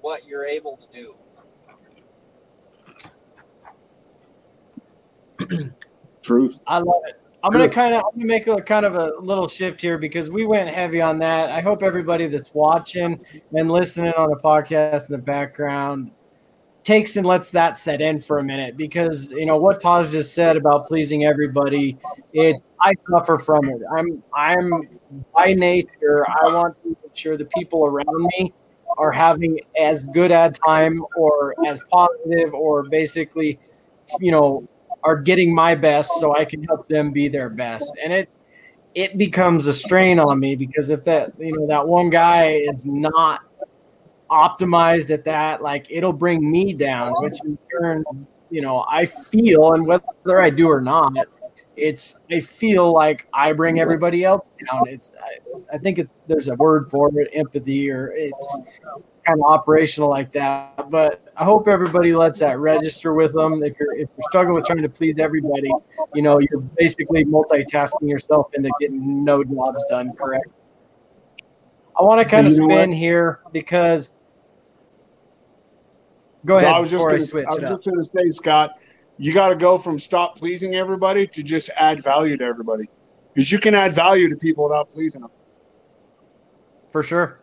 what 0.00 0.26
you're 0.26 0.44
able 0.44 0.76
to 0.76 0.86
do. 0.92 1.14
Truth. 6.22 6.60
I 6.66 6.78
love 6.78 7.02
it. 7.06 7.20
I'm 7.42 7.52
gonna 7.52 7.68
kind 7.68 7.94
of 7.94 8.02
I'm 8.04 8.20
gonna 8.20 8.26
make 8.26 8.46
a 8.46 8.60
kind 8.60 8.84
of 8.84 8.96
a 8.96 9.12
little 9.20 9.48
shift 9.48 9.80
here 9.80 9.96
because 9.96 10.28
we 10.28 10.44
went 10.44 10.68
heavy 10.68 11.00
on 11.00 11.18
that. 11.20 11.50
I 11.50 11.60
hope 11.60 11.82
everybody 11.82 12.26
that's 12.26 12.52
watching 12.52 13.18
and 13.54 13.70
listening 13.70 14.12
on 14.12 14.28
the 14.28 14.36
podcast 14.36 15.08
in 15.08 15.12
the 15.12 15.22
background 15.22 16.10
takes 16.82 17.16
and 17.16 17.26
lets 17.26 17.50
that 17.50 17.76
set 17.76 18.00
in 18.00 18.20
for 18.20 18.38
a 18.38 18.42
minute 18.42 18.76
because 18.76 19.32
you 19.32 19.46
know 19.46 19.56
what 19.56 19.80
Taj 19.80 20.10
just 20.10 20.34
said 20.34 20.56
about 20.56 20.86
pleasing 20.86 21.24
everybody. 21.24 21.96
It 22.32 22.56
I 22.80 22.92
suffer 23.10 23.38
from 23.38 23.70
it. 23.70 23.80
I'm 23.94 24.22
I'm 24.34 24.70
by 25.34 25.54
nature 25.54 26.26
I 26.28 26.52
want 26.52 26.76
to 26.82 26.90
make 26.90 27.16
sure 27.16 27.38
the 27.38 27.46
people 27.46 27.86
around 27.86 28.30
me 28.38 28.52
are 28.98 29.12
having 29.12 29.58
as 29.78 30.06
good 30.08 30.30
a 30.30 30.50
time 30.50 31.04
or 31.16 31.54
as 31.66 31.80
positive 31.90 32.52
or 32.52 32.82
basically 32.88 33.58
you 34.18 34.30
know 34.30 34.68
are 35.04 35.16
getting 35.16 35.54
my 35.54 35.74
best 35.74 36.10
so 36.18 36.36
I 36.36 36.44
can 36.44 36.62
help 36.64 36.88
them 36.88 37.12
be 37.12 37.28
their 37.28 37.48
best. 37.48 37.90
And 38.02 38.12
it 38.12 38.28
it 38.94 39.16
becomes 39.16 39.66
a 39.66 39.72
strain 39.72 40.18
on 40.18 40.40
me 40.40 40.56
because 40.56 40.90
if 40.90 41.04
that 41.04 41.32
you 41.38 41.56
know 41.56 41.66
that 41.66 41.86
one 41.86 42.10
guy 42.10 42.52
is 42.52 42.84
not 42.84 43.42
optimized 44.30 45.10
at 45.10 45.24
that, 45.24 45.62
like 45.62 45.86
it'll 45.90 46.12
bring 46.12 46.50
me 46.50 46.72
down, 46.72 47.12
which 47.22 47.38
in 47.44 47.58
turn, 47.70 48.04
you 48.50 48.62
know, 48.62 48.84
I 48.88 49.06
feel 49.06 49.74
and 49.74 49.86
whether 49.86 50.40
I 50.40 50.50
do 50.50 50.68
or 50.68 50.80
not, 50.80 51.12
it's 51.76 52.16
I 52.30 52.40
feel 52.40 52.92
like 52.92 53.26
I 53.32 53.52
bring 53.52 53.80
everybody 53.80 54.24
else 54.24 54.48
down. 54.70 54.82
It's 54.88 55.12
I, 55.22 55.76
I 55.76 55.78
think 55.78 55.98
it, 55.98 56.08
there's 56.26 56.48
a 56.48 56.54
word 56.56 56.90
for 56.90 57.10
it, 57.20 57.30
empathy, 57.32 57.90
or 57.90 58.12
it's 58.14 58.60
kind 59.24 59.40
of 59.40 59.50
operational 59.50 60.08
like 60.08 60.32
that. 60.32 60.90
But 60.90 61.22
I 61.36 61.44
hope 61.44 61.68
everybody 61.68 62.14
lets 62.14 62.40
that 62.40 62.58
register 62.58 63.14
with 63.14 63.32
them. 63.32 63.62
If 63.62 63.78
you're 63.78 63.94
if 63.94 64.08
you're 64.16 64.28
struggling 64.28 64.54
with 64.54 64.66
trying 64.66 64.82
to 64.82 64.88
please 64.88 65.18
everybody, 65.18 65.70
you 66.14 66.22
know, 66.22 66.38
you're 66.38 66.60
basically 66.78 67.24
multitasking 67.24 68.08
yourself 68.08 68.52
into 68.54 68.70
getting 68.80 69.24
no 69.24 69.44
jobs 69.44 69.84
done. 69.88 70.12
Correct. 70.12 70.48
I 71.98 72.02
want 72.02 72.20
to 72.20 72.24
kind 72.24 72.46
of 72.46 72.52
spin 72.54 72.92
here 72.92 73.40
because. 73.52 74.16
Go 76.46 76.56
ahead 76.56 76.72
I 76.72 76.80
was 76.80 76.90
just 76.90 77.04
gonna, 77.04 77.16
I 77.16 77.18
switch 77.18 77.44
I 77.44 77.54
was 77.54 77.68
just 77.68 77.84
going 77.84 77.98
to 77.98 78.02
say, 78.02 78.30
Scott, 78.30 78.80
you 79.18 79.34
got 79.34 79.50
to 79.50 79.54
go 79.54 79.76
from 79.76 79.98
stop 79.98 80.38
pleasing 80.38 80.74
everybody 80.74 81.26
to 81.26 81.42
just 81.42 81.68
add 81.76 82.02
value 82.02 82.38
to 82.38 82.44
everybody, 82.44 82.88
because 83.34 83.52
you 83.52 83.58
can 83.58 83.74
add 83.74 83.92
value 83.92 84.26
to 84.30 84.36
people 84.36 84.64
without 84.64 84.90
pleasing 84.90 85.20
them. 85.20 85.30
For 86.90 87.02
sure. 87.02 87.40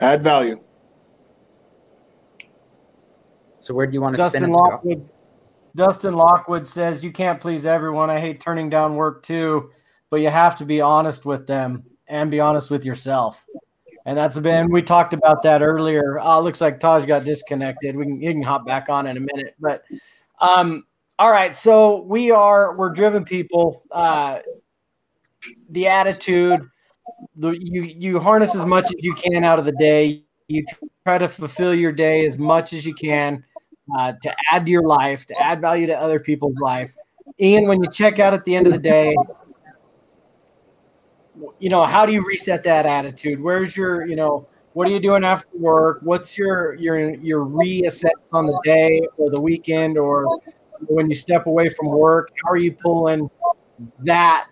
Add 0.00 0.22
value. 0.22 0.60
So 3.58 3.74
where 3.74 3.86
do 3.86 3.92
you 3.92 4.00
want 4.00 4.16
to 4.16 4.30
spin 4.30 4.42
Dustin 4.42 4.50
it, 4.50 4.54
Scott? 4.54 4.70
Lockwood. 4.72 5.08
Dustin 5.76 6.14
Lockwood 6.14 6.66
says 6.66 7.04
you 7.04 7.12
can't 7.12 7.40
please 7.40 7.66
everyone. 7.66 8.10
I 8.10 8.18
hate 8.18 8.40
turning 8.40 8.70
down 8.70 8.96
work 8.96 9.22
too, 9.22 9.70
but 10.08 10.16
you 10.16 10.28
have 10.28 10.56
to 10.56 10.64
be 10.64 10.80
honest 10.80 11.24
with 11.24 11.46
them 11.46 11.84
and 12.08 12.30
be 12.30 12.40
honest 12.40 12.70
with 12.70 12.84
yourself. 12.84 13.46
And 14.06 14.16
that's 14.16 14.38
been 14.38 14.72
we 14.72 14.82
talked 14.82 15.12
about 15.12 15.42
that 15.42 15.62
earlier. 15.62 16.18
Uh, 16.18 16.40
looks 16.40 16.60
like 16.60 16.80
Taj 16.80 17.06
got 17.06 17.24
disconnected. 17.24 17.94
We 17.94 18.04
can 18.04 18.20
you 18.20 18.32
can 18.32 18.42
hop 18.42 18.66
back 18.66 18.88
on 18.88 19.06
in 19.06 19.16
a 19.16 19.20
minute, 19.20 19.54
but 19.60 19.84
um, 20.40 20.84
all 21.18 21.30
right. 21.30 21.54
So 21.54 22.02
we 22.02 22.30
are 22.30 22.74
we're 22.76 22.90
driven 22.90 23.24
people. 23.24 23.84
Uh, 23.90 24.40
the 25.68 25.86
attitude, 25.86 26.60
the 27.40 27.56
you 27.58 27.82
you 27.82 28.20
harness 28.20 28.54
as 28.54 28.64
much 28.66 28.84
as 28.84 28.96
you 28.98 29.14
can 29.14 29.44
out 29.44 29.58
of 29.58 29.64
the 29.64 29.72
day. 29.72 30.22
You 30.48 30.64
try 31.06 31.18
to 31.18 31.28
fulfill 31.28 31.74
your 31.74 31.92
day 31.92 32.26
as 32.26 32.36
much 32.38 32.72
as 32.72 32.84
you 32.84 32.94
can 32.94 33.44
uh, 33.96 34.12
to 34.22 34.34
add 34.50 34.66
to 34.66 34.72
your 34.72 34.82
life, 34.82 35.24
to 35.26 35.42
add 35.42 35.60
value 35.60 35.86
to 35.86 35.98
other 35.98 36.20
people's 36.20 36.58
life. 36.60 36.94
Ian, 37.40 37.66
when 37.66 37.82
you 37.82 37.90
check 37.90 38.18
out 38.18 38.34
at 38.34 38.44
the 38.44 38.54
end 38.54 38.66
of 38.66 38.72
the 38.72 38.78
day, 38.78 39.14
you 41.58 41.68
know, 41.68 41.84
how 41.84 42.04
do 42.04 42.12
you 42.12 42.26
reset 42.26 42.62
that 42.64 42.84
attitude? 42.84 43.40
Where's 43.40 43.76
your, 43.76 44.06
you 44.06 44.16
know, 44.16 44.46
what 44.72 44.86
are 44.88 44.90
you 44.90 45.00
doing 45.00 45.24
after 45.24 45.56
work? 45.56 46.00
What's 46.02 46.36
your 46.36 46.74
your 46.74 47.14
your 47.14 47.44
reassess 47.44 48.32
on 48.32 48.46
the 48.46 48.60
day 48.64 49.00
or 49.16 49.30
the 49.30 49.40
weekend 49.40 49.98
or 49.98 50.26
when 50.88 51.08
you 51.08 51.16
step 51.16 51.46
away 51.46 51.68
from 51.70 51.88
work? 51.88 52.30
How 52.44 52.50
are 52.50 52.56
you 52.56 52.72
pulling 52.72 53.30
that 54.00 54.48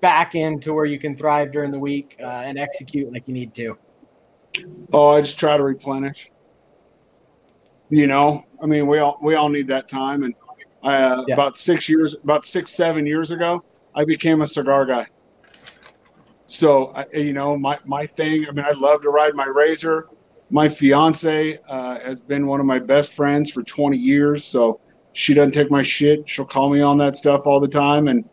back 0.00 0.34
into 0.34 0.72
where 0.72 0.84
you 0.84 0.98
can 0.98 1.16
thrive 1.16 1.52
during 1.52 1.70
the 1.70 1.78
week 1.78 2.16
uh, 2.20 2.26
and 2.26 2.58
execute 2.58 3.12
like 3.12 3.28
you 3.28 3.34
need 3.34 3.54
to? 3.54 3.76
Oh, 4.92 5.08
I 5.10 5.20
just 5.20 5.38
try 5.38 5.56
to 5.56 5.62
replenish. 5.62 6.30
You 7.88 8.06
know, 8.06 8.42
I 8.62 8.66
mean, 8.66 8.86
we 8.86 8.98
all 8.98 9.18
we 9.22 9.34
all 9.34 9.48
need 9.48 9.68
that 9.68 9.88
time. 9.88 10.22
And 10.22 10.34
uh, 10.82 11.24
Yeah. 11.28 11.34
about 11.34 11.56
six 11.56 11.88
years, 11.88 12.16
about 12.22 12.44
six 12.44 12.74
seven 12.74 13.06
years 13.06 13.30
ago, 13.30 13.62
I 13.94 14.04
became 14.04 14.42
a 14.42 14.46
cigar 14.46 14.86
guy. 14.86 15.06
So 16.46 16.92
I, 16.94 17.06
you 17.12 17.32
know, 17.32 17.56
my 17.56 17.78
my 17.84 18.06
thing. 18.06 18.46
I 18.48 18.52
mean, 18.52 18.64
I 18.64 18.72
love 18.72 19.02
to 19.02 19.10
ride 19.10 19.34
my 19.34 19.46
razor. 19.46 20.06
My 20.50 20.68
fiance 20.68 21.58
uh, 21.68 21.98
has 22.00 22.20
been 22.20 22.46
one 22.46 22.60
of 22.60 22.66
my 22.66 22.78
best 22.78 23.14
friends 23.14 23.50
for 23.50 23.62
20 23.62 23.96
years. 23.96 24.44
So 24.44 24.80
she 25.12 25.34
doesn't 25.34 25.52
take 25.52 25.70
my 25.70 25.82
shit. 25.82 26.28
She'll 26.28 26.44
call 26.44 26.70
me 26.70 26.80
on 26.80 26.98
that 26.98 27.16
stuff 27.16 27.46
all 27.46 27.58
the 27.58 27.68
time, 27.68 28.08
and 28.08 28.24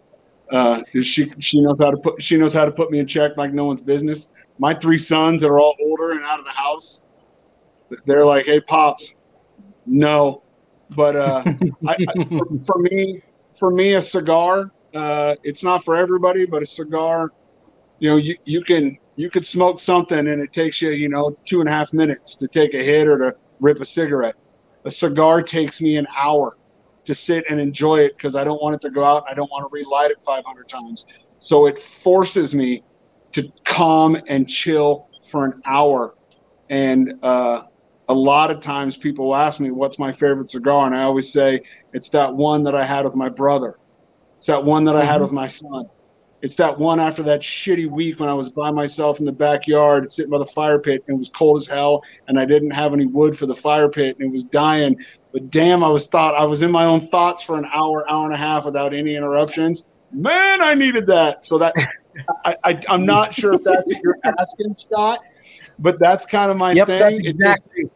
uh, 0.52 0.84
she 0.94 1.26
she 1.40 1.62
knows 1.62 1.78
how 1.80 1.92
to 1.92 1.98
put 1.98 2.22
she 2.22 2.38
knows 2.38 2.54
how 2.54 2.66
to 2.66 2.72
put 2.72 2.92
me 2.92 3.00
in 3.00 3.08
check 3.08 3.38
like 3.38 3.54
no 3.54 3.66
one's 3.66 3.82
business. 3.82 4.30
My 4.60 4.74
three 4.74 4.98
sons 4.98 5.42
that 5.42 5.48
are 5.48 5.60
all 5.60 5.76
older 5.82 6.12
and 6.12 6.24
out 6.24 6.40
of 6.40 6.46
the 6.46 6.52
house, 6.52 7.04
they're 8.06 8.26
like, 8.26 8.46
"Hey, 8.46 8.62
pops, 8.62 9.14
no." 9.86 10.44
But 10.96 11.16
uh, 11.16 11.44
I, 11.88 11.98
I, 12.08 12.26
for, 12.30 12.46
for 12.66 12.80
me, 12.80 13.22
for 13.58 13.72
me, 13.72 13.94
a 13.94 14.02
cigar, 14.02 14.72
uh, 14.94 15.36
it's 15.44 15.64
not 15.64 15.84
for 15.84 15.96
everybody, 15.96 16.46
but 16.46 16.62
a 16.62 16.66
cigar, 16.66 17.32
you 18.00 18.10
know, 18.10 18.18
you, 18.18 18.36
you 18.46 18.62
can 18.62 18.98
you 19.16 19.30
could 19.30 19.46
smoke 19.46 19.80
something 19.80 20.28
and 20.28 20.42
it 20.42 20.52
takes 20.52 20.82
you, 20.82 20.90
you 20.92 21.10
know, 21.10 21.38
two 21.46 21.62
and 21.62 21.70
a 21.70 21.72
half 21.72 21.94
minutes 21.94 22.36
to 22.36 22.48
take 22.48 22.74
a 22.74 22.84
hit 22.84 23.08
or 23.08 23.18
to 23.18 23.36
rip 23.60 23.80
a 23.80 23.86
cigarette. 23.86 24.36
A 24.86 24.92
cigar 24.92 25.42
takes 25.42 25.82
me 25.82 25.98
an 25.98 26.08
hour 26.16 26.58
to 27.06 27.16
sit 27.16 27.46
and 27.50 27.60
enjoy 27.60 28.00
it 28.00 28.14
because 28.18 28.36
I 28.36 28.44
don't 28.44 28.62
want 28.62 28.76
it 28.76 28.82
to 28.82 28.90
go 28.92 29.04
out. 29.04 29.24
I 29.30 29.34
don't 29.34 29.50
want 29.52 29.64
to 29.64 29.70
relight 29.72 30.12
it 30.12 30.18
500 30.26 30.68
times. 30.68 31.04
So 31.38 31.66
it 31.68 31.80
forces 31.80 32.54
me 32.56 32.84
to 33.34 33.50
calm 33.66 34.18
and 34.28 34.48
chill 34.48 35.08
for 35.30 35.46
an 35.46 35.62
hour. 35.66 36.14
And 36.70 37.14
uh, 37.24 37.64
a 38.08 38.14
lot 38.14 38.52
of 38.52 38.62
times 38.62 38.98
people 38.98 39.36
ask 39.36 39.60
me, 39.60 39.72
What's 39.72 40.00
my 40.00 40.12
favorite 40.12 40.50
cigar? 40.50 40.86
And 40.86 40.96
I 40.96 41.04
always 41.04 41.32
say, 41.32 41.62
It's 41.92 42.10
that 42.10 42.34
one 42.36 42.64
that 42.64 42.76
I 42.76 42.86
had 42.86 43.06
with 43.06 43.16
my 43.16 43.30
brother. 43.30 43.76
It's 44.38 44.48
that 44.48 44.64
one 44.64 44.86
that 44.86 44.96
I 44.96 45.04
had 45.06 45.20
Mhm. 45.20 45.22
with 45.22 45.32
my 45.32 45.48
son. 45.48 45.86
It's 46.44 46.56
that 46.58 46.78
one 46.78 47.00
after 47.00 47.24
that 47.24 47.40
shitty 47.42 47.90
week 47.90 48.20
when 48.20 48.28
I 48.28 48.34
was 48.34 48.50
by 48.50 48.70
myself 48.70 49.20
in 49.20 49.26
the 49.26 49.32
backyard 49.32 50.12
sitting 50.12 50.30
by 50.30 50.40
the 50.40 50.46
fire 50.46 50.78
pit 50.78 51.02
and 51.08 51.16
it 51.16 51.18
was 51.18 51.30
cold 51.30 51.62
as 51.62 51.68
hell 51.68 52.02
and 52.28 52.38
I 52.38 52.44
didn't 52.46 52.72
have 52.72 52.94
any 52.94 53.06
wood 53.06 53.38
for 53.38 53.46
the 53.46 53.56
fire 53.56 53.88
pit 53.88 54.18
and 54.20 54.30
it 54.30 54.32
was 54.34 54.44
dying. 54.44 54.98
But 55.32 55.50
damn, 55.50 55.86
I 55.86 55.88
was 55.88 56.08
thought 56.08 56.36
I 56.36 56.44
was 56.44 56.62
in 56.62 56.70
my 56.70 56.84
own 56.84 57.00
thoughts 57.00 57.44
for 57.44 57.58
an 57.58 57.66
hour, 57.74 58.06
hour 58.12 58.26
and 58.26 58.34
a 58.34 58.38
half 58.38 58.66
without 58.66 58.94
any 58.94 59.16
interruptions. 59.16 59.84
Man, 60.12 60.62
I 60.62 60.74
needed 60.76 61.06
that. 61.08 61.46
So 61.46 61.58
that 61.60 61.74
I, 62.46 62.56
I 62.66 62.80
I'm 62.90 63.06
not 63.06 63.34
sure 63.34 63.54
if 63.54 63.64
that's 63.64 63.92
what 63.94 64.04
you're 64.04 64.18
asking, 64.38 64.76
Scott, 64.76 65.20
but 65.80 65.98
that's 66.00 66.26
kind 66.26 66.52
of 66.52 66.58
my 66.58 66.74
Yep, 66.74 66.88
thing. 66.88 67.16
It 67.24 67.38
just- 67.40 67.64
exactly. 67.64 67.90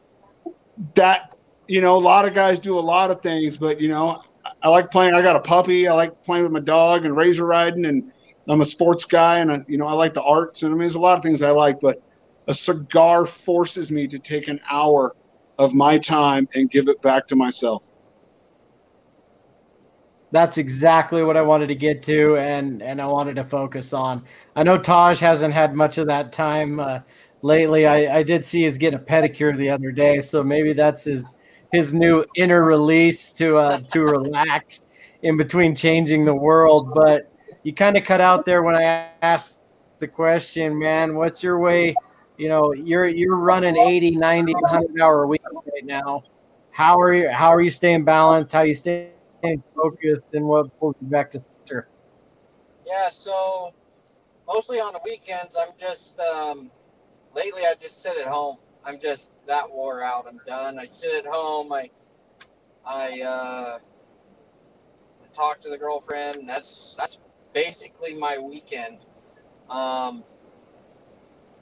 that 0.96 1.32
you 1.68 1.82
know 1.82 1.98
a 1.98 2.00
lot 2.00 2.26
of 2.26 2.34
guys 2.34 2.60
do 2.60 2.80
a 2.80 2.80
lot 2.80 3.12
of 3.12 3.22
things 3.22 3.58
but 3.58 3.82
you 3.82 3.90
know 3.90 4.22
i 4.62 4.70
like 4.70 4.90
playing 4.90 5.14
i 5.14 5.22
got 5.22 5.36
a 5.36 5.40
puppy 5.40 5.88
i 5.88 5.94
like 5.94 6.12
playing 6.24 6.44
with 6.44 6.52
my 6.54 6.60
dog 6.62 7.04
and 7.04 7.18
razor 7.18 7.46
riding 7.46 7.86
and 7.86 8.10
i'm 8.48 8.62
a 8.62 8.66
sports 8.66 9.06
guy 9.06 9.40
and 9.40 9.52
I, 9.52 9.64
you 9.68 9.78
know 9.78 9.88
i 9.88 9.94
like 9.94 10.14
the 10.14 10.24
arts 10.24 10.64
and 10.64 10.72
i 10.72 10.74
mean 10.74 10.80
there's 10.80 10.96
a 10.96 11.00
lot 11.00 11.18
of 11.18 11.24
things 11.24 11.42
i 11.42 11.52
like 11.52 11.80
but 11.80 12.02
a 12.48 12.54
cigar 12.54 13.26
forces 13.26 13.92
me 13.92 14.08
to 14.08 14.20
take 14.20 14.48
an 14.48 14.60
hour 14.70 15.16
of 15.58 15.74
my 15.74 15.98
time 15.98 16.48
and 16.56 16.70
give 16.70 16.88
it 16.88 17.02
back 17.02 17.28
to 17.28 17.36
myself 17.36 17.90
That's 20.32 20.58
exactly 20.58 21.24
what 21.24 21.38
I 21.38 21.42
wanted 21.42 21.68
to 21.68 21.76
get 21.76 22.04
to, 22.04 22.36
and 22.36 22.82
and 22.82 23.02
I 23.02 23.06
wanted 23.06 23.38
to 23.38 23.46
focus 23.46 23.94
on. 23.94 24.26
I 24.58 24.64
know 24.64 24.78
Taj 24.78 25.22
hasn't 25.22 25.54
had 25.54 25.74
much 25.74 25.98
of 25.98 26.08
that 26.08 26.34
time 26.34 26.82
uh, 26.82 27.00
lately. 27.42 27.88
I, 27.88 28.18
I 28.18 28.24
did 28.24 28.44
see 28.44 28.64
he's 28.64 28.78
getting 28.78 29.00
a 29.00 29.02
pedicure 29.02 29.56
the 29.56 29.70
other 29.70 29.92
day, 29.92 30.20
so 30.20 30.44
maybe 30.44 30.74
that's 30.74 31.06
his 31.06 31.38
his 31.72 31.94
new 31.94 32.26
inner 32.36 32.64
release 32.64 33.32
to 33.34 33.58
uh, 33.58 33.80
to 33.92 34.02
relax 34.02 34.88
in 35.22 35.38
between 35.38 35.74
changing 35.76 36.26
the 36.26 36.36
world. 36.36 36.92
But 36.94 37.32
you 37.68 37.74
kind 37.74 37.98
of 37.98 38.06
cut 38.06 38.22
out 38.22 38.46
there 38.46 38.64
when 38.64 38.76
I 38.76 39.10
asked 39.22 39.60
the 40.00 40.08
question, 40.08 40.80
man. 40.80 41.16
What's 41.16 41.44
your 41.44 41.60
way? 41.60 41.94
You 42.38 42.48
know, 42.48 42.72
you're 42.72 43.10
you're 43.10 43.36
running 43.36 43.76
80, 43.76 44.12
90, 44.12 44.54
100 44.54 45.02
hour 45.02 45.24
a 45.24 45.28
week 45.28 45.42
right 45.52 45.84
now. 45.84 46.24
How 46.72 46.98
are 46.98 47.14
you? 47.14 47.30
How 47.30 47.50
are 47.50 47.60
you 47.60 47.70
staying 47.70 48.06
balanced? 48.06 48.54
How 48.54 48.62
you 48.62 48.74
staying 48.74 49.12
focused 49.76 50.28
and 50.32 50.46
what 50.46 50.80
pulls 50.80 50.96
you 51.02 51.08
back 51.08 51.30
to 51.32 51.42
center. 51.42 51.90
Yeah, 52.86 53.10
so 53.10 53.74
mostly 54.48 54.80
on 54.80 54.94
the 54.94 55.02
weekends, 55.04 55.58
I'm 55.58 55.74
just 55.78 56.18
um, 56.22 56.72
lately 57.36 57.64
I 57.66 57.74
just 57.78 58.02
sit 58.02 58.18
at 58.18 58.28
home. 58.28 58.60
I'm 58.86 58.98
just 58.98 59.32
that 59.46 59.70
wore 59.70 60.02
out. 60.06 60.26
I'm 60.26 60.40
done. 60.46 60.80
I 60.80 60.86
sit 60.86 61.14
at 61.14 61.26
home. 61.30 61.74
I 61.74 61.90
I 62.86 63.22
uh, 63.24 63.80
talk 65.34 65.60
to 65.60 65.70
the 65.70 65.78
girlfriend. 65.78 66.48
That's 66.48 66.96
that's 66.98 67.20
basically 67.58 68.14
my 68.14 68.38
weekend. 68.38 69.00
Um, 69.68 70.24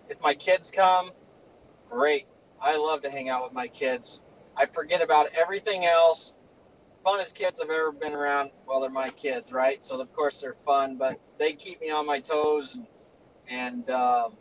if 0.10 0.20
my 0.20 0.34
kids 0.34 0.70
come, 0.70 1.10
great. 1.90 2.28
I 2.62 2.76
love 2.76 3.02
to 3.04 3.10
hang 3.10 3.30
out 3.30 3.46
with 3.46 3.54
my 3.54 3.68
kids. 3.70 4.22
I 4.58 4.66
forget 4.66 5.02
about 5.02 5.28
everything 5.34 5.86
else. 5.86 6.34
Funnest 7.06 7.34
kids 7.34 7.62
I've 7.62 7.70
ever 7.70 7.94
been 7.94 8.12
around. 8.14 8.52
Well, 8.68 8.82
they're 8.82 8.90
my 8.90 9.08
kids, 9.10 9.54
right? 9.54 9.86
So 9.86 10.02
of 10.02 10.12
course 10.12 10.42
they're 10.42 10.58
fun, 10.66 10.98
but 10.98 11.18
they 11.38 11.54
keep 11.54 11.80
me 11.80 11.92
on 11.92 12.06
my 12.06 12.20
toes 12.20 12.76
and, 12.76 12.88
and 13.48 13.90
um, 13.90 14.34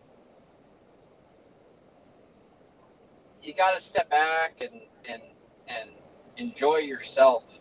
you 3.45 3.55
got 3.55 3.77
to 3.77 3.81
step 3.81 4.11
back 4.11 4.61
and 4.61 4.81
and 5.09 5.23
and 5.69 5.91
enjoy 6.37 6.79
yourself 6.79 7.61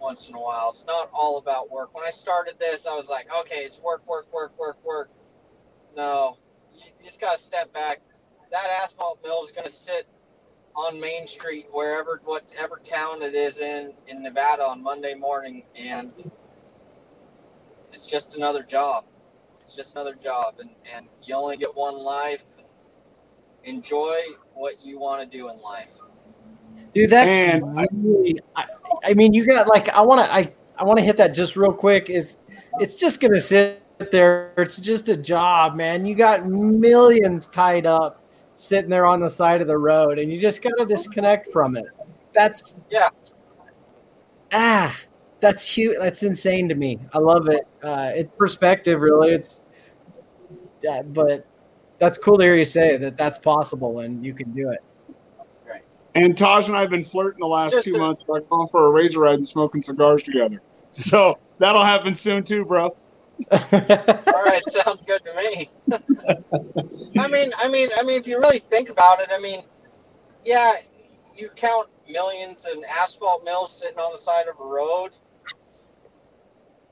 once 0.00 0.28
in 0.28 0.34
a 0.34 0.40
while. 0.40 0.70
It's 0.70 0.84
not 0.86 1.10
all 1.12 1.38
about 1.38 1.70
work. 1.70 1.94
When 1.94 2.04
I 2.04 2.10
started 2.10 2.54
this, 2.58 2.86
I 2.86 2.96
was 2.96 3.08
like, 3.08 3.26
okay, 3.40 3.60
it's 3.64 3.80
work, 3.80 4.06
work, 4.06 4.32
work, 4.32 4.58
work, 4.58 4.78
work. 4.84 5.10
No, 5.96 6.38
you 6.74 6.82
just 7.02 7.20
got 7.20 7.36
to 7.36 7.42
step 7.42 7.72
back. 7.72 8.00
That 8.50 8.68
asphalt 8.82 9.20
mill 9.24 9.42
is 9.44 9.52
going 9.52 9.66
to 9.66 9.72
sit 9.72 10.06
on 10.76 11.00
Main 11.00 11.26
Street, 11.26 11.66
wherever, 11.70 12.20
whatever 12.24 12.80
town 12.82 13.22
it 13.22 13.34
is 13.34 13.58
in 13.58 13.92
in 14.08 14.22
Nevada 14.22 14.64
on 14.64 14.82
Monday 14.82 15.14
morning, 15.14 15.62
and 15.76 16.12
it's 17.92 18.08
just 18.08 18.36
another 18.36 18.62
job. 18.62 19.04
It's 19.60 19.74
just 19.74 19.94
another 19.94 20.14
job, 20.14 20.56
and 20.60 20.70
and 20.94 21.08
you 21.22 21.34
only 21.34 21.56
get 21.56 21.74
one 21.74 21.96
life. 21.96 22.44
Enjoy 23.64 24.20
what 24.52 24.84
you 24.84 24.98
want 24.98 25.30
to 25.30 25.38
do 25.38 25.48
in 25.48 25.60
life. 25.60 25.88
Dude, 26.92 27.10
that's 27.10 27.28
And 27.30 27.78
I- 27.78 27.86
really, 27.92 28.40
I, 28.56 28.66
I 29.04 29.14
mean, 29.14 29.34
you 29.34 29.46
got 29.46 29.66
like, 29.66 29.88
I 29.90 30.00
want 30.00 30.20
to, 30.20 30.32
I, 30.32 30.52
I 30.78 30.84
want 30.84 30.98
to 30.98 31.04
hit 31.04 31.16
that 31.16 31.28
just 31.34 31.56
real 31.56 31.72
quick. 31.72 32.08
Is 32.10 32.38
it's 32.80 32.94
just 32.96 33.20
gonna 33.20 33.40
sit 33.40 33.82
there? 34.10 34.52
It's 34.58 34.76
just 34.76 35.08
a 35.08 35.16
job, 35.16 35.74
man. 35.76 36.04
You 36.06 36.14
got 36.14 36.46
millions 36.46 37.46
tied 37.48 37.86
up, 37.86 38.22
sitting 38.56 38.90
there 38.90 39.06
on 39.06 39.20
the 39.20 39.28
side 39.30 39.60
of 39.60 39.66
the 39.66 39.78
road, 39.78 40.18
and 40.18 40.32
you 40.32 40.40
just 40.40 40.62
gotta 40.62 40.86
disconnect 40.86 41.48
from 41.52 41.76
it. 41.76 41.86
That's 42.32 42.76
Yeah. 42.90 43.08
ah, 44.52 44.96
that's 45.40 45.66
huge. 45.66 45.96
That's 45.98 46.22
insane 46.22 46.68
to 46.68 46.74
me. 46.74 46.98
I 47.12 47.18
love 47.18 47.48
it. 47.48 47.66
Uh, 47.82 48.10
it's 48.14 48.32
perspective, 48.36 49.00
really. 49.02 49.32
It's, 49.32 49.60
yeah, 50.82 51.02
but 51.02 51.46
that's 51.98 52.18
cool 52.18 52.38
to 52.38 52.44
hear 52.44 52.56
you 52.56 52.64
say 52.64 52.96
that 52.96 53.16
that's 53.16 53.38
possible 53.38 54.00
and 54.00 54.24
you 54.24 54.34
can 54.34 54.52
do 54.52 54.70
it. 54.70 54.80
And 56.14 56.36
Taj 56.36 56.68
and 56.68 56.76
I 56.76 56.80
have 56.80 56.90
been 56.90 57.04
flirting 57.04 57.40
the 57.40 57.46
last 57.46 57.72
Just 57.72 57.84
two 57.86 57.92
to- 57.92 57.98
months 57.98 58.22
by 58.28 58.38
going 58.50 58.68
for 58.68 58.86
a 58.86 58.90
razor 58.90 59.20
ride 59.20 59.34
and 59.34 59.48
smoking 59.48 59.82
cigars 59.82 60.22
together. 60.22 60.60
So 60.90 61.36
that'll 61.58 61.84
happen 61.84 62.14
soon 62.14 62.44
too, 62.44 62.64
bro. 62.64 62.84
All 63.52 64.44
right, 64.44 64.62
sounds 64.66 65.02
good 65.04 65.20
to 65.24 65.34
me. 65.36 65.70
I 67.18 67.28
mean, 67.28 67.52
I 67.58 67.68
mean, 67.68 67.88
I 67.96 68.02
mean, 68.04 68.18
if 68.18 68.26
you 68.28 68.38
really 68.38 68.60
think 68.60 68.90
about 68.90 69.20
it, 69.20 69.28
I 69.32 69.40
mean, 69.40 69.62
yeah, 70.44 70.74
you 71.36 71.48
count 71.56 71.88
millions 72.08 72.66
in 72.72 72.84
asphalt 72.84 73.44
mills 73.44 73.76
sitting 73.76 73.98
on 73.98 74.12
the 74.12 74.18
side 74.18 74.46
of 74.46 74.58
a 74.60 74.64
road, 74.64 75.10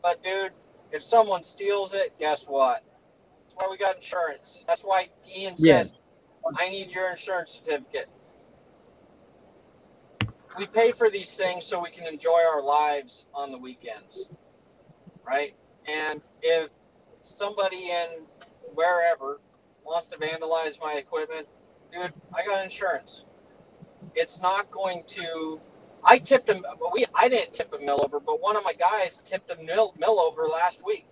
but 0.02 0.22
dude, 0.24 0.50
if 0.90 1.02
someone 1.02 1.42
steals 1.44 1.94
it, 1.94 2.12
guess 2.18 2.44
what? 2.48 2.82
That's 3.44 3.54
why 3.54 3.68
we 3.70 3.76
got 3.78 3.96
insurance. 3.96 4.64
That's 4.66 4.82
why 4.82 5.08
Ian 5.36 5.54
Yeah. 5.58 5.82
says, 5.82 5.94
"I 6.56 6.68
need 6.70 6.90
your 6.90 7.10
insurance 7.10 7.52
certificate." 7.52 8.08
We 10.58 10.66
pay 10.66 10.92
for 10.92 11.10
these 11.10 11.34
things 11.34 11.64
so 11.66 11.80
we 11.82 11.90
can 11.90 12.06
enjoy 12.06 12.40
our 12.52 12.62
lives 12.62 13.26
on 13.34 13.52
the 13.52 13.58
weekends, 13.58 14.28
right? 15.26 15.54
And 15.86 16.22
if 16.42 16.70
somebody 17.22 17.90
in 17.90 18.26
wherever 18.74 19.40
wants 19.84 20.08
to 20.08 20.18
vandalize 20.18 20.80
my 20.80 20.94
equipment, 20.94 21.48
dude, 21.92 22.12
I 22.34 22.44
got 22.46 22.64
insurance. 22.64 23.26
It's 24.14 24.40
not 24.42 24.70
going 24.70 25.04
to. 25.08 25.60
I 26.04 26.18
tipped 26.18 26.48
him. 26.50 26.64
We 26.94 27.06
I 27.14 27.28
didn't 27.28 27.54
tip 27.54 27.72
a 27.74 27.84
mill 27.84 28.02
over, 28.04 28.20
but 28.20 28.40
one 28.42 28.56
of 28.56 28.64
my 28.64 28.74
guys 28.74 29.22
tipped 29.24 29.50
a 29.50 29.62
mill 29.62 29.94
mill 29.98 30.20
over 30.20 30.44
last 30.46 30.84
week, 30.86 31.06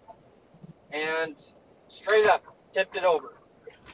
and 0.92 1.42
straight 1.88 2.26
up 2.26 2.44
tipped 2.72 2.96
it 2.96 3.04
over. 3.04 3.34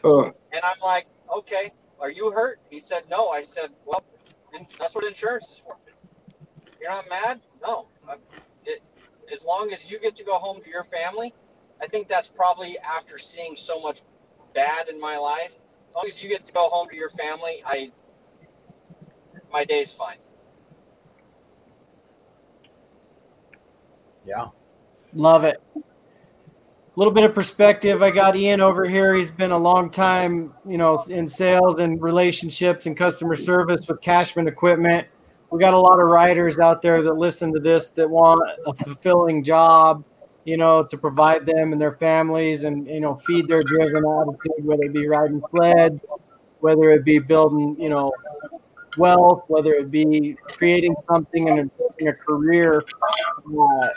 Uh, 0.05 0.33
And 0.53 0.63
I'm 0.65 0.79
like, 0.83 1.07
okay, 1.39 1.73
are 2.01 2.11
you 2.11 2.33
hurt? 2.33 2.61
He 2.71 2.81
said, 2.81 3.05
no. 3.11 3.31
I 3.31 3.43
said, 3.43 3.71
well, 3.87 4.05
that's 4.79 4.95
what 4.95 5.05
insurance 5.05 5.51
is 5.51 5.59
for. 5.59 5.77
You're 6.81 6.91
not 6.91 7.09
mad? 7.09 7.41
No. 7.63 7.89
It, 8.65 8.83
as 9.33 9.45
long 9.45 9.73
as 9.73 9.91
you 9.91 9.99
get 9.99 10.17
to 10.17 10.25
go 10.25 10.35
home 10.35 10.63
to 10.63 10.71
your 10.71 10.85
family, 10.85 11.35
I 11.81 11.87
think 11.87 12.09
that's 12.09 12.29
probably 12.29 12.79
after 12.79 13.19
seeing 13.19 13.57
so 13.57 13.81
much 13.81 14.03
bad 14.55 14.89
in 14.89 15.01
my 15.01 15.17
life. 15.17 15.55
As 15.89 15.95
long 15.95 16.05
as 16.07 16.23
you 16.23 16.29
get 16.29 16.47
to 16.47 16.53
go 16.53 16.69
home 16.69 16.89
to 16.89 16.97
your 16.97 17.11
family, 17.11 17.63
I 17.67 17.93
my 19.53 19.65
day's 19.65 19.93
fine. 19.93 20.19
Yeah. 24.27 24.47
Love 25.15 25.45
it. 25.45 25.63
A 26.97 26.99
little 26.99 27.13
bit 27.13 27.25
of 27.25 27.35
perspective. 27.35 28.03
I 28.03 28.11
got 28.11 28.37
Ian 28.37 28.63
over 28.63 28.87
here. 28.87 29.15
He's 29.15 29.31
been 29.31 29.51
a 29.51 29.59
long 29.59 29.91
time, 29.91 30.55
you 30.67 30.79
know, 30.79 30.99
in 31.11 31.29
sales 31.29 31.79
and 31.79 32.01
relationships 32.01 32.87
and 32.87 32.97
customer 32.97 33.35
service 33.35 33.87
with 33.87 34.01
Cashman 34.01 34.49
Equipment. 34.49 35.07
We 35.51 35.61
got 35.61 35.75
a 35.75 35.79
lot 35.79 36.01
of 36.01 36.07
riders 36.07 36.59
out 36.59 36.81
there 36.81 37.03
that 37.03 37.13
listen 37.13 37.53
to 37.53 37.61
this 37.61 37.91
that 37.91 38.09
want 38.09 38.41
a 38.67 38.73
fulfilling 38.73 39.45
job, 39.45 40.05
you 40.47 40.57
know, 40.57 40.85
to 40.85 40.97
provide 40.97 41.45
them 41.45 41.73
and 41.73 41.81
their 41.81 41.93
families 41.93 42.65
and, 42.65 42.87
you 42.87 43.01
know, 43.01 43.17
feed 43.17 43.47
their 43.47 43.63
driven 43.63 44.03
attitude, 44.07 44.65
whether 44.65 44.85
it 44.85 44.95
be 44.95 45.07
riding 45.07 45.43
sled, 45.51 46.01
whether 46.61 46.89
it 46.93 47.05
be 47.05 47.19
building, 47.19 47.77
you 47.79 47.91
know, 47.91 48.11
wealth, 48.97 49.45
whether 49.49 49.75
it 49.75 49.91
be 49.91 50.35
creating 50.57 50.97
something 51.07 51.51
and 51.51 51.71
building 51.77 52.09
a 52.09 52.15
career. 52.15 52.83
Uh, 53.47 53.89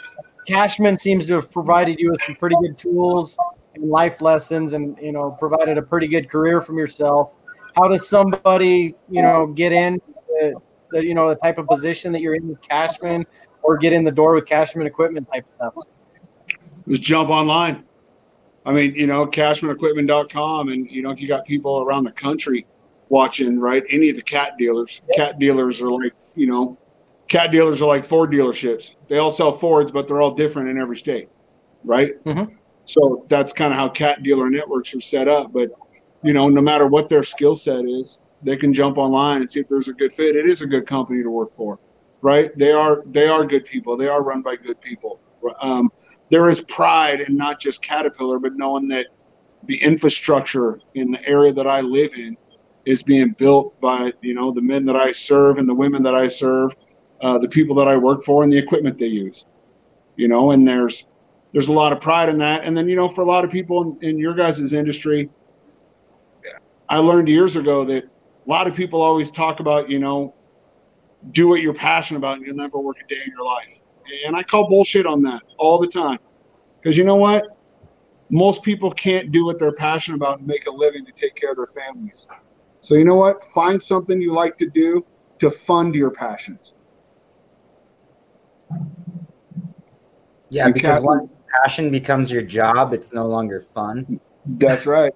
Cashman 0.47 0.97
seems 0.97 1.25
to 1.27 1.35
have 1.35 1.51
provided 1.51 1.99
you 1.99 2.11
with 2.11 2.19
some 2.25 2.35
pretty 2.35 2.55
good 2.61 2.77
tools 2.77 3.37
and 3.75 3.89
life 3.89 4.21
lessons, 4.21 4.73
and 4.73 4.97
you 5.01 5.11
know, 5.11 5.31
provided 5.39 5.77
a 5.77 5.81
pretty 5.81 6.07
good 6.07 6.29
career 6.29 6.61
from 6.61 6.77
yourself. 6.77 7.35
How 7.75 7.87
does 7.87 8.07
somebody, 8.07 8.95
you 9.09 9.21
know, 9.21 9.47
get 9.47 9.71
in 9.71 10.01
the, 10.27 10.55
the 10.91 11.05
you 11.05 11.13
know 11.13 11.29
the 11.29 11.35
type 11.35 11.57
of 11.57 11.67
position 11.67 12.11
that 12.13 12.21
you're 12.21 12.35
in 12.35 12.47
with 12.47 12.61
Cashman, 12.61 13.25
or 13.61 13.77
get 13.77 13.93
in 13.93 14.03
the 14.03 14.11
door 14.11 14.33
with 14.33 14.45
Cashman 14.45 14.87
equipment 14.87 15.27
type 15.31 15.45
stuff? 15.55 15.75
just 16.89 17.03
jump 17.03 17.29
online. 17.29 17.83
I 18.65 18.73
mean, 18.73 18.93
you 18.95 19.07
know, 19.07 19.25
cashmanequipment.com. 19.25 20.69
And, 20.69 20.89
you 20.89 21.01
know, 21.01 21.11
if 21.11 21.21
you 21.21 21.27
got 21.27 21.45
people 21.45 21.81
around 21.81 22.03
the 22.03 22.11
country 22.11 22.65
watching, 23.09 23.59
right, 23.59 23.83
any 23.89 24.09
of 24.09 24.15
the 24.15 24.21
cat 24.21 24.53
dealers, 24.57 25.01
cat 25.15 25.39
dealers 25.39 25.81
are 25.81 25.91
like, 25.91 26.13
you 26.35 26.47
know, 26.47 26.77
cat 27.29 27.51
dealers 27.51 27.81
are 27.81 27.87
like 27.87 28.03
Ford 28.03 28.31
dealerships. 28.31 28.95
They 29.07 29.19
all 29.19 29.31
sell 29.31 29.51
Fords, 29.51 29.91
but 29.91 30.07
they're 30.07 30.21
all 30.21 30.33
different 30.33 30.69
in 30.69 30.79
every 30.79 30.97
state, 30.97 31.29
right? 31.83 32.11
Mhm. 32.25 32.49
So 32.85 33.25
that's 33.29 33.53
kind 33.53 33.71
of 33.71 33.77
how 33.79 33.87
cat 33.87 34.23
dealer 34.23 34.49
networks 34.49 34.93
are 34.95 34.99
set 34.99 35.27
up. 35.27 35.53
But, 35.53 35.69
you 36.23 36.33
know, 36.33 36.49
no 36.49 36.59
matter 36.59 36.87
what 36.87 37.07
their 37.07 37.23
skill 37.23 37.55
set 37.55 37.85
is, 37.85 38.19
they 38.41 38.55
can 38.55 38.73
jump 38.73 38.97
online 38.97 39.41
and 39.41 39.49
see 39.49 39.59
if 39.59 39.67
there's 39.67 39.87
a 39.87 39.93
good 39.93 40.11
fit. 40.11 40.35
It 40.35 40.45
is 40.45 40.61
a 40.61 40.67
good 40.67 40.87
company 40.87 41.21
to 41.21 41.29
work 41.29 41.53
for, 41.53 41.77
right? 42.21 42.51
They 42.57 42.71
are 42.71 43.03
they 43.05 43.27
are 43.27 43.45
good 43.45 43.65
people. 43.65 43.95
They 43.95 44.07
are 44.07 44.23
run 44.23 44.41
by 44.41 44.55
good 44.55 44.81
people. 44.81 45.19
Um, 45.61 45.91
there 46.29 46.49
is 46.49 46.61
pride 46.61 47.21
in 47.21 47.35
not 47.35 47.59
just 47.59 47.81
Caterpillar, 47.81 48.39
but 48.39 48.53
knowing 48.55 48.87
that 48.89 49.07
the 49.65 49.81
infrastructure 49.83 50.79
in 50.95 51.11
the 51.11 51.27
area 51.27 51.53
that 51.53 51.67
I 51.67 51.81
live 51.81 52.11
in 52.15 52.37
is 52.85 53.03
being 53.03 53.35
built 53.37 53.79
by 53.81 54.11
you 54.21 54.33
know 54.33 54.51
the 54.51 54.61
men 54.61 54.85
that 54.85 54.95
I 54.95 55.11
serve 55.11 55.57
and 55.57 55.67
the 55.67 55.75
women 55.75 56.01
that 56.03 56.15
I 56.15 56.27
serve, 56.27 56.73
uh, 57.21 57.37
the 57.37 57.47
people 57.47 57.75
that 57.75 57.87
I 57.87 57.97
work 57.97 58.23
for, 58.23 58.43
and 58.43 58.51
the 58.51 58.57
equipment 58.57 58.97
they 58.97 59.07
use. 59.07 59.45
You 60.15 60.27
know, 60.27 60.51
and 60.51 60.67
there's 60.67 61.05
there's 61.53 61.67
a 61.67 61.73
lot 61.73 61.93
of 61.93 62.01
pride 62.01 62.29
in 62.29 62.37
that. 62.39 62.63
And 62.63 62.77
then 62.77 62.87
you 62.87 62.95
know, 62.95 63.07
for 63.07 63.21
a 63.21 63.25
lot 63.25 63.43
of 63.45 63.51
people 63.51 63.97
in, 64.01 64.09
in 64.09 64.17
your 64.17 64.33
guys' 64.33 64.73
industry, 64.73 65.29
I 66.87 66.97
learned 66.97 67.27
years 67.27 67.55
ago 67.55 67.85
that 67.85 68.03
a 68.03 68.49
lot 68.49 68.67
of 68.67 68.75
people 68.75 69.01
always 69.01 69.31
talk 69.31 69.59
about 69.59 69.89
you 69.89 69.99
know 69.99 70.33
do 71.31 71.47
what 71.47 71.61
you're 71.61 71.73
passionate 71.73 72.19
about 72.19 72.37
and 72.37 72.45
you'll 72.45 72.55
never 72.55 72.79
work 72.79 72.97
a 73.03 73.07
day 73.07 73.21
in 73.25 73.31
your 73.31 73.45
life. 73.45 73.81
And 74.25 74.35
I 74.35 74.43
call 74.43 74.67
bullshit 74.67 75.05
on 75.05 75.21
that 75.23 75.41
all 75.57 75.77
the 75.77 75.87
time. 75.87 76.17
Because 76.81 76.97
you 76.97 77.03
know 77.03 77.17
what? 77.17 77.45
Most 78.29 78.63
people 78.63 78.91
can't 78.91 79.31
do 79.31 79.45
what 79.45 79.59
they're 79.59 79.73
passionate 79.73 80.15
about 80.17 80.39
and 80.39 80.47
make 80.47 80.65
a 80.67 80.71
living 80.71 81.05
to 81.05 81.11
take 81.11 81.35
care 81.35 81.51
of 81.51 81.57
their 81.57 81.65
families. 81.65 82.27
So 82.79 82.95
you 82.95 83.03
know 83.03 83.15
what? 83.15 83.41
Find 83.53 83.81
something 83.81 84.21
you 84.21 84.33
like 84.33 84.55
to 84.57 84.69
do 84.69 85.05
to 85.39 85.49
fund 85.49 85.95
your 85.95 86.11
passions. 86.11 86.75
Yeah, 90.51 90.65
And 90.65 90.73
because 90.73 90.99
Captain- 90.99 91.05
once 91.05 91.31
passion 91.63 91.91
becomes 91.91 92.31
your 92.31 92.41
job, 92.41 92.93
it's 92.93 93.13
no 93.13 93.27
longer 93.27 93.59
fun. 93.59 94.19
That's 94.45 94.85
right. 94.97 95.13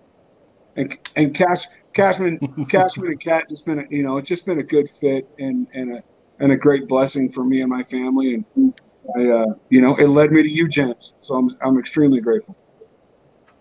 And 0.75 0.97
and 1.15 1.35
Cash 1.35 1.65
Cashman 1.93 2.39
Cashman 2.69 3.07
and 3.07 3.19
Cat 3.19 3.47
just 3.49 3.65
been 3.65 3.79
a, 3.79 3.85
you 3.91 4.01
know 4.01 4.17
it's 4.17 4.27
just 4.27 4.45
been 4.45 4.57
a 4.59 4.63
good 4.63 4.89
fit 4.89 5.27
and 5.37 5.67
and 5.75 5.97
a 5.97 6.03
and 6.39 6.51
a 6.51 6.55
great 6.57 6.87
blessing 6.87 7.29
for 7.29 7.43
me 7.43 7.61
and 7.61 7.69
my 7.69 7.83
family 7.83 8.33
and 8.55 8.73
I 9.15 9.27
uh, 9.27 9.45
you 9.69 9.81
know 9.81 9.95
it 9.97 10.07
led 10.07 10.31
me 10.31 10.41
to 10.41 10.49
you 10.49 10.67
gents 10.67 11.13
so 11.19 11.35
I'm 11.35 11.49
I'm 11.61 11.77
extremely 11.77 12.21
grateful. 12.21 12.55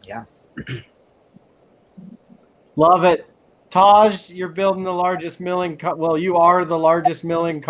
Yeah. 0.05 0.25
Love 2.77 3.05
it. 3.05 3.27
Taj, 3.71 4.31
you're 4.31 4.49
building 4.49 4.85
the 4.85 4.93
largest 4.93 5.41
milling. 5.41 5.77
Co- 5.77 5.95
well, 5.95 6.17
you 6.19 6.37
are 6.37 6.65
the 6.65 6.79
largest 6.79 7.25
milling 7.25 7.61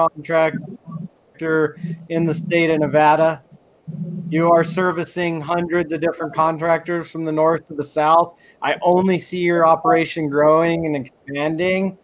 in 2.08 2.24
the 2.24 2.34
state 2.34 2.70
of 2.70 2.80
Nevada. 2.80 3.42
You 4.28 4.50
are 4.50 4.64
servicing 4.64 5.40
hundreds 5.40 5.92
of 5.92 6.00
different 6.00 6.34
contractors 6.34 7.10
from 7.10 7.24
the 7.24 7.32
north 7.32 7.66
to 7.68 7.74
the 7.74 7.84
south. 7.84 8.38
I 8.62 8.76
only 8.82 9.18
see 9.18 9.40
your 9.40 9.66
operation 9.66 10.28
growing 10.28 10.86
and 10.86 10.96
expanding. 10.96 11.98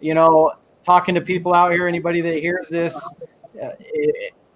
You 0.00 0.14
know, 0.14 0.52
talking 0.82 1.14
to 1.14 1.20
people 1.20 1.54
out 1.54 1.70
here, 1.72 1.86
anybody 1.86 2.20
that 2.22 2.38
hears 2.38 2.68
this, 2.68 3.14
uh, 3.62 3.70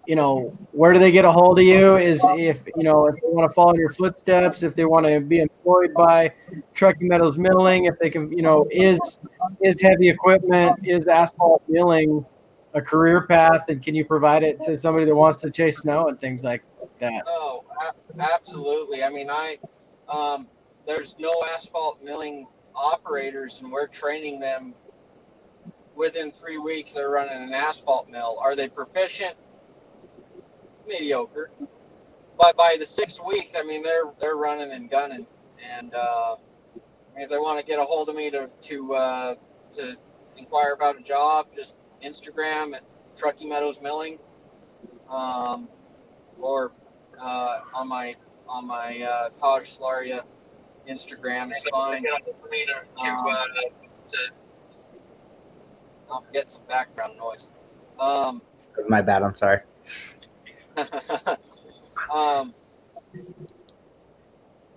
you 0.07 0.17
know, 0.17 0.57
where 0.73 0.93
do 0.93 0.99
they 0.99 1.13
get 1.13 1.25
a 1.25 1.31
hold 1.31 1.59
of 1.59 1.65
you? 1.65 1.97
Is 1.97 2.25
if 2.31 2.65
you 2.75 2.83
know 2.83 3.07
if 3.07 3.15
they 3.15 3.29
want 3.29 3.49
to 3.49 3.55
follow 3.55 3.75
your 3.75 3.91
footsteps, 3.91 4.63
if 4.63 4.75
they 4.75 4.85
want 4.85 5.07
to 5.07 5.21
be 5.21 5.41
employed 5.41 5.95
by 5.95 6.33
Truckee 6.75 7.05
Meadows 7.05 7.39
Milling, 7.39 7.85
if 7.85 7.99
they 8.01 8.11
can, 8.11 8.33
you 8.33 8.43
know, 8.43 8.67
is 8.71 9.21
is 9.61 9.81
heavy 9.81 10.09
equipment, 10.09 10.81
is 10.83 11.07
asphalt 11.07 11.63
milling 11.69 12.25
a 12.75 12.81
career 12.81 13.27
path, 13.27 13.69
and 13.69 13.83
can 13.83 13.95
you 13.95 14.05
provide 14.05 14.43
it 14.43 14.61
to 14.63 14.77
somebody 14.79 15.05
that 15.07 15.15
wants 15.15 15.41
to 15.43 15.51
chase 15.51 15.81
snow 15.81 16.09
and 16.09 16.21
things 16.21 16.43
like 16.43 16.63
that? 16.99 17.23
Oh, 17.27 17.65
absolutely. 18.19 19.03
I 19.03 19.11
mean, 19.11 19.29
I 19.31 19.59
um, 20.09 20.47
there's 20.87 21.15
no 21.19 21.33
asphalt 21.55 22.03
milling 22.03 22.47
operators, 22.75 23.61
and 23.61 23.71
we're 23.71 23.87
training 23.87 24.41
them 24.41 24.75
within 25.95 26.31
three 26.31 26.59
weeks. 26.59 26.95
They're 26.95 27.11
running 27.11 27.43
an 27.43 27.55
asphalt 27.55 28.09
mill. 28.09 28.39
Are 28.41 28.57
they 28.57 28.69
proficient? 28.69 29.35
Mediocre. 30.87 31.51
But 32.39 32.57
by 32.57 32.77
the 32.79 32.87
sixth 32.87 33.21
week, 33.25 33.53
I 33.57 33.63
mean, 33.63 33.83
they're 33.83 34.11
they're 34.21 34.37
running 34.37 34.73
and 34.73 34.91
gunning. 34.91 35.27
And 35.79 35.95
uh, 35.95 36.37
if 37.17 37.31
they 37.31 37.39
want 37.39 37.61
to 37.61 37.65
get 37.65 37.79
a 37.79 37.85
hold 37.85 38.09
of 38.09 38.17
me 38.17 38.31
to 38.31 38.49
to 38.63 38.95
uh, 38.95 39.35
to 39.73 39.97
inquire 40.37 40.73
about 40.73 40.99
a 40.99 41.03
job, 41.03 41.49
just 41.55 41.77
Instagram 42.03 42.75
at 42.75 42.83
Truckee 43.17 43.47
Meadows 43.47 43.81
Milling, 43.81 44.19
um, 45.09 45.69
or 46.39 46.73
uh, 47.21 47.61
on 47.75 47.89
my 47.89 48.15
on 48.49 48.67
my 48.67 49.01
uh, 49.03 49.29
Taj 49.31 49.69
Slaria 49.69 50.23
Instagram 50.89 51.53
is 51.53 51.63
fine. 51.71 52.05
Um, 52.07 52.21
I'll 56.11 56.27
get 56.33 56.51
some 56.51 56.63
background 56.69 57.17
noise. 57.19 57.49
Um, 57.99 58.43
My 58.89 59.01
bad. 59.01 59.23
I'm 59.23 59.35
sorry. 59.35 59.61
um, 62.15 62.55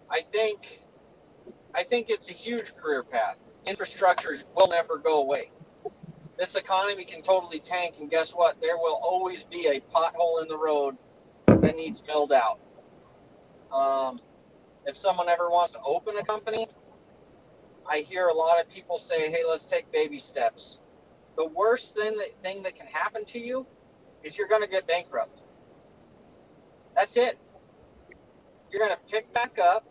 I 0.10 0.22
think 0.22 0.82
I 1.74 1.84
think 1.84 2.10
it's 2.10 2.30
a 2.30 2.34
huge 2.34 2.76
career 2.76 3.04
path. 3.04 3.38
Infrastructure 3.66 4.38
will 4.56 4.68
never 4.68 4.98
go 4.98 5.22
away. 5.22 5.52
This 6.38 6.56
economy 6.56 7.06
can 7.06 7.22
totally 7.22 7.60
tank, 7.60 7.96
and 8.00 8.10
guess 8.10 8.32
what? 8.32 8.62
There 8.62 8.78
will 8.78 9.00
always 9.02 9.44
be 9.44 9.68
a 9.68 9.80
pothole 9.80 10.42
in 10.42 10.50
the 10.50 10.58
road 10.58 10.98
that 11.48 11.76
needs 11.76 12.06
milled 12.06 12.34
out. 12.34 12.60
Um, 13.72 14.20
if 14.86 14.98
someone 14.98 15.30
ever 15.30 15.50
wants 15.50 15.72
to 15.72 15.80
open 15.82 16.18
a 16.18 16.24
company, 16.24 16.68
I 17.90 18.00
hear 18.00 18.28
a 18.28 18.34
lot 18.34 18.60
of 18.60 18.70
people 18.70 18.98
say, 18.98 19.32
"Hey, 19.32 19.44
let's 19.48 19.66
take 19.66 19.92
baby 19.92 20.18
steps." 20.18 20.80
The 21.36 21.46
worst 21.46 21.96
thing 21.96 22.18
that 22.18 22.32
thing 22.44 22.64
that 22.64 22.76
can 22.76 22.88
happen 22.88 23.26
to 23.26 23.40
you 23.40 23.66
is 24.24 24.38
you're 24.38 24.48
going 24.48 24.62
to 24.62 24.70
get 24.70 24.88
bankrupt. 24.88 25.42
That's 26.96 27.18
it. 27.18 27.38
You're 28.72 28.80
going 28.80 28.92
to 28.94 29.12
pick 29.12 29.32
back 29.34 29.60
up 29.60 29.86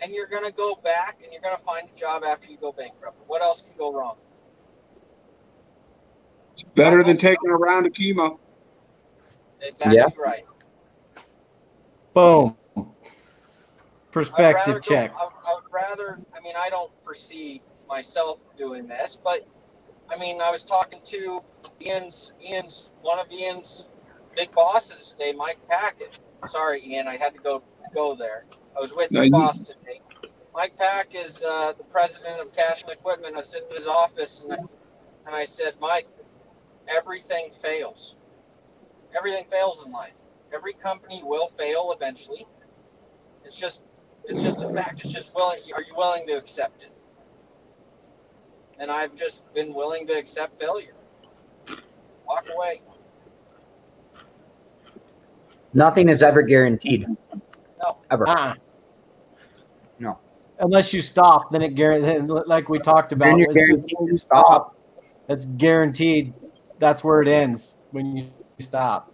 and 0.00 0.12
you're 0.12 0.26
going 0.26 0.44
to 0.44 0.52
go 0.52 0.74
back 0.76 1.20
and 1.22 1.32
you're 1.32 1.42
going 1.42 1.56
to 1.56 1.62
find 1.62 1.88
a 1.88 1.98
job 1.98 2.24
after 2.24 2.50
you 2.50 2.56
go 2.56 2.72
bankrupt. 2.72 3.18
What 3.26 3.42
else 3.42 3.62
can 3.62 3.76
go 3.76 3.92
wrong? 3.92 4.16
It's 6.58 6.68
better 6.74 7.04
than 7.04 7.16
taking 7.16 7.50
a 7.50 7.56
round 7.56 7.86
of 7.86 7.92
chemo. 7.92 8.38
Exactly 9.60 9.96
Yeah. 9.96 10.06
right. 10.18 10.44
Boom. 12.14 12.56
Perspective 14.10 14.66
rather 14.66 14.72
go- 14.74 14.80
check. 14.80 15.14
I, 15.14 15.24
I 15.24 15.54
would 15.54 15.72
rather, 15.72 16.18
I 16.36 16.40
mean, 16.40 16.54
I 16.58 16.68
don't 16.68 16.90
foresee 17.04 17.62
myself 17.88 18.40
doing 18.56 18.88
this, 18.88 19.16
but 19.22 19.46
I 20.10 20.18
mean, 20.18 20.40
I 20.40 20.50
was 20.50 20.64
talking 20.64 20.98
to 21.04 21.40
Ian's, 21.80 22.32
Ian's, 22.44 22.90
one 23.02 23.20
of 23.20 23.30
Ian's 23.30 23.88
big 24.34 24.50
bosses 24.52 25.10
today, 25.16 25.32
Mike 25.32 25.58
Packett. 25.68 26.18
Sorry, 26.48 26.82
Ian, 26.84 27.06
I 27.06 27.16
had 27.16 27.34
to 27.34 27.40
go 27.40 27.62
go 27.94 28.14
there. 28.16 28.46
I 28.76 28.80
was 28.80 28.92
with 28.92 29.12
No, 29.12 29.22
your 29.22 29.30
boss 29.30 29.60
today. 29.60 30.00
Mike 30.54 30.76
Pack 30.76 31.14
is 31.14 31.40
uh, 31.42 31.72
the 31.78 31.84
president 31.84 32.40
of 32.40 32.52
Cashman 32.52 32.92
Equipment. 32.94 33.34
I 33.34 33.38
was 33.38 33.48
sitting 33.48 33.68
in 33.70 33.76
his 33.76 33.86
office 33.86 34.42
and 34.42 34.52
I, 34.54 34.56
and 35.26 35.36
I 35.36 35.44
said, 35.44 35.74
Mike, 35.80 36.08
everything 36.88 37.50
fails. 37.62 38.16
Everything 39.16 39.44
fails 39.50 39.84
in 39.84 39.92
life. 39.92 40.12
Every 40.52 40.72
company 40.72 41.22
will 41.24 41.48
fail 41.48 41.92
eventually. 41.96 42.46
It's 43.44 43.54
just 43.54 43.82
it's 44.24 44.42
just 44.42 44.62
a 44.62 44.68
fact. 44.68 45.00
It's 45.00 45.12
just 45.12 45.34
willing. 45.34 45.60
Are 45.74 45.82
you 45.82 45.94
willing 45.96 46.26
to 46.26 46.32
accept 46.32 46.82
it? 46.82 46.92
And 48.78 48.90
I've 48.90 49.14
just 49.14 49.42
been 49.54 49.74
willing 49.74 50.06
to 50.06 50.12
accept 50.12 50.60
failure. 50.60 50.94
Walk 52.26 52.46
away. 52.54 52.82
Nothing 55.74 56.08
is 56.08 56.22
ever 56.22 56.42
guaranteed. 56.42 57.06
No. 57.82 57.98
Ever. 58.10 58.28
Uh-uh. 58.28 58.54
No. 59.98 60.18
Unless 60.60 60.92
you 60.92 61.02
stop, 61.02 61.50
then 61.52 61.62
it 61.62 61.74
guaranteed. 61.74 62.28
Like 62.28 62.68
we 62.68 62.78
talked 62.78 63.12
about, 63.12 63.26
Then 63.26 63.38
you're 63.38 63.52
guaranteed 63.52 63.96
to 64.08 64.16
stop. 64.16 64.76
That's 65.26 65.44
guaranteed. 65.44 66.34
That's 66.78 67.02
where 67.02 67.22
it 67.22 67.28
ends 67.28 67.74
when 67.90 68.16
you 68.16 68.30
stop. 68.60 69.12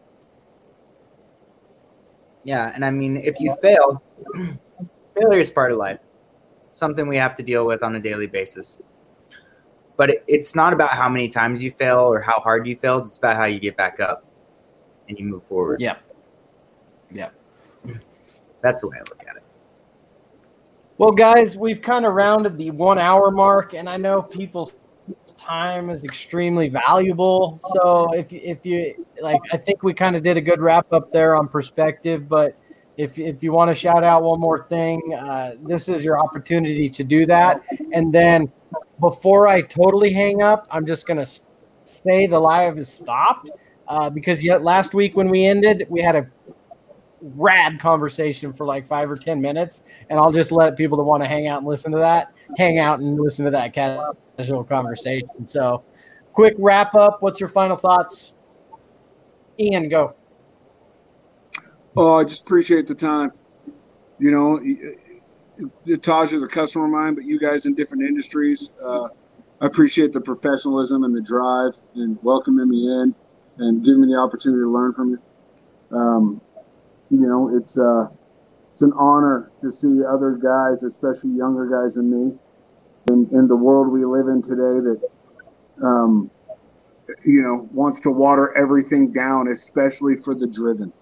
Yeah, 2.42 2.70
and 2.74 2.84
I 2.84 2.90
mean, 2.90 3.16
if 3.16 3.40
you 3.40 3.56
fail, 3.62 4.02
failure 5.14 5.40
is 5.40 5.50
part 5.50 5.72
of 5.72 5.78
life. 5.78 6.00
Something 6.70 7.08
we 7.08 7.16
have 7.16 7.34
to 7.36 7.42
deal 7.42 7.66
with 7.66 7.82
on 7.82 7.94
a 7.94 8.00
daily 8.00 8.26
basis. 8.26 8.78
But 9.96 10.10
it, 10.10 10.24
it's 10.26 10.54
not 10.54 10.72
about 10.72 10.90
how 10.90 11.08
many 11.08 11.28
times 11.28 11.62
you 11.62 11.70
fail 11.70 12.00
or 12.00 12.20
how 12.20 12.40
hard 12.40 12.66
you 12.66 12.76
failed. 12.76 13.06
It's 13.06 13.16
about 13.16 13.36
how 13.36 13.44
you 13.44 13.60
get 13.60 13.76
back 13.76 14.00
up 14.00 14.24
and 15.08 15.18
you 15.18 15.24
move 15.24 15.44
forward. 15.44 15.80
Yeah. 15.80 15.96
Yeah. 17.10 17.30
That's 18.60 18.80
the 18.80 18.88
way 18.88 18.96
I 18.96 19.00
look 19.00 19.22
at 19.28 19.36
it. 19.36 19.42
Well, 20.98 21.12
guys, 21.12 21.56
we've 21.56 21.80
kind 21.82 22.04
of 22.06 22.14
rounded 22.14 22.56
the 22.56 22.70
one 22.70 22.98
hour 22.98 23.30
mark, 23.30 23.74
and 23.74 23.88
I 23.88 23.96
know 23.96 24.22
people's 24.22 24.74
time 25.36 25.90
is 25.90 26.04
extremely 26.04 26.68
valuable. 26.68 27.58
So 27.74 28.12
if 28.14 28.32
if 28.32 28.64
you 28.64 29.06
like, 29.20 29.40
I 29.52 29.56
think 29.56 29.82
we 29.82 29.94
kind 29.94 30.16
of 30.16 30.22
did 30.22 30.36
a 30.36 30.40
good 30.40 30.60
wrap 30.60 30.92
up 30.92 31.12
there 31.12 31.36
on 31.36 31.48
perspective. 31.48 32.28
But 32.28 32.58
if 32.96 33.18
if 33.18 33.42
you 33.42 33.52
want 33.52 33.70
to 33.70 33.74
shout 33.74 34.04
out 34.04 34.22
one 34.22 34.40
more 34.40 34.64
thing, 34.64 35.00
uh, 35.14 35.52
this 35.62 35.88
is 35.88 36.04
your 36.04 36.18
opportunity 36.18 36.88
to 36.88 37.04
do 37.04 37.26
that. 37.26 37.62
And 37.92 38.12
then 38.12 38.50
before 39.00 39.48
I 39.48 39.60
totally 39.60 40.12
hang 40.12 40.42
up, 40.42 40.66
I'm 40.70 40.86
just 40.86 41.06
gonna 41.06 41.26
say 41.84 42.26
the 42.26 42.38
live 42.38 42.78
is 42.78 42.88
stopped 42.88 43.50
uh, 43.88 44.08
because 44.10 44.42
yet 44.42 44.62
last 44.62 44.94
week 44.94 45.16
when 45.16 45.28
we 45.28 45.44
ended, 45.44 45.86
we 45.90 46.00
had 46.00 46.16
a 46.16 46.26
rad 47.34 47.80
conversation 47.80 48.52
for 48.52 48.66
like 48.66 48.86
five 48.86 49.10
or 49.10 49.16
ten 49.16 49.40
minutes 49.40 49.84
and 50.10 50.18
I'll 50.18 50.32
just 50.32 50.52
let 50.52 50.76
people 50.76 50.98
that 50.98 51.04
want 51.04 51.22
to 51.22 51.28
hang 51.28 51.48
out 51.48 51.58
and 51.58 51.66
listen 51.66 51.90
to 51.92 51.98
that 51.98 52.34
hang 52.56 52.78
out 52.78 53.00
and 53.00 53.18
listen 53.18 53.44
to 53.44 53.50
that 53.50 53.72
casual 53.72 54.64
conversation. 54.64 55.46
So, 55.46 55.84
quick 56.32 56.54
wrap 56.58 56.94
up. 56.94 57.22
What's 57.22 57.40
your 57.40 57.48
final 57.48 57.76
thoughts? 57.76 58.34
Ian, 59.58 59.88
go. 59.88 60.14
Oh, 61.96 62.14
I 62.14 62.24
just 62.24 62.42
appreciate 62.42 62.86
the 62.86 62.94
time. 62.94 63.32
You 64.18 64.30
know, 64.30 65.96
Taj 65.98 66.32
is 66.32 66.42
a 66.42 66.48
customer 66.48 66.86
of 66.86 66.90
mine, 66.90 67.14
but 67.14 67.24
you 67.24 67.38
guys 67.38 67.66
in 67.66 67.74
different 67.74 68.02
industries. 68.02 68.72
Uh, 68.84 69.08
I 69.60 69.66
appreciate 69.66 70.12
the 70.12 70.20
professionalism 70.20 71.04
and 71.04 71.14
the 71.14 71.22
drive 71.22 71.72
and 71.94 72.18
welcoming 72.22 72.68
me 72.68 72.86
in 72.86 73.14
and 73.58 73.84
giving 73.84 74.00
me 74.00 74.08
the 74.08 74.18
opportunity 74.18 74.62
to 74.62 74.68
learn 74.68 74.92
from 74.92 75.10
you. 75.10 75.22
Um, 75.96 76.40
you 77.18 77.26
know, 77.26 77.56
it's 77.56 77.78
uh, 77.78 78.06
it's 78.72 78.82
an 78.82 78.92
honor 78.98 79.50
to 79.60 79.70
see 79.70 80.02
other 80.04 80.32
guys, 80.32 80.82
especially 80.82 81.30
younger 81.30 81.68
guys 81.68 81.94
than 81.94 82.10
me, 82.10 82.36
in, 83.08 83.28
in 83.32 83.46
the 83.48 83.56
world 83.56 83.92
we 83.92 84.04
live 84.04 84.26
in 84.26 84.42
today 84.42 84.80
that, 84.80 85.00
um, 85.82 86.30
you 87.24 87.42
know, 87.42 87.68
wants 87.72 88.00
to 88.00 88.10
water 88.10 88.56
everything 88.56 89.12
down, 89.12 89.48
especially 89.48 90.16
for 90.16 90.34
the 90.34 90.46
driven 90.46 90.92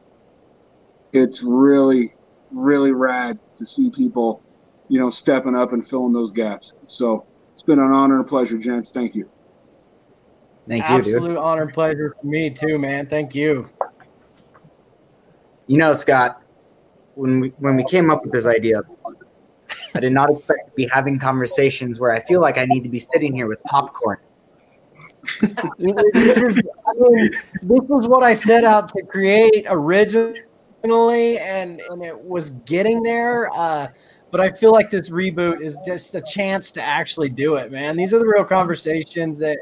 it's 1.15 1.43
really 1.43 2.11
really 2.51 2.91
rad 2.91 3.39
to 3.59 3.67
see 3.67 3.91
people 3.91 4.43
you 4.93 5.01
know, 5.01 5.09
stepping 5.09 5.55
up 5.55 5.73
and 5.73 5.87
filling 5.87 6.13
those 6.13 6.31
gaps. 6.31 6.75
So 6.85 7.25
it's 7.55 7.63
been 7.63 7.79
an 7.79 7.93
honor 7.93 8.19
and 8.19 8.27
a 8.27 8.29
pleasure, 8.29 8.59
gents. 8.59 8.91
Thank 8.91 9.15
you. 9.15 9.27
Thank 10.69 10.87
you, 10.91 10.97
Absolute 10.97 11.29
dude. 11.29 11.37
honor 11.39 11.63
and 11.63 11.73
pleasure 11.73 12.15
for 12.21 12.27
me 12.27 12.51
too, 12.51 12.79
man. 12.79 13.07
Thank 13.07 13.35
you. 13.35 13.71
You 15.73 15.79
know, 15.79 15.95
Scott, 15.95 16.43
when 17.15 17.41
we 17.41 17.49
when 17.57 17.77
we 17.77 17.85
came 17.85 18.11
up 18.11 18.25
with 18.25 18.31
this 18.31 18.47
idea, 18.47 18.83
I 19.95 20.01
did 20.01 20.13
not 20.13 20.29
expect 20.29 20.69
to 20.69 20.75
be 20.75 20.87
having 20.87 21.19
conversations 21.19 21.99
where 21.99 22.13
I 22.13 22.21
feel 22.21 22.43
like 22.43 22.59
I 22.59 22.67
need 22.67 22.83
to 22.83 22.91
be 22.91 22.99
sitting 22.99 23.33
here 23.33 23.47
with 23.47 23.63
popcorn. 23.63 24.19
this 25.79 26.43
is 26.43 26.61
I 26.61 27.09
mean, 27.09 27.31
this 27.63 27.89
is 27.89 28.07
what 28.07 28.23
I 28.23 28.35
set 28.35 28.65
out 28.65 28.91
to 28.91 29.03
create 29.03 29.65
originally, 29.67 30.43
and 31.39 31.81
and 31.81 32.03
it 32.03 32.23
was 32.23 32.51
getting 32.67 33.03
there. 33.03 33.49
Uh, 33.55 33.89
but 34.31 34.43
I 34.43 34.53
feel 34.53 34.73
like 34.73 34.91
this 34.91 35.09
reboot 35.09 35.63
is 35.63 35.79
just 35.87 36.15
a 36.15 36.21
chance 36.21 36.71
to 36.73 36.83
actually 36.83 37.31
do 37.31 37.55
it, 37.55 37.73
man. 37.73 37.97
These 37.97 38.13
are 38.13 38.19
the 38.19 38.29
real 38.29 38.45
conversations 38.45 39.39
that 39.39 39.61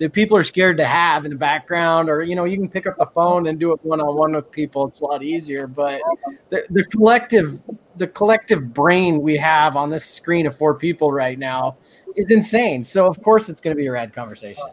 that 0.00 0.14
people 0.14 0.34
are 0.34 0.42
scared 0.42 0.78
to 0.78 0.86
have 0.86 1.26
in 1.26 1.30
the 1.30 1.36
background, 1.36 2.08
or 2.08 2.22
you 2.22 2.34
know, 2.34 2.44
you 2.44 2.56
can 2.56 2.68
pick 2.68 2.86
up 2.86 2.96
the 2.96 3.06
phone 3.06 3.46
and 3.48 3.60
do 3.60 3.72
it 3.72 3.84
one 3.84 4.00
on 4.00 4.16
one 4.16 4.32
with 4.32 4.50
people. 4.50 4.86
It's 4.88 5.00
a 5.00 5.04
lot 5.04 5.22
easier, 5.22 5.66
but 5.66 6.00
the, 6.48 6.64
the 6.70 6.84
collective 6.84 7.62
the 7.96 8.06
collective 8.06 8.72
brain 8.72 9.20
we 9.20 9.36
have 9.36 9.76
on 9.76 9.90
this 9.90 10.04
screen 10.04 10.46
of 10.46 10.56
four 10.56 10.74
people 10.74 11.12
right 11.12 11.38
now 11.38 11.76
is 12.16 12.30
insane. 12.30 12.82
So 12.82 13.06
of 13.06 13.22
course 13.22 13.50
it's 13.50 13.60
going 13.60 13.76
to 13.76 13.78
be 13.80 13.86
a 13.86 13.92
rad 13.92 14.14
conversation. 14.14 14.64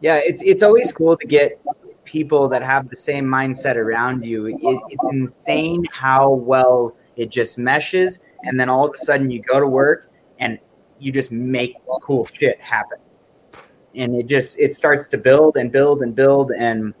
Yeah, 0.00 0.16
it's 0.16 0.42
it's 0.42 0.62
always 0.62 0.90
cool 0.90 1.16
to 1.16 1.26
get 1.26 1.60
people 2.04 2.48
that 2.48 2.62
have 2.62 2.88
the 2.88 2.96
same 2.96 3.26
mindset 3.26 3.76
around 3.76 4.24
you. 4.24 4.46
It, 4.46 4.56
it's 4.62 5.12
insane 5.12 5.84
how 5.92 6.30
well 6.30 6.96
it 7.16 7.28
just 7.28 7.58
meshes, 7.58 8.20
and 8.44 8.58
then 8.58 8.70
all 8.70 8.86
of 8.86 8.94
a 8.94 8.98
sudden 8.98 9.30
you 9.30 9.42
go 9.42 9.60
to 9.60 9.66
work 9.66 10.10
and 10.38 10.58
you 11.02 11.12
just 11.12 11.32
make 11.32 11.76
cool 12.02 12.24
shit 12.26 12.60
happen, 12.60 12.98
and 13.94 14.14
it 14.14 14.26
just 14.26 14.58
it 14.58 14.74
starts 14.74 15.06
to 15.08 15.18
build 15.18 15.56
and 15.56 15.72
build 15.72 16.02
and 16.02 16.14
build, 16.14 16.52
and 16.52 16.94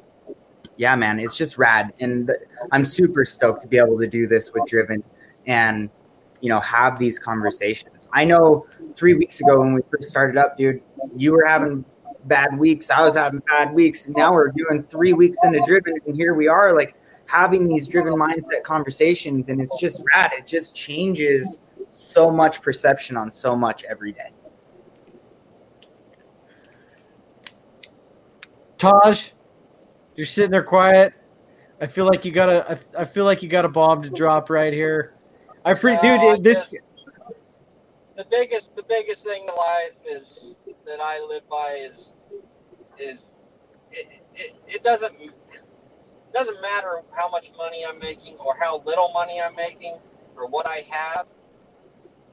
yeah, 0.76 0.96
man, 0.96 1.18
it's 1.18 1.36
just 1.36 1.58
rad, 1.58 1.92
and 2.00 2.30
I'm 2.72 2.84
super 2.84 3.24
stoked 3.24 3.62
to 3.62 3.68
be 3.68 3.78
able 3.78 3.98
to 3.98 4.06
do 4.06 4.26
this 4.26 4.52
with 4.52 4.64
Driven, 4.66 5.02
and 5.46 5.90
you 6.40 6.48
know 6.48 6.60
have 6.60 6.98
these 6.98 7.18
conversations. 7.18 8.08
I 8.12 8.24
know 8.24 8.66
three 8.94 9.14
weeks 9.14 9.40
ago 9.40 9.58
when 9.58 9.74
we 9.74 9.82
first 9.90 10.08
started 10.08 10.36
up, 10.36 10.56
dude, 10.56 10.82
you 11.16 11.32
were 11.32 11.44
having 11.46 11.84
bad 12.24 12.58
weeks. 12.58 12.90
I 12.90 13.02
was 13.02 13.16
having 13.16 13.42
bad 13.48 13.72
weeks. 13.72 14.06
And 14.06 14.16
now 14.16 14.32
we're 14.32 14.48
doing 14.48 14.84
three 14.84 15.12
weeks 15.12 15.38
into 15.44 15.62
driven, 15.66 15.94
and 16.06 16.14
here 16.14 16.34
we 16.34 16.48
are, 16.48 16.74
like 16.74 16.94
having 17.26 17.66
these 17.66 17.88
driven 17.88 18.14
mindset 18.14 18.62
conversations, 18.64 19.48
and 19.48 19.60
it's 19.60 19.78
just 19.80 20.02
rad. 20.12 20.30
It 20.36 20.46
just 20.46 20.74
changes 20.74 21.58
so 21.92 22.30
much 22.30 22.60
perception 22.62 23.16
on 23.16 23.30
so 23.30 23.54
much 23.54 23.84
every 23.84 24.12
day. 24.12 24.32
Taj, 28.78 29.30
you're 30.16 30.26
sitting 30.26 30.50
there 30.50 30.64
quiet. 30.64 31.14
I 31.80 31.86
feel 31.86 32.06
like 32.06 32.24
you 32.24 32.32
got 32.32 32.48
a. 32.48 32.78
I, 32.98 33.04
feel 33.04 33.24
like 33.24 33.42
you 33.42 33.48
got 33.48 33.64
a 33.64 33.68
bomb 33.68 34.02
to 34.02 34.10
drop 34.10 34.50
right 34.50 34.72
here. 34.72 35.14
I 35.64 35.74
pre, 35.74 35.94
No, 35.94 36.36
dude. 36.36 36.44
This 36.44 36.56
just- 36.56 36.82
the 38.16 38.24
biggest 38.30 38.76
the 38.76 38.82
biggest 38.82 39.24
thing 39.24 39.42
in 39.42 39.54
life 39.54 39.96
is 40.06 40.56
that 40.84 41.00
I 41.00 41.24
live 41.28 41.48
by 41.48 41.78
is 41.80 42.12
is 42.98 43.30
it, 43.90 44.20
it, 44.34 44.54
it 44.66 44.84
doesn't 44.84 45.14
it 45.20 45.62
doesn't 46.34 46.60
matter 46.60 47.02
how 47.12 47.28
much 47.30 47.52
money 47.56 47.84
I'm 47.88 47.98
making 47.98 48.36
or 48.36 48.56
how 48.60 48.80
little 48.80 49.10
money 49.12 49.40
I'm 49.40 49.54
making 49.54 49.98
or 50.36 50.46
what 50.46 50.66
I 50.66 50.84
have. 50.90 51.28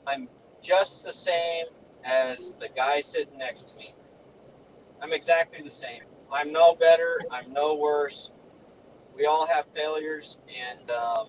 I'm 0.08 0.30
just 0.62 1.04
the 1.06 1.14
same 1.14 1.68
as 2.06 2.56
the 2.60 2.70
guy 2.76 3.02
sitting 3.02 3.38
next 3.38 3.70
to 3.70 3.78
me. 3.78 3.94
I'm 5.02 5.14
exactly 5.14 5.64
the 5.64 5.70
same. 5.72 6.04
I'm 6.32 6.52
no 6.52 6.76
better. 6.76 7.24
I'm 7.32 7.54
no 7.54 7.76
worse. 7.76 8.32
We 9.16 9.26
all 9.26 9.48
have 9.48 9.66
failures, 9.76 10.38
and 10.50 10.92
um, 10.92 11.28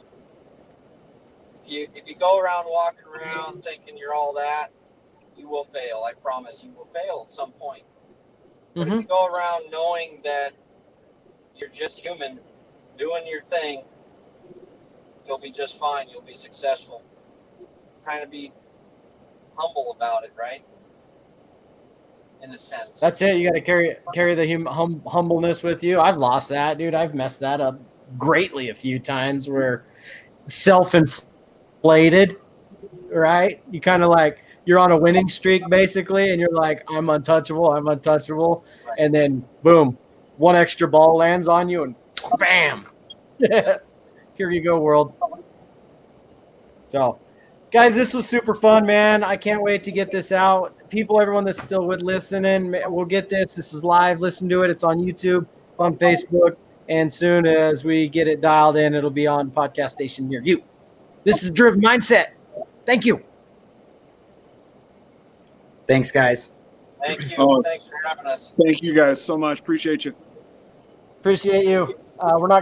if 1.63 1.71
you 1.73 1.89
if 1.95 2.09
you 2.09 2.17
go 2.17 2.41
around 2.41 2.67
walking 2.69 3.05
around 3.07 3.65
thinking 3.65 3.99
you're 3.99 4.15
all 4.15 4.35
that, 4.35 4.69
you 5.37 5.49
will 5.49 5.65
fail. 5.65 6.05
I 6.07 6.15
promise 6.15 6.65
you 6.65 6.73
will 6.73 6.89
fail 6.95 7.23
at 7.25 7.31
some 7.33 7.53
point. 7.53 7.85
But 8.79 8.89
if 8.89 8.99
Mhm. 8.99 9.01
you 9.01 9.07
go 9.07 9.27
around 9.27 9.71
knowing 9.73 10.21
that 10.25 10.53
you're 11.57 11.71
just 11.71 12.01
human, 12.01 12.41
doing 12.99 13.27
your 13.27 13.43
thing, 13.43 13.85
you'll 15.27 15.39
be 15.39 15.53
just 15.53 15.79
fine. 15.79 16.09
You'll 16.11 16.23
be 16.23 16.35
successful. 16.35 17.03
Kind 18.07 18.23
of 18.25 18.31
be 18.31 18.53
humble 19.61 19.93
about 19.97 20.25
it, 20.25 20.33
right? 20.39 20.65
In 22.43 22.51
a 22.51 22.57
sense. 22.59 22.99
That's 23.01 23.21
it. 23.21 23.37
You 23.37 23.49
got 23.49 23.55
to 23.55 23.61
carry 23.61 23.97
carry 24.15 24.35
the 24.35 24.51
hum, 24.51 24.65
hum, 24.67 25.03
humbleness 25.07 25.63
with 25.63 25.83
you. 25.85 26.01
I've 26.01 26.17
lost 26.17 26.49
that, 26.49 26.79
dude. 26.79 26.95
I've 26.95 27.15
messed 27.15 27.41
that 27.41 27.61
up 27.61 27.79
greatly 28.17 28.71
a 28.71 28.75
few 28.75 28.99
times. 28.99 29.49
Where 29.51 29.85
self-inflated, 30.47 32.37
right? 33.13 33.63
You 33.71 33.81
kind 33.81 34.03
of 34.03 34.09
like 34.11 34.43
you're 34.65 34.79
on 34.79 34.93
a 34.93 34.97
winning 34.97 35.29
streak 35.29 35.63
basically, 35.69 36.31
and 36.31 36.41
you're 36.41 36.51
like, 36.53 36.83
I'm 36.89 37.11
untouchable. 37.11 37.73
I'm 37.73 37.87
untouchable, 37.89 38.65
Right. 38.87 38.99
and 38.99 39.15
then 39.15 39.45
boom, 39.63 39.99
one 40.39 40.57
extra 40.57 40.89
ball 40.89 41.17
lands 41.17 41.47
on 41.47 41.69
you, 41.69 41.83
and 41.83 41.95
bam, 42.39 42.87
here 43.39 44.51
you 44.51 44.63
go, 44.65 44.81
world. 44.81 45.13
So, 46.91 47.19
guys, 47.71 47.95
this 47.95 48.13
was 48.15 48.29
super 48.29 48.55
fun, 48.55 48.85
man. 48.85 49.23
I 49.23 49.37
can't 49.37 49.63
wait 49.63 49.85
to 49.85 49.93
get 49.93 50.11
this 50.11 50.33
out. 50.33 50.75
People, 50.89 51.21
everyone 51.21 51.45
that's 51.45 51.63
still 51.63 51.87
with 51.87 52.03
listening, 52.03 52.75
we'll 52.87 53.05
get 53.05 53.29
this. 53.29 53.55
This 53.55 53.73
is 53.73 53.85
live. 53.85 54.21
Listen 54.21 54.49
to 54.49 54.63
it. 54.63 54.71
It's 54.71 54.85
on 54.85 54.99
YouTube. 54.99 55.47
It's 55.71 55.81
on 55.81 55.97
Facebook. 55.97 56.57
And 56.89 57.13
soon 57.13 57.47
as 57.47 57.85
we 57.85 58.09
get 58.09 58.27
it 58.27 58.41
dialed 58.41 58.77
in, 58.77 58.95
it'll 58.95 59.11
be 59.11 59.27
on 59.27 59.51
podcast 59.51 59.91
station 59.91 60.29
near 60.29 60.43
you. 60.43 60.63
This 61.23 61.45
is 61.45 61.51
Driven 61.51 61.81
Mindset. 61.81 62.29
Thank 62.85 63.05
you. 63.05 63.23
Thanks, 65.87 66.11
guys. 66.11 66.53
Thank 67.05 67.31
you. 67.31 67.37
Oh. 67.39 67.63
Thanks 67.63 67.89
for 67.89 67.97
having 68.05 68.27
us. 68.27 68.53
Thank 68.63 68.83
you 68.83 68.95
guys 68.95 69.23
so 69.23 69.37
much. 69.37 69.61
Appreciate 69.61 70.05
you. 70.05 70.15
Appreciate 71.21 71.67
you. 71.67 71.95
Uh, 72.19 72.37
we're 72.39 72.49
not 72.49 72.49
going 72.49 72.51
to 72.51 72.57